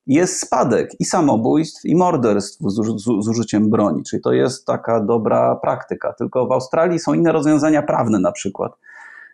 jest 0.08 0.42
spadek 0.42 0.92
i 1.00 1.06
samobójstw, 1.06 1.86
i 1.86 1.96
morderstw 1.96 2.62
z, 2.98 3.30
użyciem 3.30 3.70
broni. 3.70 4.04
Czyli 4.04 4.22
to 4.22 4.34
jest 4.34 4.66
taka 4.66 5.00
dobra 5.00 5.56
praktyka. 5.56 6.14
Tylko 6.14 6.48
w 6.48 6.52
Australii 6.52 7.00
są 7.00 7.14
inne 7.14 7.32
rozwiązania 7.32 7.84
prawne 7.84 8.20
na 8.20 8.32
przykład 8.32 8.74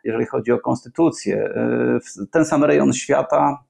jeżeli 0.04 0.26
chodzi 0.26 0.52
o 0.52 0.60
konstytucję. 0.60 1.54
Y, 2.22 2.28
ten 2.32 2.46
sam 2.46 2.64
rejon 2.64 2.94
świata, 2.94 3.64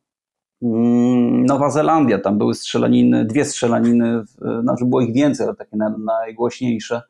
mm, 0.62 1.46
Nowa 1.46 1.70
Zelandia, 1.70 2.20
tam 2.20 2.38
były 2.38 2.56
strzelaniny, 2.56 3.26
dwie 3.26 3.46
strzelaniny, 3.46 4.24
znaczy 4.62 4.86
było 4.86 5.02
ich 5.02 5.14
więcej, 5.14 5.46
ale 5.46 5.56
takie 5.56 5.78
najgłośniejsze. 6.06 7.02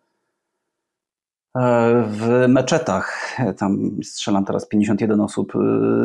E, 1.57 2.03
w 2.07 2.45
meczetach, 2.47 3.36
tam 3.57 3.91
strzelam 4.03 4.45
teraz 4.45 4.67
51 4.67 5.22
osób 5.22 5.53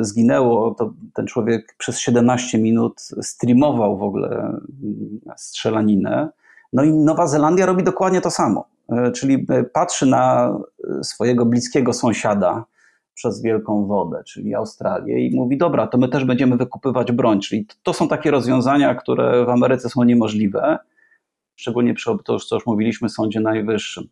zginęło, 0.01 0.75
to 0.75 0.93
ten 1.15 1.27
człowiek 1.27 1.75
przez 1.79 1.99
17 1.99 2.59
minut 2.59 3.01
streamował 3.23 3.99
w 3.99 4.03
ogóle 4.03 4.29
mm, 4.29 5.21
strzelaninę. 5.37 6.29
No 6.73 6.85
i 6.85 6.93
Nowa 6.93 7.27
Zelandia 7.27 7.67
robi 7.67 7.83
dokładnie 7.83 8.21
to 8.21 8.31
samo, 8.31 8.69
e, 8.89 9.13
czyli 9.13 9.47
e, 9.49 9.65
patrzy 9.65 10.07
na 10.07 10.55
swojego 11.03 11.47
bliskiego 11.47 11.93
sąsiada, 11.93 12.65
przez 13.15 13.43
wielką 13.43 13.87
wodę, 13.87 14.23
czyli 14.27 14.55
Australię, 14.55 15.27
i 15.27 15.37
mówi: 15.37 15.59
Dobra, 15.59 15.87
to 15.87 15.99
my 15.99 16.09
też 16.09 16.25
będziemy 16.25 16.57
wykupywać 16.57 17.13
broń. 17.13 17.41
Czyli 17.41 17.67
to 17.83 17.93
są 17.93 18.09
takie 18.09 18.31
rozwiązania, 18.31 18.95
które 18.95 19.45
w 19.45 19.49
Ameryce 19.49 19.89
są 19.89 20.03
niemożliwe, 20.03 20.79
szczególnie 21.57 21.95
przy, 21.95 22.11
to 22.25 22.39
co 22.39 22.57
już 22.57 22.67
mówiliśmy, 22.67 23.09
Sądzie 23.09 23.41
Najwyższym. 23.41 24.05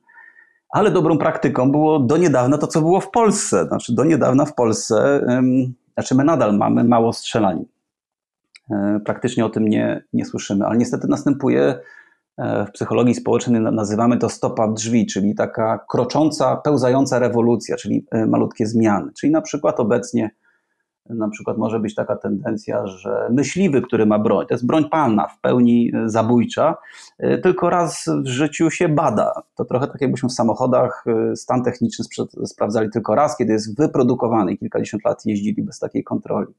Ale 0.71 0.91
dobrą 0.91 1.19
praktyką 1.19 1.73
było 1.73 1.99
do 1.99 2.17
niedawna 2.17 2.59
to, 2.59 2.67
co 2.67 2.81
było 2.81 3.01
w 3.01 3.11
Polsce. 3.11 3.67
Znaczy, 3.67 3.95
do 3.95 4.05
niedawna 4.05 4.45
w 4.45 4.55
Polsce, 4.55 5.27
znaczy 5.95 6.15
my 6.15 6.25
nadal 6.25 6.57
mamy 6.57 6.85
mało 6.85 7.13
strzelanin. 7.13 7.65
E, 8.71 9.01
praktycznie 9.05 9.45
o 9.45 9.49
tym 9.49 9.69
nie, 9.69 10.05
nie 10.13 10.25
słyszymy, 10.25 10.67
ale 10.67 10.77
niestety 10.77 11.09
następuje 11.09 11.79
w 12.39 12.71
psychologii 12.73 13.15
społecznej 13.15 13.61
nazywamy 13.61 14.19
to 14.19 14.29
stopa 14.29 14.67
w 14.67 14.75
drzwi, 14.75 15.07
czyli 15.07 15.35
taka 15.35 15.85
krocząca, 15.91 16.57
pełzająca 16.57 17.19
rewolucja, 17.19 17.77
czyli 17.77 18.07
e, 18.11 18.27
malutkie 18.27 18.67
zmiany. 18.67 19.13
Czyli 19.21 19.33
na 19.33 19.41
przykład 19.41 19.81
obecnie 19.81 20.31
na 21.09 21.29
przykład 21.29 21.59
może 21.59 21.81
być 21.81 21.95
taka 21.95 22.17
tendencja, 22.17 22.87
że 22.87 23.29
myśliwy, 23.31 23.83
który 23.83 24.07
ma 24.07 24.19
broń, 24.19 24.47
to 24.47 24.55
jest 24.55 24.67
broń 24.67 24.89
palna, 24.91 25.29
w 25.29 25.41
pełni 25.41 25.93
e, 25.95 26.09
zabójcza, 26.09 26.77
tylko 27.43 27.71
raz 27.71 28.05
w 28.25 28.27
życiu 28.27 28.71
się 28.71 28.89
bada. 28.89 29.33
To 29.55 29.65
trochę 29.65 29.87
tak 29.87 30.01
jakbyśmy 30.01 30.29
w 30.29 30.33
samochodach 30.33 31.05
stan 31.35 31.63
techniczny 31.63 32.05
sprawdzali 32.45 32.91
tylko 32.91 33.15
raz, 33.15 33.37
kiedy 33.37 33.53
jest 33.53 33.77
wyprodukowany 33.77 34.53
i 34.53 34.59
kilkadziesiąt 34.59 35.05
lat 35.05 35.27
jeździli 35.27 35.63
bez 35.63 35.79
takiej 35.79 36.05
kontroli. 36.05 36.55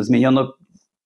Zmieniono 0.00 0.52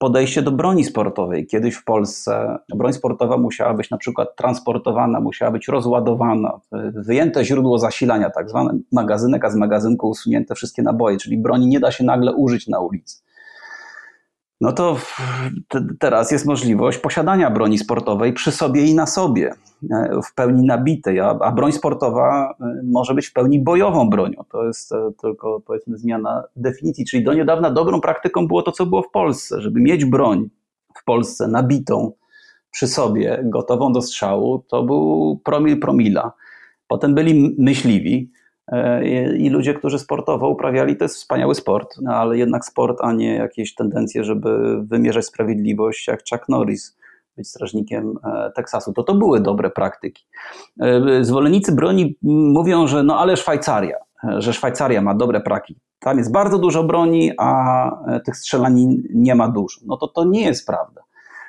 podejście 0.01 0.43
do 0.43 0.53
broni 0.53 0.85
sportowej. 0.85 1.47
Kiedyś 1.47 1.75
w 1.75 1.85
Polsce 1.85 2.59
broń 2.75 2.93
sportowa 2.93 3.37
musiała 3.37 3.75
być 3.75 3.91
na 3.91 3.99
przykład 3.99 4.37
transportowana, 4.37 5.21
musiała 5.21 5.51
być 5.51 5.69
rozładowana, 5.69 6.61
wyjęte 6.95 7.45
źródło 7.45 7.79
zasilania, 7.79 8.31
tak 8.31 8.49
zwany 8.49 8.79
magazynek, 8.93 9.45
a 9.45 9.51
z 9.51 9.57
magazynku 9.57 10.09
usunięte 10.09 10.55
wszystkie 10.55 10.83
naboje, 10.83 11.17
czyli 11.17 11.39
broni 11.39 11.67
nie 11.67 11.81
da 11.81 11.93
się 11.93 12.05
nagle 12.05 12.35
użyć 12.35 12.69
na 12.69 12.81
ulicy 12.81 13.17
no 14.61 14.73
to 14.73 14.97
teraz 15.99 16.31
jest 16.33 16.47
możliwość 16.47 16.99
posiadania 16.99 17.51
broni 17.51 17.79
sportowej 17.79 18.33
przy 18.33 18.53
sobie 18.53 18.87
i 18.87 18.95
na 18.95 19.07
sobie, 19.07 19.55
w 20.31 20.35
pełni 20.35 20.67
nabitej, 20.67 21.21
a, 21.21 21.29
a 21.29 21.53
broń 21.53 21.73
sportowa 21.73 22.55
e, 22.61 22.81
może 22.85 23.15
być 23.15 23.27
w 23.27 23.33
pełni 23.33 23.61
bojową 23.61 24.11
bronią. 24.11 24.45
To 24.53 24.67
jest 24.67 24.93
e, 24.93 25.11
tylko 25.23 25.61
powiedzmy 25.67 25.99
zmiana 25.99 26.45
definicji, 26.57 27.05
czyli 27.05 27.25
do 27.25 27.35
niedawna 27.35 27.71
dobrą 27.71 28.01
praktyką 28.01 28.47
było 28.47 28.63
to, 28.63 28.73
co 28.73 28.87
było 28.87 29.03
w 29.03 29.11
Polsce, 29.11 29.61
żeby 29.61 29.81
mieć 29.81 30.05
broń 30.05 30.49
w 31.01 31.05
Polsce 31.05 31.49
nabitą 31.49 32.13
przy 32.71 32.87
sobie, 32.87 33.41
gotową 33.45 33.93
do 33.93 34.03
strzału, 34.03 34.65
to 34.69 34.83
był 34.83 35.41
promil 35.45 35.81
promila. 35.81 36.33
Potem 36.89 37.15
byli 37.15 37.57
myśliwi, 37.59 38.31
E, 38.73 39.07
I 39.37 39.51
ludzie, 39.51 39.75
którzy 39.75 39.99
sportowo 39.99 40.49
uprawiali, 40.49 40.97
to 40.97 41.05
jest 41.05 41.17
wspaniały 41.17 41.55
sport, 41.55 41.97
no 42.03 42.15
ale 42.15 42.39
jednak 42.39 42.65
sport, 42.65 42.99
a 43.01 43.13
nie 43.13 43.35
jakieś 43.35 43.75
tendencje, 43.75 44.25
żeby 44.25 44.83
wymierzać 44.83 45.27
sprawiedliwość, 45.27 46.09
jak 46.09 46.21
Chuck 46.31 46.49
Norris, 46.49 46.99
być 47.41 47.49
strażnikiem 47.49 48.15
e, 48.25 48.51
Teksasu. 48.57 48.93
To 48.93 49.03
to 49.03 49.15
były 49.15 49.41
dobre 49.41 49.71
praktyki. 49.71 50.25
E, 50.81 51.25
zwolennicy 51.25 51.73
broni 51.73 52.17
mówią, 52.53 52.87
że 52.87 53.03
no 53.03 53.19
ale 53.19 53.37
Szwajcaria, 53.37 53.97
że 54.39 54.53
Szwajcaria 54.53 55.03
ma 55.03 55.15
dobre 55.15 55.41
praktyki. 55.41 55.81
Tam 55.99 56.19
jest 56.19 56.33
bardzo 56.33 56.59
dużo 56.59 56.85
broni, 56.85 57.33
a 57.39 57.91
tych 58.25 58.37
strzelanin 58.37 59.03
nie 59.15 59.35
ma 59.35 59.49
dużo. 59.49 59.81
No 59.87 59.97
to 59.97 60.09
to 60.09 60.25
nie 60.25 60.43
jest 60.43 60.67
prawda. 60.67 61.03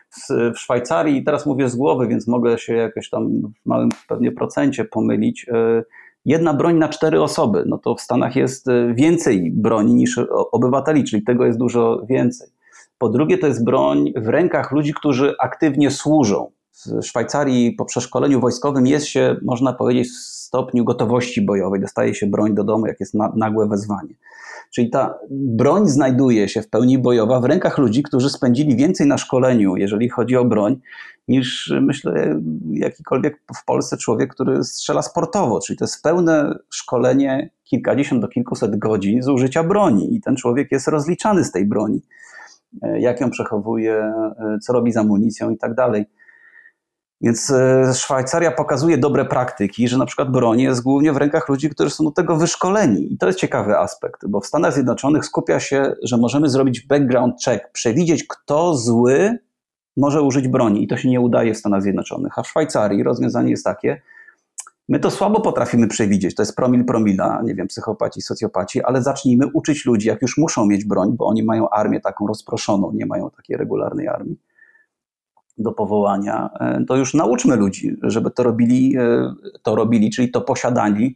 W, 0.09 0.57
Szwajcarii, 0.57 1.23
teraz 1.23 1.45
mówię 1.45 1.69
z 1.69 1.75
głowy, 1.75 2.07
więc 2.07 2.27
mogę 2.27 2.57
się 2.57 2.73
jakoś 2.73 3.09
tam 3.09 3.41
w 3.41 3.65
małym 3.65 3.89
pewnie 4.07 4.31
procencie 4.31 4.85
pomylić, 4.85 5.45
jedna 6.25 6.53
broń 6.53 6.77
na 6.77 6.89
cztery 6.89 7.21
osoby. 7.21 7.63
No 7.67 7.77
to 7.77 7.95
w 7.95 8.01
Stanach 8.01 8.35
jest 8.35 8.67
e, 8.67 8.93
więcej 8.93 9.51
broni 9.51 9.93
niż 9.93 10.19
obywateli, 10.51 11.03
czyli 11.03 11.23
tego 11.23 11.45
jest 11.45 11.59
dużo 11.59 12.01
więcej. 12.09 12.47
Po 13.01 13.09
drugie, 13.09 13.37
to 13.37 13.47
jest 13.47 13.63
broń 13.63 14.13
w 14.15 14.27
rękach 14.27 14.71
ludzi, 14.71 14.93
którzy 14.93 15.35
aktywnie 15.39 15.91
służą. 15.91 16.51
W 16.71 17.03
Szwajcarii 17.03 17.71
po 17.71 17.85
przeszkoleniu 17.85 18.39
wojskowym 18.39 18.87
jest 18.87 19.05
się, 19.05 19.35
można 19.45 19.73
powiedzieć, 19.73 20.07
w 20.07 20.17
stopniu 20.17 20.83
gotowości 20.83 21.41
bojowej. 21.41 21.81
Dostaje 21.81 22.15
się 22.15 22.27
broń 22.27 22.55
do 22.55 22.63
domu, 22.63 22.87
jak 22.87 22.99
jest 22.99 23.13
nagłe 23.35 23.67
wezwanie. 23.67 24.13
Czyli 24.73 24.89
ta 24.89 25.13
broń 25.31 25.87
znajduje 25.87 26.49
się 26.49 26.61
w 26.61 26.69
pełni 26.69 26.97
bojowa 26.97 27.39
w 27.39 27.45
rękach 27.45 27.77
ludzi, 27.77 28.03
którzy 28.03 28.29
spędzili 28.29 28.75
więcej 28.75 29.07
na 29.07 29.17
szkoleniu, 29.17 29.75
jeżeli 29.75 30.09
chodzi 30.09 30.37
o 30.37 30.45
broń, 30.45 30.79
niż 31.27 31.73
myślę 31.81 32.39
jakikolwiek 32.71 33.41
w 33.55 33.65
Polsce 33.65 33.97
człowiek, 33.97 34.33
który 34.33 34.63
strzela 34.63 35.01
sportowo. 35.01 35.59
Czyli 35.59 35.77
to 35.77 35.85
jest 35.85 36.03
pełne 36.03 36.55
szkolenie 36.69 37.49
kilkadziesiąt 37.63 38.21
do 38.21 38.27
kilkuset 38.27 38.79
godzin 38.79 39.21
z 39.21 39.27
użycia 39.27 39.63
broni 39.63 40.15
i 40.15 40.21
ten 40.21 40.35
człowiek 40.35 40.71
jest 40.71 40.87
rozliczany 40.87 41.43
z 41.43 41.51
tej 41.51 41.65
broni. 41.65 42.01
E, 42.81 42.99
jak 42.99 43.21
ją 43.21 43.29
przechowuje, 43.29 43.93
e, 43.93 44.59
co 44.61 44.73
robi 44.73 44.91
z 44.91 44.97
amunicją 44.97 45.49
i 45.49 45.57
tak 45.57 45.75
dalej. 45.75 46.05
Więc 47.21 47.49
e, 47.49 47.93
Szwajcaria 47.93 48.51
pokazuje 48.51 48.97
dobre 48.97 49.25
praktyki, 49.25 49.87
że 49.87 49.97
na 49.97 50.05
przykład 50.05 50.31
broń 50.31 50.61
jest 50.61 50.83
głównie 50.83 51.13
w 51.13 51.17
rękach 51.17 51.49
ludzi, 51.49 51.69
którzy 51.69 51.89
są 51.89 52.03
do 52.03 52.11
tego 52.11 52.35
wyszkoleni. 52.35 53.13
I 53.13 53.17
to 53.17 53.27
jest 53.27 53.39
ciekawy 53.39 53.77
aspekt, 53.77 54.21
bo 54.27 54.39
w 54.39 54.45
Stanach 54.45 54.73
Zjednoczonych 54.73 55.25
skupia 55.25 55.59
się, 55.59 55.93
że 56.03 56.17
możemy 56.17 56.49
zrobić 56.49 56.87
background 56.87 57.43
check, 57.45 57.71
przewidzieć, 57.71 58.27
kto 58.27 58.75
zły 58.75 59.37
może 59.97 60.21
użyć 60.21 60.47
broni 60.47 60.83
i 60.83 60.87
to 60.87 60.97
się 60.97 61.09
nie 61.09 61.19
udaje 61.19 61.53
w 61.53 61.57
Stanach 61.57 61.81
Zjednoczonych. 61.81 62.39
A 62.39 62.43
w 62.43 62.47
Szwajcarii 62.47 63.03
rozwiązanie 63.03 63.51
jest 63.51 63.63
takie, 63.63 64.01
my 64.91 64.99
to 64.99 65.11
słabo 65.11 65.41
potrafimy 65.41 65.87
przewidzieć, 65.87 66.35
to 66.35 66.41
jest 66.41 66.55
promil 66.55 66.85
promila, 66.85 67.41
nie 67.43 67.55
wiem, 67.55 67.67
psychopaci, 67.67 68.21
socjopaci, 68.21 68.83
ale 68.83 69.01
zacznijmy 69.01 69.47
uczyć 69.53 69.85
ludzi, 69.85 70.07
jak 70.07 70.21
już 70.21 70.37
muszą 70.37 70.65
mieć 70.65 70.85
broń, 70.85 71.13
bo 71.17 71.27
oni 71.27 71.43
mają 71.43 71.69
armię 71.69 71.99
taką 71.99 72.27
rozproszoną, 72.27 72.91
nie 72.93 73.05
mają 73.05 73.29
takiej 73.29 73.57
regularnej 73.57 74.07
armii 74.07 74.39
do 75.57 75.71
powołania, 75.71 76.49
e, 76.59 76.85
to 76.87 76.95
już 76.95 77.13
nauczmy 77.13 77.55
ludzi, 77.55 77.97
żeby 78.03 78.31
to 78.31 78.43
robili, 78.43 78.97
e, 78.97 79.33
to 79.63 79.75
robili, 79.75 80.09
czyli 80.09 80.31
to 80.31 80.41
posiadali 80.41 81.15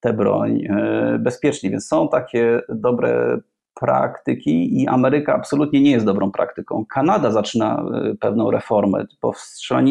tę 0.00 0.12
broń 0.12 0.64
e, 0.64 1.18
bezpiecznie. 1.18 1.70
Więc 1.70 1.86
są 1.86 2.08
takie 2.08 2.60
dobre 2.68 3.40
praktyki 3.74 4.82
i 4.82 4.88
Ameryka 4.88 5.34
absolutnie 5.34 5.80
nie 5.80 5.90
jest 5.90 6.06
dobrą 6.06 6.30
praktyką. 6.30 6.84
Kanada 6.88 7.30
zaczyna 7.30 7.84
pewną 8.20 8.50
reformę. 8.50 9.04
Po 9.20 9.32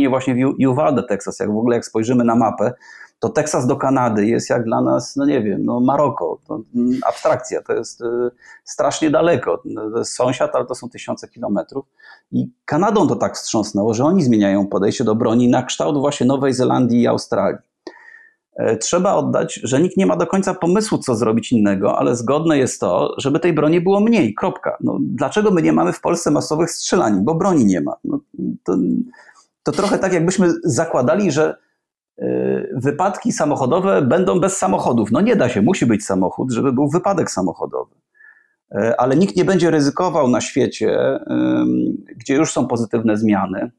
właśnie 0.09 0.35
w 0.35 0.67
Uvalde, 0.67 1.03
Texas, 1.03 1.39
jak 1.39 1.49
w 1.49 1.57
ogóle 1.57 1.75
jak 1.75 1.85
spojrzymy 1.85 2.23
na 2.23 2.35
mapę, 2.35 2.73
to 3.19 3.29
Teksas 3.29 3.67
do 3.67 3.75
Kanady 3.75 4.27
jest 4.27 4.49
jak 4.49 4.63
dla 4.63 4.81
nas, 4.81 5.15
no 5.15 5.25
nie 5.25 5.41
wiem, 5.41 5.65
no 5.65 5.79
Maroko, 5.79 6.39
to 6.47 6.61
mm, 6.75 6.99
abstrakcja, 7.07 7.61
to 7.61 7.73
jest 7.73 8.01
y, 8.01 8.05
strasznie 8.63 9.09
daleko. 9.09 9.61
To 9.91 9.97
jest 9.97 10.15
sąsiad, 10.15 10.55
ale 10.55 10.65
to 10.65 10.75
są 10.75 10.89
tysiące 10.89 11.27
kilometrów. 11.27 11.85
I 12.31 12.51
Kanadą 12.65 13.07
to 13.07 13.15
tak 13.15 13.35
wstrząsnęło, 13.35 13.93
że 13.93 14.03
oni 14.03 14.23
zmieniają 14.23 14.67
podejście 14.67 15.03
do 15.03 15.15
broni 15.15 15.49
na 15.49 15.63
kształt 15.63 15.97
właśnie 15.97 16.25
Nowej 16.25 16.53
Zelandii 16.53 17.01
i 17.01 17.07
Australii. 17.07 17.59
E, 18.55 18.77
trzeba 18.77 19.15
oddać, 19.15 19.59
że 19.63 19.81
nikt 19.81 19.97
nie 19.97 20.05
ma 20.05 20.15
do 20.15 20.27
końca 20.27 20.53
pomysłu, 20.53 20.97
co 20.97 21.15
zrobić 21.15 21.51
innego, 21.51 21.97
ale 21.97 22.15
zgodne 22.15 22.57
jest 22.57 22.79
to, 22.79 23.15
żeby 23.17 23.39
tej 23.39 23.53
broni 23.53 23.81
było 23.81 23.99
mniej. 23.99 24.33
Kropka. 24.33 24.77
No, 24.81 24.97
dlaczego 25.01 25.51
my 25.51 25.61
nie 25.61 25.73
mamy 25.73 25.93
w 25.93 26.01
Polsce 26.01 26.31
masowych 26.31 26.71
strzelanin? 26.71 27.25
Bo 27.25 27.35
broni 27.35 27.65
nie 27.65 27.81
ma. 27.81 27.95
No, 28.03 28.19
to, 28.63 28.77
to 29.63 29.71
trochę 29.71 29.97
tak, 29.97 30.13
jakbyśmy 30.13 30.53
zakładali, 30.63 31.31
że 31.31 31.64
wypadki 32.73 33.31
samochodowe 33.31 34.01
będą 34.01 34.39
bez 34.39 34.57
samochodów. 34.57 35.11
No 35.11 35.21
nie 35.21 35.35
da 35.35 35.49
się, 35.49 35.61
musi 35.61 35.85
być 35.85 36.05
samochód, 36.05 36.51
żeby 36.51 36.73
był 36.73 36.89
wypadek 36.89 37.31
samochodowy. 37.31 37.95
Y, 38.75 38.97
ale 38.97 39.15
nikt 39.15 39.35
nie 39.35 39.45
będzie 39.45 39.71
ryzykował 39.71 40.27
na 40.27 40.41
świecie, 40.41 41.19
gdzie 42.17 42.35
już 42.35 42.51
są 42.51 42.67
pozytywne 42.67 43.17
zmiany. 43.17 43.71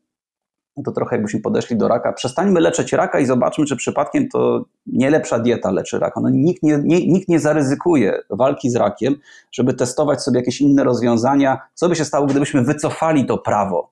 To 0.85 0.93
trochę 0.93 1.17
jakbyśmy 1.17 1.41
podeszli 1.41 1.77
do 1.77 1.89
raka. 1.89 2.13
Przestańmy 2.13 2.61
leczyć 2.61 2.93
raka 2.93 3.21
i 3.21 3.27
zobaczmy, 3.27 3.65
czy 3.65 3.77
przypadkiem 3.77 4.29
to 4.29 4.65
nie 4.87 5.11
lepsza 5.11 5.39
dieta 5.39 5.71
leczy 5.71 5.99
raka. 5.99 6.21
No 6.21 6.29
nikt, 6.29 6.63
nie, 6.63 6.79
nie, 6.85 7.07
nikt 7.07 7.29
nie 7.29 7.41
zaryzykuje 7.41 8.23
walki 8.31 8.71
z 8.71 8.77
rakiem, 8.77 9.15
żeby 9.53 9.75
testować 9.75 10.23
sobie 10.23 10.39
jakieś 10.39 10.61
inne 10.61 10.85
rozwiązania. 10.85 11.59
Co 11.75 11.89
by 11.89 11.97
się 11.97 12.05
stało, 12.05 12.27
gdybyśmy 12.27 12.63
wycofali 12.63 13.27
to 13.27 13.39
prawo, 13.39 13.91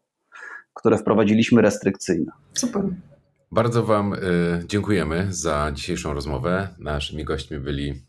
które 0.75 0.99
wprowadziliśmy 0.99 1.63
restrykcyjne? 1.63 2.33
Super. 2.55 2.83
Bardzo 3.55 3.85
Wam 3.85 4.13
y, 4.13 4.19
dziękujemy 4.67 5.27
za 5.31 5.71
dzisiejszą 5.75 6.15
rozmowę. 6.15 6.69
Naszymi 6.79 7.25
gośćmi 7.25 7.59
byli. 7.59 8.03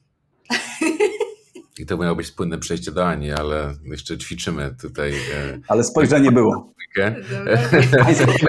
I 1.79 1.85
to 1.85 1.97
miało 1.97 2.15
być 2.15 2.27
spłynne 2.27 2.57
przejście 2.57 2.91
do 2.91 3.07
Ani, 3.07 3.31
ale 3.31 3.73
jeszcze 3.83 4.17
ćwiczymy 4.17 4.75
tutaj. 4.81 5.11
Y, 5.13 5.61
ale 5.67 5.83
spojrzenie 5.83 6.31
było. 6.31 6.73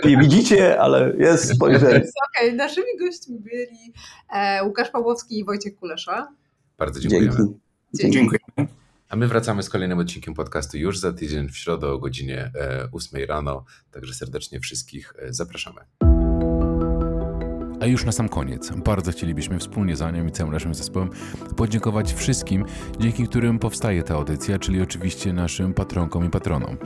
nie 0.05 0.19
widzicie, 0.19 0.81
ale 0.81 1.13
jest 1.19 1.55
spojrzenie. 1.55 1.97
Okej, 1.97 2.47
okay. 2.47 2.53
naszymi 2.53 2.99
gośćmi 3.01 3.39
byli 3.39 3.93
e, 4.35 4.65
Łukasz 4.65 4.91
Pawłowski 4.91 5.39
i 5.39 5.45
Wojciech 5.45 5.77
Kulesza. 5.77 6.29
Bardzo 6.79 7.01
dziękujemy. 7.01 7.37
Dzięki. 7.95 8.17
Dziękujemy. 8.17 8.73
A 9.09 9.17
my 9.17 9.29
wracamy 9.29 9.63
z 9.63 9.71
kolejnym 9.71 9.99
odcinkiem 9.99 10.35
podcastu 10.35 10.79
już 10.79 10.99
za 10.99 11.13
tydzień 11.13 11.49
w 11.49 11.57
środę 11.57 11.89
o 11.89 11.99
godzinie 11.99 12.53
8 12.93 13.23
e, 13.23 13.27
rano. 13.27 13.65
Także 13.91 14.15
serdecznie 14.15 14.61
wszystkich 14.61 15.13
e, 15.19 15.33
zapraszamy. 15.33 15.81
A 17.81 17.87
już 17.87 18.05
na 18.05 18.13
sam 18.13 18.29
koniec, 18.29 18.71
bardzo 18.71 19.13
chcielibyśmy 19.13 19.59
wspólnie 19.59 19.97
z 19.97 20.03
Anią 20.03 20.27
i 20.27 20.33
całym 20.33 20.53
naszym 20.53 20.75
zespołem 20.75 21.11
podziękować 21.57 22.15
wszystkim, 22.15 22.65
dzięki 23.01 23.29
którym 23.29 23.59
powstaje 23.59 24.03
ta 24.03 24.15
audycja, 24.15 24.59
czyli 24.59 24.83
oczywiście 24.83 25.33
naszym 25.33 25.75
patronkom 25.75 26.27
i 26.27 26.31
patronom. 26.31 26.77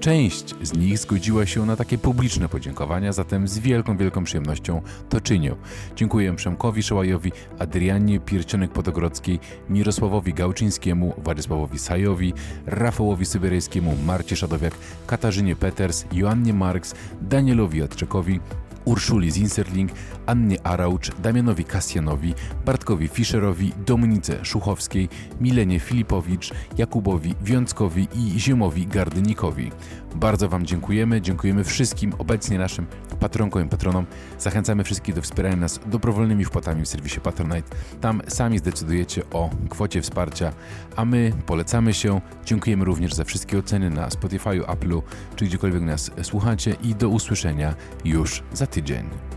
Część 0.00 0.54
z 0.62 0.76
nich 0.76 0.98
zgodziła 0.98 1.46
się 1.46 1.66
na 1.66 1.76
takie 1.76 1.98
publiczne 1.98 2.48
podziękowania, 2.48 3.12
zatem 3.12 3.48
z 3.48 3.58
wielką, 3.58 3.96
wielką 3.96 4.24
przyjemnością 4.24 4.82
to 5.08 5.20
czynię. 5.20 5.54
Dziękuję 5.96 6.36
Przemkowi 6.36 6.82
Szołajowi, 6.82 7.32
Adrianie 7.58 8.20
Piercionek-Podogrodzkiej, 8.20 9.38
Mirosławowi 9.70 10.34
Gałczyńskiemu, 10.34 11.14
Władysławowi 11.24 11.78
Sajowi, 11.78 12.34
Rafałowi 12.66 13.26
Syberyjskiemu, 13.26 13.96
Marcie 14.06 14.36
Szadowiak, 14.36 14.74
Katarzynie 15.06 15.56
Peters, 15.56 16.04
Joannie 16.12 16.52
Marks, 16.52 16.94
Danielowi 17.22 17.78
Jadczekowi, 17.78 18.40
Urszuli 18.86 19.30
Zinserling, 19.30 19.90
Annie 20.26 20.66
Araucz, 20.66 21.10
Damianowi 21.22 21.64
Kasjanowi, 21.64 22.34
Bartkowi 22.64 23.08
Fischerowi, 23.08 23.72
Dominice 23.86 24.44
Szuchowskiej, 24.44 25.08
Milenie 25.40 25.80
Filipowicz, 25.80 26.52
Jakubowi 26.78 27.34
Wiąckowi 27.42 28.08
i 28.14 28.40
Ziemowi 28.40 28.86
Gardynikowi. 28.86 29.70
Bardzo 30.16 30.48
Wam 30.48 30.66
dziękujemy, 30.66 31.20
dziękujemy 31.20 31.64
wszystkim 31.64 32.12
obecnie 32.18 32.58
naszym 32.58 32.86
patronkom 33.20 33.66
i 33.66 33.68
patronom. 33.68 34.06
Zachęcamy 34.38 34.84
wszystkich 34.84 35.14
do 35.14 35.22
wspierania 35.22 35.56
nas 35.56 35.80
dobrowolnymi 35.86 36.44
wpłatami 36.44 36.84
w 36.84 36.88
serwisie 36.88 37.20
Patronite. 37.20 37.76
Tam 38.00 38.22
sami 38.28 38.58
zdecydujecie 38.58 39.22
o 39.32 39.50
kwocie 39.68 40.02
wsparcia, 40.02 40.52
a 40.96 41.04
my 41.04 41.32
polecamy 41.46 41.94
się. 41.94 42.20
Dziękujemy 42.44 42.84
również 42.84 43.14
za 43.14 43.24
wszystkie 43.24 43.58
oceny 43.58 43.90
na 43.90 44.10
Spotify, 44.10 44.60
Apple'u 44.60 45.02
czy 45.36 45.44
gdziekolwiek 45.44 45.82
nas 45.82 46.10
słuchacie 46.22 46.76
i 46.82 46.94
do 46.94 47.08
usłyszenia 47.08 47.74
już 48.04 48.42
za 48.52 48.66
tydzień. 48.66 49.35